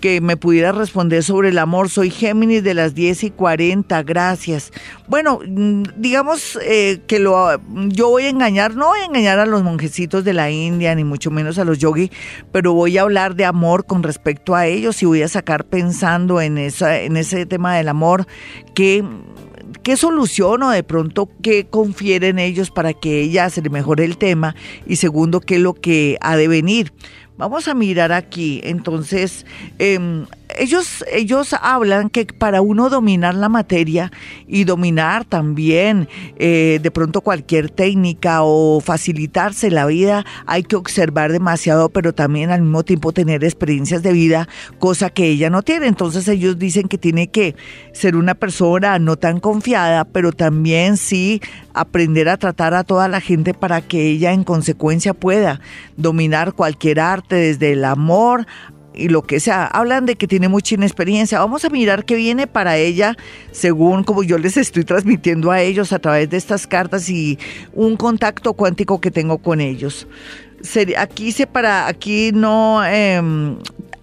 que 0.00 0.20
me 0.20 0.36
pudiera 0.36 0.72
responder 0.72 1.22
sobre 1.22 1.50
el 1.50 1.58
amor. 1.58 1.90
Soy 1.90 2.10
Géminis 2.10 2.62
de 2.62 2.74
las 2.74 2.94
10 2.94 3.24
y 3.24 3.30
40, 3.30 4.02
gracias. 4.02 4.72
Bueno, 5.08 5.40
mm, 5.46 5.82
digamos 5.96 6.58
eh, 6.62 7.00
que 7.06 7.18
lo, 7.18 7.60
yo 7.88 8.10
voy 8.10 8.24
a 8.24 8.28
engañar, 8.28 8.74
no 8.74 8.88
voy 8.88 9.00
a 9.00 9.04
engañar 9.04 9.38
a 9.38 9.46
los 9.46 9.62
monjecitos 9.62 10.24
de 10.24 10.32
la 10.32 10.50
India, 10.50 10.94
ni 10.94 11.04
mucho 11.04 11.30
menos 11.30 11.58
a 11.58 11.64
los 11.64 11.78
yogis, 11.78 12.10
pero 12.52 12.72
voy 12.72 12.98
a 12.98 13.02
hablar 13.02 13.36
de 13.36 13.44
amor 13.44 13.86
con 13.86 14.02
respecto 14.02 14.54
a 14.54 14.66
ellos 14.66 15.02
y 15.02 15.06
voy 15.06 15.22
a 15.22 15.28
sacar 15.28 15.64
pensando 15.64 16.40
en, 16.40 16.58
esa, 16.58 17.00
en 17.00 17.16
ese 17.16 17.46
tema 17.46 17.76
del 17.76 17.88
amor 17.88 18.26
qué 18.74 19.96
solución 19.96 20.62
o 20.62 20.70
de 20.70 20.82
pronto 20.82 21.30
qué 21.42 21.66
confieren 21.66 22.38
ellos 22.38 22.70
para 22.70 22.92
que 22.92 23.20
ella 23.20 23.50
se 23.50 23.62
le 23.62 23.70
mejore 23.70 24.04
el 24.04 24.18
tema 24.18 24.54
y 24.86 24.96
segundo, 24.96 25.40
qué 25.40 25.56
es 25.56 25.60
lo 25.60 25.74
que 25.74 26.18
ha 26.20 26.36
de 26.36 26.48
venir. 26.48 26.92
Vamos 27.38 27.68
a 27.68 27.74
mirar 27.74 28.12
aquí, 28.12 28.60
entonces, 28.64 29.44
eh, 29.78 29.98
ellos, 30.56 31.04
ellos 31.12 31.54
hablan 31.60 32.10
que 32.10 32.26
para 32.26 32.60
uno 32.60 32.88
dominar 32.88 33.34
la 33.34 33.48
materia 33.48 34.10
y 34.46 34.64
dominar 34.64 35.24
también 35.24 36.08
eh, 36.38 36.80
de 36.82 36.90
pronto 36.90 37.20
cualquier 37.20 37.70
técnica 37.70 38.42
o 38.42 38.80
facilitarse 38.80 39.70
la 39.70 39.86
vida, 39.86 40.24
hay 40.46 40.62
que 40.62 40.76
observar 40.76 41.32
demasiado, 41.32 41.88
pero 41.90 42.14
también 42.14 42.50
al 42.50 42.62
mismo 42.62 42.82
tiempo 42.82 43.12
tener 43.12 43.44
experiencias 43.44 44.02
de 44.02 44.12
vida, 44.12 44.48
cosa 44.78 45.10
que 45.10 45.26
ella 45.26 45.50
no 45.50 45.62
tiene. 45.62 45.86
Entonces 45.86 46.26
ellos 46.28 46.58
dicen 46.58 46.88
que 46.88 46.98
tiene 46.98 47.28
que 47.28 47.54
ser 47.92 48.16
una 48.16 48.34
persona 48.34 48.98
no 48.98 49.16
tan 49.16 49.40
confiada, 49.40 50.04
pero 50.04 50.32
también 50.32 50.96
sí 50.96 51.40
aprender 51.74 52.28
a 52.28 52.38
tratar 52.38 52.74
a 52.74 52.84
toda 52.84 53.08
la 53.08 53.20
gente 53.20 53.52
para 53.52 53.82
que 53.82 54.06
ella 54.06 54.32
en 54.32 54.44
consecuencia 54.44 55.14
pueda 55.14 55.60
dominar 55.96 56.54
cualquier 56.54 57.00
arte, 57.00 57.36
desde 57.36 57.72
el 57.72 57.84
amor 57.84 58.46
y 58.96 59.08
lo 59.08 59.22
que 59.22 59.40
sea. 59.40 59.66
Hablan 59.66 60.06
de 60.06 60.16
que 60.16 60.26
tiene 60.26 60.48
mucha 60.48 60.74
inexperiencia. 60.74 61.38
Vamos 61.38 61.64
a 61.64 61.68
mirar 61.68 62.04
qué 62.04 62.16
viene 62.16 62.46
para 62.46 62.76
ella, 62.76 63.16
según 63.52 64.04
como 64.04 64.22
yo 64.22 64.38
les 64.38 64.56
estoy 64.56 64.84
transmitiendo 64.84 65.50
a 65.50 65.60
ellos 65.60 65.92
a 65.92 65.98
través 65.98 66.30
de 66.30 66.36
estas 66.36 66.66
cartas 66.66 67.08
y 67.08 67.38
un 67.72 67.96
contacto 67.96 68.54
cuántico 68.54 69.00
que 69.00 69.10
tengo 69.10 69.38
con 69.38 69.60
ellos. 69.60 70.08
Aquí 70.96 71.32
se 71.32 71.46
para, 71.46 71.86
aquí 71.86 72.32
no, 72.32 72.82
eh, 72.84 73.20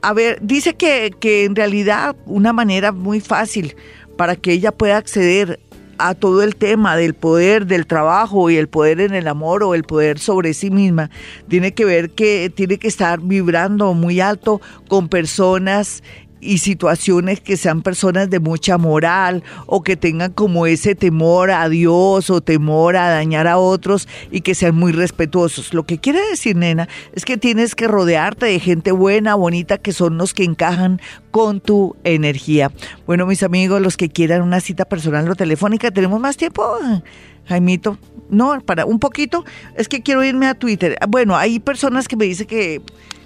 a 0.01 0.13
ver, 0.13 0.39
dice 0.41 0.75
que, 0.75 1.11
que 1.19 1.45
en 1.45 1.55
realidad 1.55 2.15
una 2.25 2.53
manera 2.53 2.91
muy 2.91 3.19
fácil 3.19 3.75
para 4.17 4.35
que 4.35 4.53
ella 4.53 4.71
pueda 4.71 4.97
acceder 4.97 5.59
a 5.97 6.15
todo 6.15 6.43
el 6.43 6.55
tema 6.55 6.95
del 6.95 7.13
poder 7.13 7.65
del 7.65 7.85
trabajo 7.87 8.49
y 8.49 8.57
el 8.57 8.67
poder 8.67 8.99
en 8.99 9.13
el 9.13 9.27
amor 9.27 9.63
o 9.63 9.75
el 9.75 9.83
poder 9.83 10.19
sobre 10.19 10.53
sí 10.53 10.69
misma, 10.69 11.09
tiene 11.47 11.73
que 11.73 11.85
ver 11.85 12.11
que 12.11 12.51
tiene 12.53 12.77
que 12.77 12.87
estar 12.87 13.19
vibrando 13.21 13.93
muy 13.93 14.19
alto 14.19 14.61
con 14.87 15.09
personas 15.09 16.03
y 16.43 16.57
situaciones 16.59 17.39
que 17.39 17.57
sean 17.57 17.81
personas 17.81 18.29
de 18.29 18.39
mucha 18.39 18.77
moral 18.77 19.43
o 19.65 19.83
que 19.83 19.95
tengan 19.95 20.33
como 20.33 20.65
ese 20.65 20.95
temor 20.95 21.51
a 21.51 21.69
Dios 21.69 22.29
o 22.29 22.41
temor 22.41 22.95
a 22.95 23.09
dañar 23.09 23.47
a 23.47 23.57
otros 23.57 24.07
y 24.31 24.41
que 24.41 24.55
sean 24.55 24.75
muy 24.75 24.91
respetuosos. 24.91 25.73
Lo 25.73 25.83
que 25.83 25.97
quiere 25.97 26.19
decir, 26.29 26.55
nena, 26.55 26.87
es 27.13 27.25
que 27.25 27.37
tienes 27.37 27.75
que 27.75 27.87
rodearte 27.87 28.45
de 28.45 28.59
gente 28.59 28.91
buena, 28.91 29.35
bonita, 29.35 29.77
que 29.77 29.93
son 29.93 30.17
los 30.17 30.33
que 30.33 30.43
encajan 30.43 31.01
con 31.31 31.61
tu 31.61 31.95
energía. 32.03 32.71
Bueno, 33.05 33.25
mis 33.25 33.43
amigos, 33.43 33.81
los 33.81 33.97
que 33.97 34.09
quieran 34.09 34.41
una 34.41 34.59
cita 34.59 34.85
personal 34.85 35.29
o 35.29 35.35
telefónica, 35.35 35.91
¿tenemos 35.91 36.19
más 36.19 36.37
tiempo? 36.37 36.77
Jaimito, 37.45 37.97
no, 38.29 38.59
para 38.61 38.85
un 38.85 38.99
poquito. 38.99 39.43
Es 39.75 39.87
que 39.87 40.01
quiero 40.01 40.23
irme 40.23 40.47
a 40.47 40.55
Twitter. 40.55 40.97
Bueno, 41.07 41.35
hay 41.35 41.59
personas 41.59 42.07
que 42.07 42.15
me 42.15 42.25
dicen 42.25 42.47
que 42.47 42.81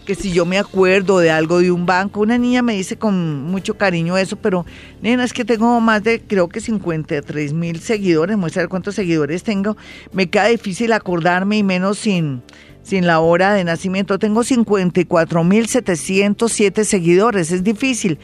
que 0.07 0.15
si 0.15 0.31
yo 0.31 0.45
me 0.45 0.57
acuerdo 0.57 1.19
de 1.19 1.29
algo 1.29 1.59
de 1.59 1.69
un 1.69 1.85
banco, 1.85 2.21
una 2.21 2.37
niña 2.37 2.61
me 2.61 2.75
dice 2.75 2.95
con 2.95 3.43
mucho 3.43 3.77
cariño 3.77 4.17
eso, 4.17 4.37
pero 4.37 4.65
nena, 5.01 5.25
es 5.25 5.33
que 5.33 5.43
tengo 5.43 5.81
más 5.81 6.01
de 6.01 6.21
creo 6.21 6.47
que 6.47 6.61
53 6.61 7.51
mil 7.51 7.81
seguidores, 7.81 8.37
muestra 8.37 8.69
cuántos 8.69 8.95
seguidores 8.95 9.43
tengo, 9.43 9.75
me 10.13 10.29
queda 10.29 10.45
difícil 10.45 10.93
acordarme 10.93 11.57
y 11.57 11.63
menos 11.63 11.97
sin, 11.97 12.41
sin 12.83 13.05
la 13.05 13.19
hora 13.19 13.53
de 13.53 13.65
nacimiento. 13.65 14.17
Tengo 14.17 14.45
54 14.45 15.43
mil 15.43 15.67
707 15.67 16.85
seguidores, 16.85 17.51
es 17.51 17.65
difícil, 17.65 18.17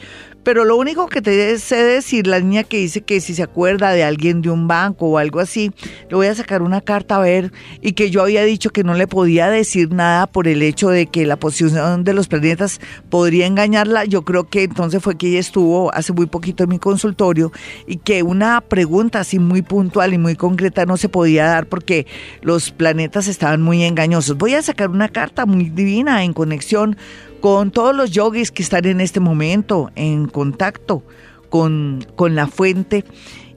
pero 0.44 0.64
lo 0.64 0.76
único 0.76 1.08
que 1.08 1.22
te 1.22 1.58
sé 1.58 1.76
decir, 1.82 2.26
la 2.26 2.38
niña 2.38 2.62
que 2.62 2.76
dice 2.76 3.00
que 3.00 3.20
si 3.20 3.34
se 3.34 3.42
acuerda 3.42 3.90
de 3.90 4.04
alguien 4.04 4.42
de 4.42 4.50
un 4.50 4.68
banco 4.68 5.06
o 5.06 5.18
algo 5.18 5.40
así, 5.40 5.72
le 6.08 6.16
voy 6.16 6.26
a 6.26 6.34
sacar 6.34 6.62
una 6.62 6.82
carta 6.82 7.16
a 7.16 7.20
ver 7.20 7.50
y 7.80 7.92
que 7.92 8.10
yo 8.10 8.22
había 8.22 8.44
dicho 8.44 8.70
que 8.70 8.84
no 8.84 8.94
le 8.94 9.06
podía 9.06 9.48
decir 9.48 9.92
nada 9.92 10.26
por 10.26 10.46
el 10.46 10.62
hecho 10.62 10.90
de 10.90 11.06
que 11.06 11.26
la 11.26 11.36
posición 11.36 12.04
de 12.04 12.14
los 12.14 12.28
planetas 12.28 12.80
podría 13.08 13.46
engañarla. 13.46 14.04
Yo 14.04 14.22
creo 14.22 14.44
que 14.44 14.64
entonces 14.64 15.02
fue 15.02 15.16
que 15.16 15.28
ella 15.28 15.40
estuvo 15.40 15.92
hace 15.94 16.12
muy 16.12 16.26
poquito 16.26 16.64
en 16.64 16.70
mi 16.70 16.78
consultorio 16.78 17.50
y 17.86 17.96
que 17.96 18.22
una 18.22 18.60
pregunta 18.60 19.20
así 19.20 19.38
muy 19.38 19.62
puntual 19.62 20.12
y 20.12 20.18
muy 20.18 20.36
concreta 20.36 20.84
no 20.84 20.98
se 20.98 21.08
podía 21.08 21.46
dar 21.46 21.66
porque 21.66 22.06
los 22.42 22.70
planetas 22.70 23.28
estaban 23.28 23.62
muy 23.62 23.82
engañosos. 23.82 24.36
Voy 24.36 24.54
a 24.54 24.62
sacar 24.62 24.90
una 24.90 25.08
carta 25.08 25.46
muy 25.46 25.70
divina 25.70 26.22
en 26.22 26.34
conexión 26.34 26.96
con 27.44 27.72
todos 27.72 27.94
los 27.94 28.10
yogis 28.10 28.50
que 28.50 28.62
están 28.62 28.86
en 28.86 29.02
este 29.02 29.20
momento 29.20 29.90
en 29.96 30.28
contacto 30.28 31.02
con, 31.50 32.06
con 32.16 32.34
la 32.34 32.46
fuente. 32.46 33.04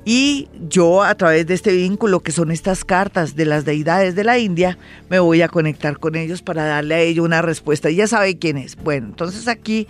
Y 0.03 0.49
yo 0.67 1.03
a 1.03 1.15
través 1.15 1.47
de 1.47 1.53
este 1.53 1.71
vínculo 1.71 2.19
que 2.19 2.33
son 2.33 2.51
estas 2.51 2.83
cartas 2.83 3.37
de 3.37 3.45
las 3.45 3.63
deidades 3.63 4.13
de 4.13 4.25
la 4.25 4.39
India, 4.39 4.77
me 5.09 5.19
voy 5.19 5.41
a 5.41 5.47
conectar 5.47 5.99
con 5.99 6.15
ellos 6.17 6.41
para 6.41 6.65
darle 6.65 6.95
a 6.95 6.99
ellos 6.99 7.23
una 7.23 7.41
respuesta. 7.41 7.89
Ya 7.89 8.07
sabe 8.07 8.37
quién 8.37 8.57
es. 8.57 8.75
Bueno, 8.75 9.07
entonces 9.07 9.47
aquí 9.47 9.87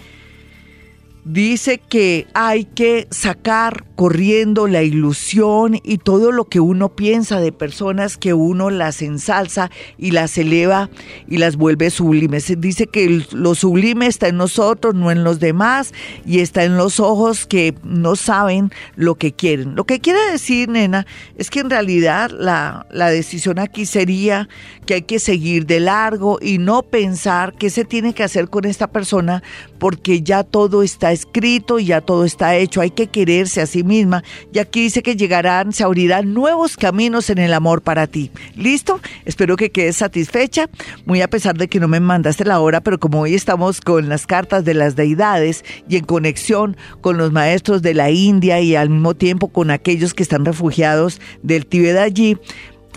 dice 1.28 1.80
que 1.80 2.28
hay 2.34 2.66
que 2.66 3.08
sacar 3.12 3.84
corriendo 3.96 4.68
la 4.68 4.84
ilusión 4.84 5.80
y 5.84 5.98
todo 5.98 6.32
lo 6.32 6.46
que 6.46 6.60
uno 6.60 6.90
piensa 6.90 7.40
de 7.40 7.52
personas 7.52 8.16
que 8.18 8.34
uno 8.34 8.70
las 8.70 9.02
ensalza 9.02 9.72
y 9.98 10.12
las 10.12 10.38
eleva 10.38 10.90
y 11.28 11.38
las 11.38 11.58
vuelve 11.58 11.90
sublimes. 11.90 12.54
Dice 12.60 12.88
que 12.88 13.24
lo 13.32 13.56
sublime 13.56 14.06
está 14.06 14.28
en 14.28 14.38
nosotros, 14.38 14.94
no 14.94 15.12
en 15.12 15.24
los 15.24 15.40
demás, 15.40 15.94
y 16.26 16.40
está 16.40 16.64
en 16.64 16.78
los 16.78 17.00
ojos 17.00 17.48
que 17.48 17.74
no 17.84 18.16
saben 18.16 18.72
lo 18.96 19.16
que 19.16 19.34
quieren. 19.34 19.76
Lo 19.76 19.86
que 19.86 20.00
quiere 20.00 20.20
decir, 20.32 20.70
nena, 20.70 21.08
es 21.36 21.50
que 21.50 21.60
en 21.60 21.70
realidad 21.70 22.30
la, 22.32 22.86
la 22.92 23.10
decisión 23.10 23.58
aquí 23.58 23.86
sería 23.86 24.48
que 24.86 24.94
hay 24.96 25.02
que 25.02 25.20
seguir 25.20 25.66
de 25.66 25.80
largo 25.80 26.38
y 26.40 26.60
no 26.60 26.84
pensar 26.84 27.56
qué 27.58 27.70
se 27.70 27.84
tiene 27.84 28.14
que 28.14 28.24
hacer 28.24 28.50
con 28.50 28.66
esta 28.66 28.88
persona 28.88 29.42
porque 29.80 30.22
ya 30.22 30.44
todo 30.44 30.84
está 30.84 31.12
escrito 31.18 31.80
y 31.80 31.86
ya 31.86 32.02
todo 32.02 32.26
está 32.26 32.56
hecho. 32.56 32.82
Hay 32.82 32.92
que 32.92 33.08
quererse 33.08 33.62
a 33.62 33.66
sí 33.66 33.84
misma. 33.84 34.24
Y 34.54 34.60
aquí 34.60 34.84
dice 34.84 35.04
que 35.04 35.16
llegarán, 35.16 35.74
se 35.74 35.84
abrirán 35.84 36.34
nuevos 36.34 36.78
caminos 36.78 37.30
en 37.30 37.40
el 37.40 37.54
amor 37.54 37.82
para 37.82 38.08
ti. 38.08 38.32
¿Listo? 38.56 39.00
Espero 39.26 39.56
que 39.56 39.72
quedes 39.72 39.98
satisfecha. 39.98 40.70
Muy 41.06 41.22
a 41.22 41.30
pesar 41.30 41.58
de 41.58 41.68
que 41.68 41.80
no 41.80 41.88
me 41.88 42.00
mandaste 42.00 42.46
la 42.46 42.60
hora, 42.60 42.82
pero 42.82 43.00
como 43.00 43.22
hoy 43.22 43.36
estamos 43.36 43.82
con 43.82 44.10
las 44.10 44.26
cartas 44.26 44.64
de 44.64 44.74
las 44.74 44.96
deidades 44.96 45.66
y 45.90 45.98
en 45.98 46.06
conexión 46.06 46.78
con 47.02 47.18
los 47.18 47.32
maestros 47.32 47.82
de 47.82 47.94
la 47.94 48.12
India 48.12 48.62
y 48.62 48.76
al 48.76 48.90
mismo 48.90 49.16
tiempo 49.16 49.50
con 49.50 49.72
aquellos 49.72 50.14
que 50.14 50.24
están 50.24 50.46
refugiados 50.46 51.20
del 51.44 51.66
Tíbet 51.66 51.98
allí, 51.98 52.38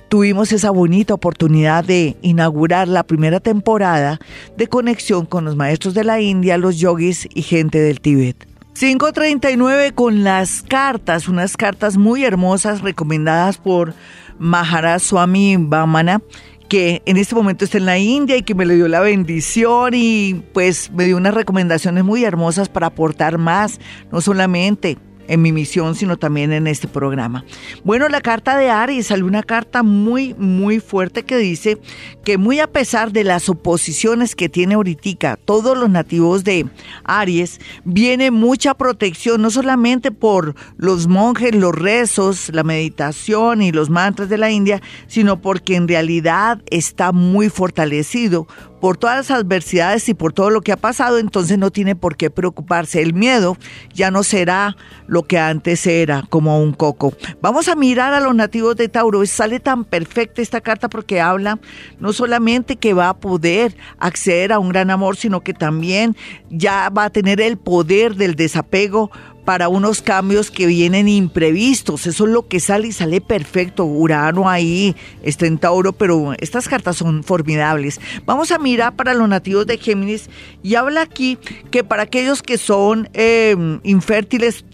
tuvimos 0.08 0.52
esa 0.52 0.70
bonita 0.70 1.14
oportunidad 1.14 1.84
de 1.84 2.16
inaugurar 2.22 2.88
la 2.88 3.04
primera 3.04 3.40
temporada 3.40 4.18
de 4.56 4.66
conexión 4.66 5.26
con 5.26 5.44
los 5.44 5.56
maestros 5.56 5.94
de 5.94 6.04
la 6.04 6.20
India, 6.20 6.58
los 6.58 6.78
yogis 6.78 7.28
y 7.32 7.42
gente 7.42 7.78
del 7.80 8.00
Tíbet. 8.00 8.46
539 8.74 9.92
con 9.92 10.24
las 10.24 10.62
cartas, 10.62 11.28
unas 11.28 11.56
cartas 11.56 11.96
muy 11.96 12.24
hermosas 12.24 12.80
recomendadas 12.80 13.58
por 13.58 13.94
Maharaj 14.38 15.02
Swami 15.02 15.56
Vamana 15.58 16.22
que 16.70 17.02
en 17.04 17.16
este 17.16 17.34
momento 17.34 17.64
está 17.64 17.78
en 17.78 17.86
la 17.86 17.98
India 17.98 18.36
y 18.36 18.42
que 18.42 18.54
me 18.54 18.64
le 18.64 18.76
dio 18.76 18.86
la 18.86 19.00
bendición 19.00 19.92
y 19.92 20.44
pues 20.54 20.90
me 20.92 21.04
dio 21.04 21.16
unas 21.16 21.34
recomendaciones 21.34 22.04
muy 22.04 22.24
hermosas 22.24 22.68
para 22.68 22.86
aportar 22.86 23.38
más, 23.38 23.80
no 24.12 24.20
solamente 24.20 24.96
en 25.30 25.42
mi 25.42 25.52
misión, 25.52 25.94
sino 25.94 26.18
también 26.18 26.52
en 26.52 26.66
este 26.66 26.88
programa. 26.88 27.44
Bueno, 27.84 28.08
la 28.08 28.20
carta 28.20 28.58
de 28.58 28.68
Aries, 28.68 29.06
salió 29.06 29.26
una 29.26 29.44
carta 29.44 29.84
muy, 29.84 30.34
muy 30.34 30.80
fuerte 30.80 31.22
que 31.22 31.36
dice 31.36 31.78
que 32.24 32.36
muy 32.36 32.58
a 32.58 32.66
pesar 32.66 33.12
de 33.12 33.22
las 33.22 33.48
oposiciones 33.48 34.34
que 34.34 34.48
tiene 34.48 34.74
ahorita 34.74 35.36
todos 35.36 35.78
los 35.78 35.88
nativos 35.88 36.42
de 36.42 36.66
Aries, 37.04 37.60
viene 37.84 38.32
mucha 38.32 38.74
protección, 38.74 39.40
no 39.40 39.52
solamente 39.52 40.10
por 40.10 40.56
los 40.76 41.06
monjes, 41.06 41.54
los 41.54 41.76
rezos, 41.76 42.50
la 42.52 42.64
meditación 42.64 43.62
y 43.62 43.70
los 43.70 43.88
mantras 43.88 44.28
de 44.28 44.38
la 44.38 44.50
India, 44.50 44.82
sino 45.06 45.40
porque 45.40 45.76
en 45.76 45.86
realidad 45.86 46.60
está 46.70 47.12
muy 47.12 47.50
fortalecido 47.50 48.48
por 48.80 48.96
todas 48.96 49.16
las 49.16 49.30
adversidades 49.30 50.08
y 50.08 50.14
por 50.14 50.32
todo 50.32 50.50
lo 50.50 50.62
que 50.62 50.72
ha 50.72 50.76
pasado, 50.76 51.18
entonces 51.18 51.58
no 51.58 51.70
tiene 51.70 51.94
por 51.94 52.16
qué 52.16 52.30
preocuparse. 52.30 53.02
El 53.02 53.14
miedo 53.14 53.56
ya 53.94 54.10
no 54.10 54.22
será 54.22 54.76
lo 55.06 55.24
que 55.24 55.38
antes 55.38 55.86
era, 55.86 56.24
como 56.30 56.62
un 56.62 56.72
coco. 56.72 57.12
Vamos 57.40 57.68
a 57.68 57.76
mirar 57.76 58.14
a 58.14 58.20
los 58.20 58.34
nativos 58.34 58.76
de 58.76 58.88
Tauro. 58.88 59.24
Sale 59.26 59.60
tan 59.60 59.84
perfecta 59.84 60.40
esta 60.42 60.60
carta 60.60 60.88
porque 60.88 61.20
habla 61.20 61.58
no 61.98 62.12
solamente 62.12 62.76
que 62.76 62.94
va 62.94 63.10
a 63.10 63.18
poder 63.18 63.76
acceder 63.98 64.52
a 64.52 64.58
un 64.58 64.70
gran 64.70 64.90
amor, 64.90 65.16
sino 65.16 65.40
que 65.40 65.52
también 65.52 66.16
ya 66.48 66.88
va 66.88 67.04
a 67.04 67.10
tener 67.10 67.40
el 67.40 67.58
poder 67.58 68.16
del 68.16 68.34
desapego 68.34 69.10
para 69.44 69.68
unos 69.68 70.02
cambios 70.02 70.50
que 70.50 70.66
vienen 70.66 71.08
imprevistos. 71.08 72.06
Eso 72.06 72.24
es 72.24 72.30
lo 72.30 72.46
que 72.48 72.60
sale 72.60 72.88
y 72.88 72.92
sale 72.92 73.20
perfecto. 73.20 73.84
Urano 73.84 74.48
ahí 74.48 74.94
está 75.22 75.46
en 75.46 75.58
Tauro, 75.58 75.92
pero 75.92 76.34
estas 76.38 76.68
cartas 76.68 76.96
son 76.96 77.24
formidables. 77.24 78.00
Vamos 78.26 78.52
a 78.52 78.58
mirar 78.58 78.96
para 78.96 79.14
los 79.14 79.28
nativos 79.28 79.66
de 79.66 79.78
Géminis 79.78 80.28
y 80.62 80.74
habla 80.74 81.02
aquí 81.02 81.38
que 81.70 81.84
para 81.84 82.04
aquellos 82.04 82.42
que 82.42 82.58
son 82.58 83.08
em, 83.12 83.80
infértiles 83.82 84.64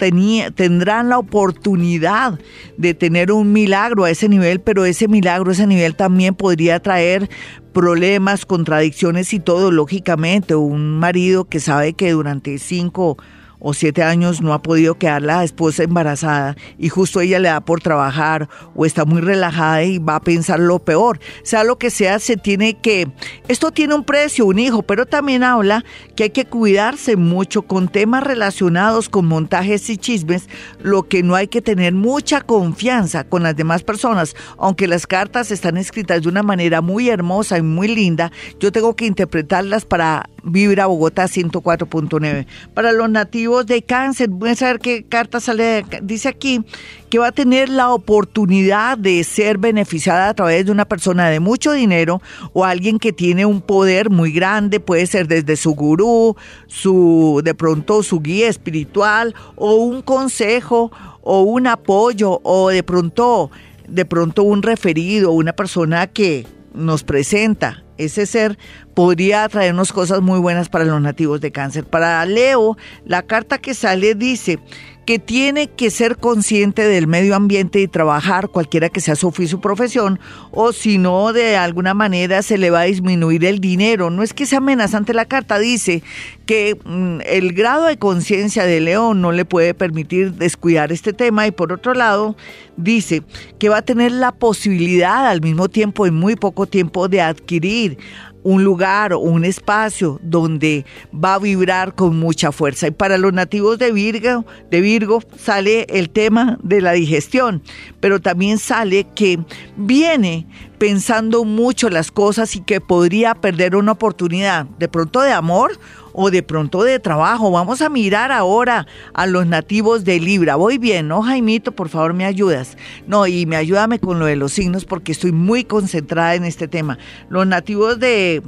tendrán 0.55 1.09
la 1.09 1.19
oportunidad 1.19 2.39
de 2.77 2.95
tener 2.95 3.33
un 3.33 3.53
milagro 3.53 4.05
a 4.05 4.11
ese 4.11 4.29
nivel, 4.29 4.61
pero 4.61 4.85
ese 4.85 5.09
milagro, 5.09 5.53
ese 5.53 5.67
nivel 5.67 5.97
también 5.97 6.35
podría 6.35 6.81
traer 6.81 7.29
problemas, 7.73 8.47
contradicciones 8.47 9.33
y 9.35 9.41
todo, 9.41 9.71
lógicamente. 9.71 10.55
Un 10.55 10.99
marido 10.99 11.45
que 11.45 11.61
sabe 11.61 11.93
que 11.93 12.13
durante 12.13 12.59
cinco 12.59 13.19
o 13.59 13.75
siete 13.75 14.03
años 14.03 14.41
no 14.41 14.53
ha 14.53 14.63
podido 14.63 14.97
quedar 14.97 15.23
la 15.23 15.45
esposa 15.45 15.83
embarazada 15.83 16.57
y 16.79 16.89
justo 16.89 17.21
ella 17.21 17.39
le 17.39 17.49
da 17.49 17.61
por 17.61 17.81
trabajar 17.81 18.49
o 18.75 18.87
está 18.87 19.05
muy 19.05 19.21
relajada 19.21 19.83
y 19.83 19.99
va 19.99 20.17
a 20.17 20.21
pensar 20.21 20.61
lo 20.61 20.79
peor. 20.79 21.19
Sea 21.43 21.65
lo 21.65 21.79
que 21.79 21.91
sea, 21.91 22.19
se 22.19 22.37
tiene 22.37 22.75
que... 22.75 23.09
Esto 23.49 23.71
tiene 23.71 23.95
un 23.95 24.05
precio, 24.05 24.47
un 24.47 24.59
hijo, 24.59 24.83
pero 24.83 25.07
también 25.07 25.43
habla 25.43 25.85
que 26.15 26.25
hay 26.25 26.31
que 26.31 26.45
cuidarse 26.45 27.17
mucho 27.17 27.63
con 27.63 27.89
temas 27.89 28.23
relacionados 28.25 29.09
con 29.09 29.27
montajes 29.27 29.89
y 29.91 29.97
chismes, 29.97 30.49
lo 30.83 31.05
que 31.09 31.23
no 31.23 31.35
hay 31.35 31.49
que 31.49 31.63
tener 31.63 31.95
mucha 31.95 32.41
confianza 32.41 33.25
con 33.25 33.43
las 33.43 33.57
demás 33.57 33.83
personas. 33.83 34.35
Aunque 34.59 34.87
las 34.87 35.07
cartas 35.07 35.51
están 35.51 35.77
escritas 35.77 36.23
de 36.23 36.29
una 36.29 36.43
manera 36.43 36.81
muy 36.81 37.09
hermosa 37.09 37.59
y 37.59 37.63
muy 37.63 37.89
linda, 37.89 38.33
yo 38.61 38.73
tengo 38.73 38.97
que 38.97 39.07
interpretarlas 39.07 39.85
para 39.85 40.29
Vibra 40.43 40.87
Bogotá 40.87 41.25
104.9. 41.25 42.47
Para 42.75 42.93
los 42.93 43.11
nativos 43.11 43.46
de 43.47 43.83
cáncer, 43.83 44.29
voy 44.29 44.51
a 44.51 44.55
saber 44.57 44.81
qué 44.81 45.05
carta 45.05 45.39
sale. 45.39 45.85
Dice 46.03 46.29
aquí 46.29 46.65
que 47.09 47.19
va 47.21 47.29
a 47.29 47.33
tener 47.33 47.69
la 47.69 47.93
oportunidad 47.93 48.99
de 48.99 49.23
ser 49.23 49.59
beneficiada 49.59 50.29
a 50.29 50.35
través 50.35 50.67
de 50.67 50.73
una 50.73 50.85
persona 50.85 51.31
de 51.31 51.39
mucho 51.39 51.71
dinero 51.73 52.21
o 52.53 52.65
alguien 52.65 52.99
que 52.99 53.13
tiene 53.13 53.47
un 53.47 53.61
poder 53.61 54.11
muy 54.11 54.33
grande, 54.33 54.81
puede 54.81 55.07
ser 55.07 55.29
desde 55.29 55.57
su 55.57 55.75
gurú, 55.75 56.35
su 56.67 57.41
de 57.45 57.55
pronto 57.55 58.03
su 58.03 58.21
guía 58.21 58.49
espiritual 58.49 59.35
o 59.55 59.77
un 59.77 60.03
consejo 60.03 60.91
o 61.23 61.43
un 61.43 61.69
apoyo 61.69 62.41
o 62.43 62.71
de 62.71 62.83
pronto 62.83 63.53
de 63.89 64.05
pronto 64.05 64.43
un 64.43 64.63
referido, 64.63 65.31
una 65.31 65.53
persona 65.53 66.09
que 66.09 66.45
nos 66.75 67.05
presenta 67.05 67.86
ese 67.99 68.27
ser 68.27 68.59
podría 68.95 69.49
traernos 69.49 69.93
cosas 69.93 70.21
muy 70.23 70.39
buenas 70.39 70.69
para 70.69 70.85
los 70.85 71.01
nativos 71.01 71.41
de 71.41 71.53
cáncer. 71.53 71.85
Para 71.85 72.25
Leo, 72.27 72.77
la 73.05 73.23
carta 73.23 73.59
que 73.59 73.75
sale 73.75 74.15
dice 74.15 74.59
que 75.07 75.21
tiene 75.21 75.69
que 75.69 75.91
ser 75.91 76.17
consciente 76.17 76.83
del 76.83 77.07
medio 77.07 77.37
ambiente 77.37 77.81
y 77.81 77.87
trabajar, 77.87 78.49
cualquiera 78.49 78.89
que 78.89 79.01
sea 79.01 79.15
su 79.15 79.29
oficio 79.29 79.59
o 79.59 79.61
profesión, 79.61 80.19
o 80.51 80.73
si 80.73 80.99
no, 80.99 81.33
de 81.33 81.57
alguna 81.57 81.95
manera 81.95 82.43
se 82.43 82.59
le 82.59 82.71
va 82.71 82.81
a 82.81 82.85
disminuir 82.85 83.45
el 83.45 83.61
dinero. 83.61 84.11
No 84.11 84.25
es 84.25 84.35
que 84.35 84.47
sea 84.47 84.59
amenazante 84.59 85.15
la 85.15 85.25
carta, 85.25 85.61
dice 85.61 86.03
que 86.45 86.77
mm, 86.85 87.21
el 87.25 87.53
grado 87.53 87.87
de 87.87 87.99
conciencia 87.99 88.65
de 88.65 88.81
León 88.81 89.21
no 89.21 89.31
le 89.31 89.45
puede 89.45 89.75
permitir 89.75 90.33
descuidar 90.33 90.91
este 90.91 91.13
tema 91.13 91.47
y 91.47 91.53
por 91.53 91.73
otro 91.73 91.95
lado, 91.95 92.37
dice 92.77 93.23
que 93.61 93.69
va 93.69 93.79
a 93.79 93.83
tener 93.83 94.11
la 94.11 94.33
posibilidad 94.33 95.29
al 95.29 95.41
mismo 95.41 95.69
tiempo, 95.69 96.07
en 96.07 96.15
muy 96.15 96.35
poco 96.35 96.67
tiempo, 96.67 97.09
de 97.09 97.21
adquirir 97.21 97.99
un 98.47 98.63
lugar 98.63 99.13
o 99.13 99.19
un 99.19 99.45
espacio 99.45 100.21
donde 100.23 100.85
va 101.13 101.35
a 101.35 101.39
vibrar 101.41 101.97
con 101.97 102.17
mucha 102.17 102.53
fuerza. 102.53 102.87
Y 102.87 102.93
para 102.93 103.19
los 103.19 103.33
nativos 103.33 103.77
de 103.77 103.91
Virgo, 103.91 104.47
de 104.71 104.81
Virgo 104.81 105.21
sale 105.37 105.85
el 105.89 106.11
tema 106.11 106.57
de 106.63 106.81
la 106.81 106.93
digestión, 106.93 107.61
pero 107.99 108.21
también 108.21 108.59
sale 108.59 109.09
que 109.17 109.41
viene 109.77 110.47
pensando 110.79 111.45
mucho 111.45 111.91
las 111.91 112.11
cosas 112.11 112.57
y 112.57 112.61
que 112.61 112.81
podría 112.81 113.35
perder 113.35 113.77
una 113.77 113.93
oportunidad 113.93 114.67
de 114.79 114.89
pronto 114.89 115.21
de 115.21 115.33
amor 115.33 115.79
o 116.13 116.31
de 116.31 116.43
pronto 116.43 116.83
de 116.83 116.99
trabajo. 116.99 117.51
Vamos 117.51 117.83
a 117.83 117.91
mirar 117.91 118.33
ahora 118.33 118.87
a 119.13 119.27
los 119.27 119.47
nativos 119.47 120.05
de 120.05 120.19
Libra. 120.19 120.57
Voy 120.57 120.79
bien, 120.79 121.09
¿no, 121.09 121.23
Jaimito? 121.23 121.73
Por 121.73 121.91
favor, 121.91 122.15
me 122.15 122.25
ayudas. 122.25 122.77
No, 123.07 123.27
y 123.27 123.45
me 123.45 123.57
ayúdame 123.57 123.99
con 123.99 124.19
lo 124.19 124.27
de 124.27 124.37
los 124.37 124.53
signos 124.53 124.87
porque 124.87 125.13
estoy 125.13 125.33
muy 125.33 125.65
concentrada 125.65 126.35
en 126.35 126.45
este 126.45 126.69
tema. 126.69 126.99
Los 127.29 127.47
nativos 127.47 127.99
de 128.01 128.43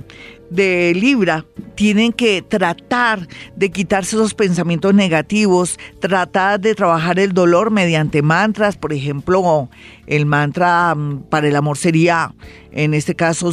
de 0.51 0.93
Libra 0.95 1.45
tienen 1.75 2.13
que 2.13 2.43
tratar 2.43 3.29
de 3.55 3.71
quitarse 3.71 4.17
esos 4.17 4.35
pensamientos 4.35 4.95
negativos, 4.95 5.79
tratar 6.01 6.59
de 6.59 6.75
trabajar 6.75 7.19
el 7.21 7.33
dolor 7.33 7.71
mediante 7.71 8.23
mantras, 8.23 8.77
por 8.77 8.93
ejemplo, 8.93 9.69
el 10.07 10.27
mantra 10.27 10.95
mm, 10.95 11.25
para 11.29 11.47
el 11.47 11.55
amor 11.55 11.79
sería, 11.79 12.35
en 12.79 12.95
este 12.95 13.17
caso, 13.17 13.51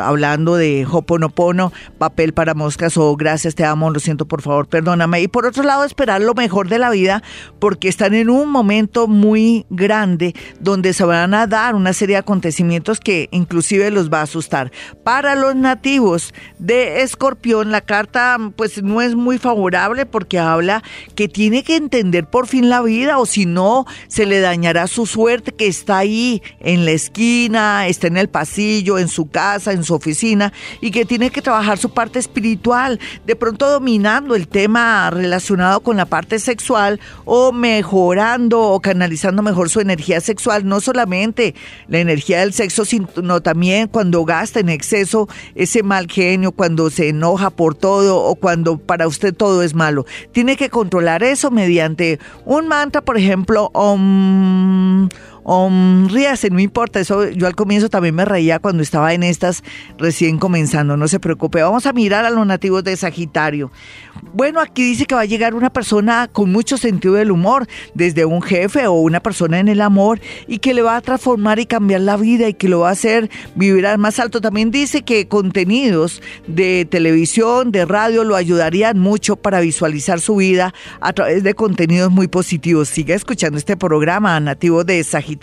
hablando 0.00 0.56
de 0.56 0.84
Hoponopono, 0.90 1.72
papel 1.96 2.34
para 2.34 2.54
moscas 2.54 2.96
o 2.96 3.14
gracias, 3.14 3.54
te 3.54 3.64
amo, 3.64 3.88
lo 3.90 4.00
siento, 4.00 4.26
por 4.26 4.42
favor, 4.42 4.66
perdóname. 4.66 5.22
Y 5.22 5.28
por 5.28 5.46
otro 5.46 5.62
lado, 5.62 5.84
esperar 5.84 6.20
lo 6.20 6.34
mejor 6.34 6.68
de 6.68 6.80
la 6.80 6.90
vida 6.90 7.22
porque 7.60 7.86
están 7.88 8.14
en 8.14 8.30
un 8.30 8.50
momento 8.50 9.06
muy 9.06 9.64
grande 9.70 10.34
donde 10.58 10.92
se 10.92 11.04
van 11.04 11.34
a 11.34 11.46
dar 11.46 11.76
una 11.76 11.92
serie 11.92 12.16
de 12.16 12.20
acontecimientos 12.20 12.98
que 12.98 13.28
inclusive 13.30 13.92
los 13.92 14.12
va 14.12 14.18
a 14.18 14.22
asustar. 14.22 14.72
Para 15.04 15.36
los 15.36 15.54
nativos 15.54 16.34
de 16.58 17.02
Escorpión, 17.02 17.70
la 17.70 17.80
carta 17.80 18.38
pues 18.56 18.82
no 18.82 19.00
es 19.00 19.14
muy 19.14 19.38
favorable 19.38 20.04
porque 20.04 20.40
habla 20.40 20.82
que 21.14 21.28
tiene 21.28 21.62
que 21.62 21.76
entender 21.76 22.26
por 22.26 22.48
fin 22.48 22.68
la 22.68 22.82
vida 22.82 23.18
o 23.18 23.26
si 23.26 23.46
no, 23.46 23.86
se 24.08 24.26
le 24.26 24.40
dañará 24.40 24.88
su 24.88 25.06
suerte 25.06 25.52
que 25.52 25.68
está 25.68 25.98
ahí 25.98 26.42
en 26.58 26.84
la 26.84 26.90
esquina, 26.90 27.86
está 27.86 28.08
en 28.08 28.16
el 28.16 28.28
pasillo, 28.28 28.63
en 28.64 29.08
su 29.08 29.28
casa, 29.28 29.72
en 29.72 29.84
su 29.84 29.94
oficina 29.94 30.52
y 30.80 30.90
que 30.90 31.04
tiene 31.04 31.30
que 31.30 31.42
trabajar 31.42 31.78
su 31.78 31.90
parte 31.90 32.18
espiritual, 32.18 32.98
de 33.26 33.36
pronto 33.36 33.70
dominando 33.70 34.34
el 34.34 34.48
tema 34.48 35.10
relacionado 35.10 35.80
con 35.80 35.96
la 35.96 36.06
parte 36.06 36.38
sexual 36.38 37.00
o 37.24 37.52
mejorando 37.52 38.60
o 38.60 38.80
canalizando 38.80 39.42
mejor 39.42 39.68
su 39.68 39.80
energía 39.80 40.20
sexual, 40.20 40.66
no 40.66 40.80
solamente 40.80 41.54
la 41.88 41.98
energía 41.98 42.40
del 42.40 42.52
sexo, 42.52 42.84
sino 42.84 43.40
también 43.42 43.88
cuando 43.88 44.24
gasta 44.24 44.60
en 44.60 44.68
exceso 44.68 45.28
ese 45.54 45.82
mal 45.82 46.06
genio, 46.08 46.52
cuando 46.52 46.90
se 46.90 47.08
enoja 47.08 47.50
por 47.50 47.74
todo 47.74 48.22
o 48.22 48.34
cuando 48.34 48.78
para 48.78 49.06
usted 49.06 49.34
todo 49.34 49.62
es 49.62 49.74
malo. 49.74 50.06
Tiene 50.32 50.56
que 50.56 50.70
controlar 50.70 51.22
eso 51.22 51.50
mediante 51.50 52.18
un 52.44 52.68
mantra, 52.68 53.02
por 53.02 53.16
ejemplo, 53.16 53.70
om, 53.74 55.08
ríase, 56.08 56.50
no 56.50 56.60
importa, 56.60 57.00
eso 57.00 57.28
yo 57.30 57.46
al 57.46 57.54
comienzo 57.54 57.88
también 57.88 58.14
me 58.14 58.24
reía 58.24 58.58
cuando 58.58 58.82
estaba 58.82 59.12
en 59.12 59.22
estas 59.22 59.62
recién 59.98 60.38
comenzando, 60.38 60.96
no 60.96 61.08
se 61.08 61.20
preocupe, 61.20 61.62
vamos 61.62 61.86
a 61.86 61.92
mirar 61.92 62.24
a 62.24 62.30
los 62.30 62.46
nativos 62.46 62.82
de 62.84 62.96
Sagitario. 62.96 63.70
Bueno, 64.32 64.60
aquí 64.60 64.82
dice 64.82 65.06
que 65.06 65.14
va 65.14 65.20
a 65.22 65.26
llegar 65.26 65.54
una 65.54 65.70
persona 65.70 66.28
con 66.32 66.50
mucho 66.50 66.78
sentido 66.78 67.14
del 67.14 67.30
humor, 67.30 67.66
desde 67.94 68.24
un 68.24 68.42
jefe 68.42 68.86
o 68.86 68.92
una 68.94 69.20
persona 69.20 69.58
en 69.58 69.68
el 69.68 69.80
amor, 69.80 70.20
y 70.48 70.58
que 70.58 70.72
le 70.74 70.82
va 70.82 70.96
a 70.96 71.00
transformar 71.00 71.58
y 71.58 71.66
cambiar 71.66 72.00
la 72.00 72.16
vida 72.16 72.48
y 72.48 72.54
que 72.54 72.68
lo 72.68 72.80
va 72.80 72.88
a 72.88 72.92
hacer 72.92 73.30
vivir 73.54 73.86
al 73.86 73.98
más 73.98 74.18
alto. 74.18 74.40
También 74.40 74.70
dice 74.70 75.02
que 75.02 75.28
contenidos 75.28 76.22
de 76.46 76.86
televisión, 76.90 77.70
de 77.70 77.84
radio, 77.84 78.24
lo 78.24 78.34
ayudarían 78.34 78.98
mucho 78.98 79.36
para 79.36 79.60
visualizar 79.60 80.20
su 80.20 80.36
vida 80.36 80.74
a 81.00 81.12
través 81.12 81.42
de 81.42 81.54
contenidos 81.54 82.10
muy 82.10 82.28
positivos. 82.28 82.88
Siga 82.88 83.14
escuchando 83.14 83.58
este 83.58 83.76
programa, 83.76 84.38
Nativo 84.40 84.84
de 84.84 85.04
Sagitario. 85.04 85.33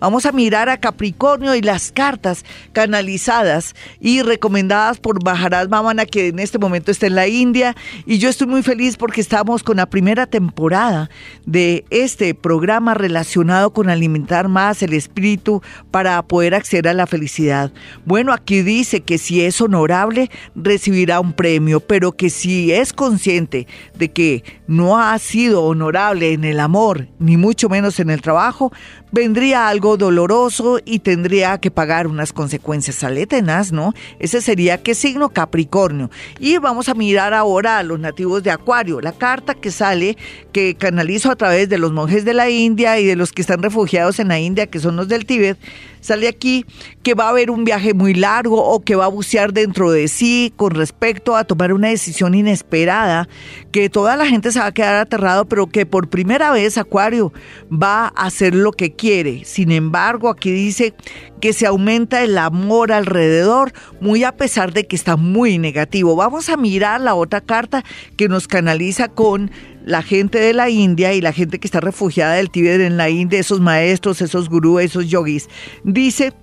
Vamos 0.00 0.26
a 0.26 0.32
mirar 0.32 0.68
a 0.68 0.78
Capricornio 0.78 1.54
y 1.54 1.62
las 1.62 1.92
cartas 1.92 2.44
canalizadas 2.72 3.74
y 4.00 4.22
recomendadas 4.22 4.98
por 4.98 5.22
Maharaj 5.24 5.68
Mamana, 5.68 6.06
que 6.06 6.28
en 6.28 6.38
este 6.38 6.58
momento 6.58 6.90
está 6.90 7.06
en 7.06 7.14
la 7.14 7.28
India 7.28 7.76
y 8.06 8.18
yo 8.18 8.28
estoy 8.28 8.46
muy 8.46 8.62
feliz 8.62 8.96
porque 8.96 9.20
estamos 9.20 9.62
con 9.62 9.76
la 9.76 9.86
primera 9.86 10.26
temporada 10.26 11.10
de 11.44 11.84
este 11.90 12.34
programa 12.34 12.94
relacionado 12.94 13.72
con 13.72 13.90
alimentar 13.90 14.48
más 14.48 14.82
el 14.82 14.92
espíritu 14.92 15.62
para 15.90 16.22
poder 16.22 16.54
acceder 16.54 16.88
a 16.88 16.94
la 16.94 17.06
felicidad. 17.06 17.72
Bueno, 18.04 18.32
aquí 18.32 18.62
dice 18.62 19.00
que 19.00 19.18
si 19.18 19.42
es 19.42 19.60
honorable, 19.60 20.30
recibirá 20.54 21.20
un 21.20 21.32
premio, 21.32 21.80
pero 21.80 22.12
que 22.12 22.30
si 22.30 22.72
es 22.72 22.92
consciente 22.92 23.66
de 23.94 24.12
que 24.12 24.44
no 24.66 24.98
ha 24.98 25.18
sido 25.18 25.62
honorable 25.64 26.32
en 26.32 26.44
el 26.44 26.60
amor, 26.60 27.08
ni 27.18 27.36
mucho 27.36 27.68
menos 27.68 28.00
en 28.00 28.10
el 28.10 28.22
trabajo, 28.22 28.72
vendría 29.12 29.68
algo 29.68 29.96
doloroso 29.96 30.78
y 30.84 31.00
tendría 31.00 31.58
que 31.58 31.70
pagar 31.70 32.06
unas 32.06 32.32
consecuencias 32.32 33.02
alétenas, 33.04 33.72
¿no? 33.72 33.94
Ese 34.18 34.40
sería 34.40 34.82
qué 34.82 34.94
signo 34.94 35.30
Capricornio. 35.30 36.10
Y 36.38 36.58
vamos 36.58 36.88
a 36.88 36.94
mirar 36.94 37.34
ahora 37.34 37.78
a 37.78 37.82
los 37.82 37.98
nativos 37.98 38.42
de 38.42 38.50
Acuario. 38.50 39.00
La 39.00 39.12
carta 39.12 39.54
que 39.54 39.70
sale, 39.70 40.16
que 40.52 40.74
canalizo 40.74 41.30
a 41.30 41.36
través 41.36 41.68
de 41.68 41.78
los 41.78 41.92
monjes 41.92 42.24
de 42.24 42.34
la 42.34 42.50
India 42.50 42.98
y 42.98 43.06
de 43.06 43.16
los 43.16 43.32
que 43.32 43.42
están 43.42 43.62
refugiados 43.62 44.18
en 44.18 44.28
la 44.28 44.38
India, 44.38 44.66
que 44.66 44.80
son 44.80 44.96
los 44.96 45.08
del 45.08 45.26
Tíbet, 45.26 45.58
sale 46.06 46.28
aquí 46.28 46.64
que 47.02 47.14
va 47.14 47.26
a 47.26 47.30
haber 47.30 47.50
un 47.50 47.64
viaje 47.64 47.94
muy 47.94 48.14
largo 48.14 48.62
o 48.62 48.80
que 48.80 48.96
va 48.96 49.06
a 49.06 49.08
bucear 49.08 49.52
dentro 49.52 49.90
de 49.90 50.08
sí 50.08 50.52
con 50.56 50.72
respecto 50.72 51.36
a 51.36 51.44
tomar 51.44 51.72
una 51.72 51.88
decisión 51.88 52.34
inesperada, 52.34 53.28
que 53.72 53.90
toda 53.90 54.16
la 54.16 54.26
gente 54.26 54.52
se 54.52 54.60
va 54.60 54.66
a 54.66 54.72
quedar 54.72 54.96
aterrado, 54.96 55.46
pero 55.46 55.66
que 55.66 55.86
por 55.86 56.08
primera 56.08 56.50
vez 56.50 56.78
Acuario 56.78 57.32
va 57.70 58.06
a 58.06 58.26
hacer 58.26 58.54
lo 58.54 58.72
que 58.72 58.94
quiere. 58.94 59.44
Sin 59.44 59.72
embargo, 59.72 60.28
aquí 60.28 60.50
dice 60.50 60.94
que 61.40 61.52
se 61.52 61.66
aumenta 61.66 62.22
el 62.22 62.38
amor 62.38 62.92
alrededor, 62.92 63.72
muy 64.00 64.24
a 64.24 64.32
pesar 64.36 64.72
de 64.72 64.86
que 64.86 64.96
está 64.96 65.16
muy 65.16 65.58
negativo. 65.58 66.16
Vamos 66.16 66.48
a 66.48 66.56
mirar 66.56 67.00
la 67.00 67.14
otra 67.14 67.40
carta 67.40 67.84
que 68.16 68.28
nos 68.28 68.48
canaliza 68.48 69.08
con 69.08 69.50
la 69.86 70.02
gente 70.02 70.38
de 70.38 70.52
la 70.52 70.68
India 70.68 71.14
y 71.14 71.20
la 71.20 71.32
gente 71.32 71.58
que 71.60 71.66
está 71.66 71.80
refugiada 71.80 72.34
del 72.34 72.50
Tíbet 72.50 72.80
en 72.80 72.96
la 72.96 73.08
India, 73.08 73.38
esos 73.38 73.60
maestros, 73.60 74.20
esos 74.20 74.50
gurús, 74.50 74.82
esos 74.82 75.08
yogis. 75.08 75.48
Dice 75.84 76.34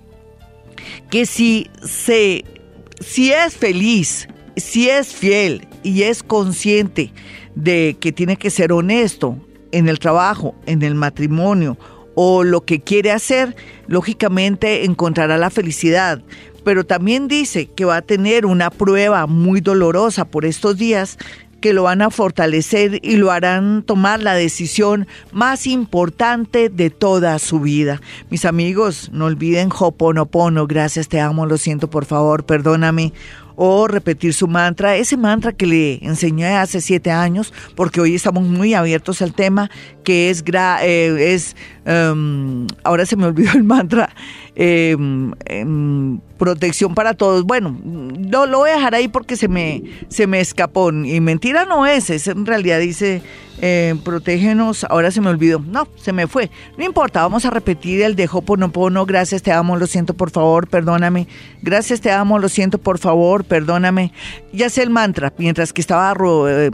que 1.10 1.26
si 1.26 1.68
se 1.84 2.44
si 3.00 3.32
es 3.32 3.54
feliz, 3.54 4.28
si 4.56 4.88
es 4.88 5.14
fiel 5.14 5.68
y 5.82 6.02
es 6.02 6.22
consciente 6.22 7.12
de 7.54 7.96
que 8.00 8.12
tiene 8.12 8.36
que 8.36 8.50
ser 8.50 8.72
honesto 8.72 9.38
en 9.72 9.88
el 9.88 9.98
trabajo, 9.98 10.54
en 10.64 10.82
el 10.82 10.94
matrimonio 10.94 11.76
o 12.14 12.44
lo 12.44 12.64
que 12.64 12.80
quiere 12.80 13.10
hacer, 13.10 13.54
lógicamente 13.86 14.86
encontrará 14.86 15.36
la 15.36 15.50
felicidad. 15.50 16.22
Pero 16.64 16.86
también 16.86 17.28
dice 17.28 17.66
que 17.66 17.84
va 17.84 17.96
a 17.96 18.02
tener 18.02 18.46
una 18.46 18.70
prueba 18.70 19.26
muy 19.26 19.60
dolorosa 19.60 20.24
por 20.24 20.46
estos 20.46 20.78
días 20.78 21.18
que 21.64 21.72
lo 21.72 21.84
van 21.84 22.02
a 22.02 22.10
fortalecer 22.10 23.00
y 23.02 23.16
lo 23.16 23.30
harán 23.30 23.84
tomar 23.84 24.22
la 24.22 24.34
decisión 24.34 25.08
más 25.32 25.66
importante 25.66 26.68
de 26.68 26.90
toda 26.90 27.38
su 27.38 27.58
vida. 27.58 28.02
Mis 28.28 28.44
amigos, 28.44 29.08
no 29.14 29.24
olviden 29.24 29.70
Hoponopono, 29.72 30.66
gracias, 30.66 31.08
te 31.08 31.22
amo, 31.22 31.46
lo 31.46 31.56
siento, 31.56 31.88
por 31.88 32.04
favor, 32.04 32.44
perdóname 32.44 33.14
o 33.56 33.86
repetir 33.88 34.34
su 34.34 34.46
mantra, 34.46 34.96
ese 34.96 35.16
mantra 35.16 35.52
que 35.52 35.66
le 35.66 36.04
enseñé 36.04 36.48
hace 36.48 36.82
siete 36.82 37.10
años, 37.10 37.54
porque 37.74 38.00
hoy 38.00 38.14
estamos 38.14 38.44
muy 38.44 38.74
abiertos 38.74 39.22
al 39.22 39.32
tema, 39.32 39.70
que 40.02 40.28
es, 40.28 40.44
eh, 40.82 41.32
es 41.34 41.56
em, 41.86 42.66
ahora 42.82 43.06
se 43.06 43.16
me 43.16 43.24
olvidó 43.24 43.52
el 43.52 43.64
mantra, 43.64 44.14
em, 44.56 45.32
em, 45.46 46.18
protección 46.38 46.94
para 46.94 47.14
todos. 47.14 47.44
Bueno, 47.44 47.76
no 47.84 48.46
lo 48.46 48.58
voy 48.58 48.70
a 48.70 48.74
dejar 48.74 48.94
ahí 48.94 49.08
porque 49.08 49.36
se 49.36 49.48
me, 49.48 49.82
se 50.08 50.26
me 50.26 50.40
escapó. 50.40 50.90
Y 50.90 51.20
mentira 51.20 51.64
no 51.64 51.86
es, 51.86 52.10
es 52.10 52.26
en 52.28 52.46
realidad 52.46 52.80
dice 52.80 53.22
eh, 53.60 53.94
protégenos, 54.04 54.84
ahora 54.90 55.12
se 55.12 55.20
me 55.20 55.30
olvidó, 55.30 55.60
no, 55.60 55.86
se 55.96 56.12
me 56.12 56.26
fue, 56.26 56.50
no 56.76 56.84
importa, 56.84 57.22
vamos 57.22 57.44
a 57.44 57.50
repetir 57.50 58.02
el 58.02 58.16
de 58.16 58.28
Hoponopono, 58.30 59.06
gracias, 59.06 59.42
te 59.42 59.52
amo, 59.52 59.76
lo 59.76 59.86
siento, 59.86 60.12
por 60.12 60.30
favor, 60.30 60.66
perdóname, 60.66 61.28
gracias, 61.62 62.00
te 62.00 62.10
amo, 62.10 62.40
lo 62.40 62.48
siento, 62.48 62.78
por 62.78 62.98
favor, 62.98 63.44
perdóname, 63.44 64.12
ya 64.52 64.68
sé 64.68 64.82
el 64.82 64.90
mantra, 64.90 65.32
mientras 65.38 65.72
que 65.72 65.80
estaba 65.80 66.12
eh, 66.48 66.70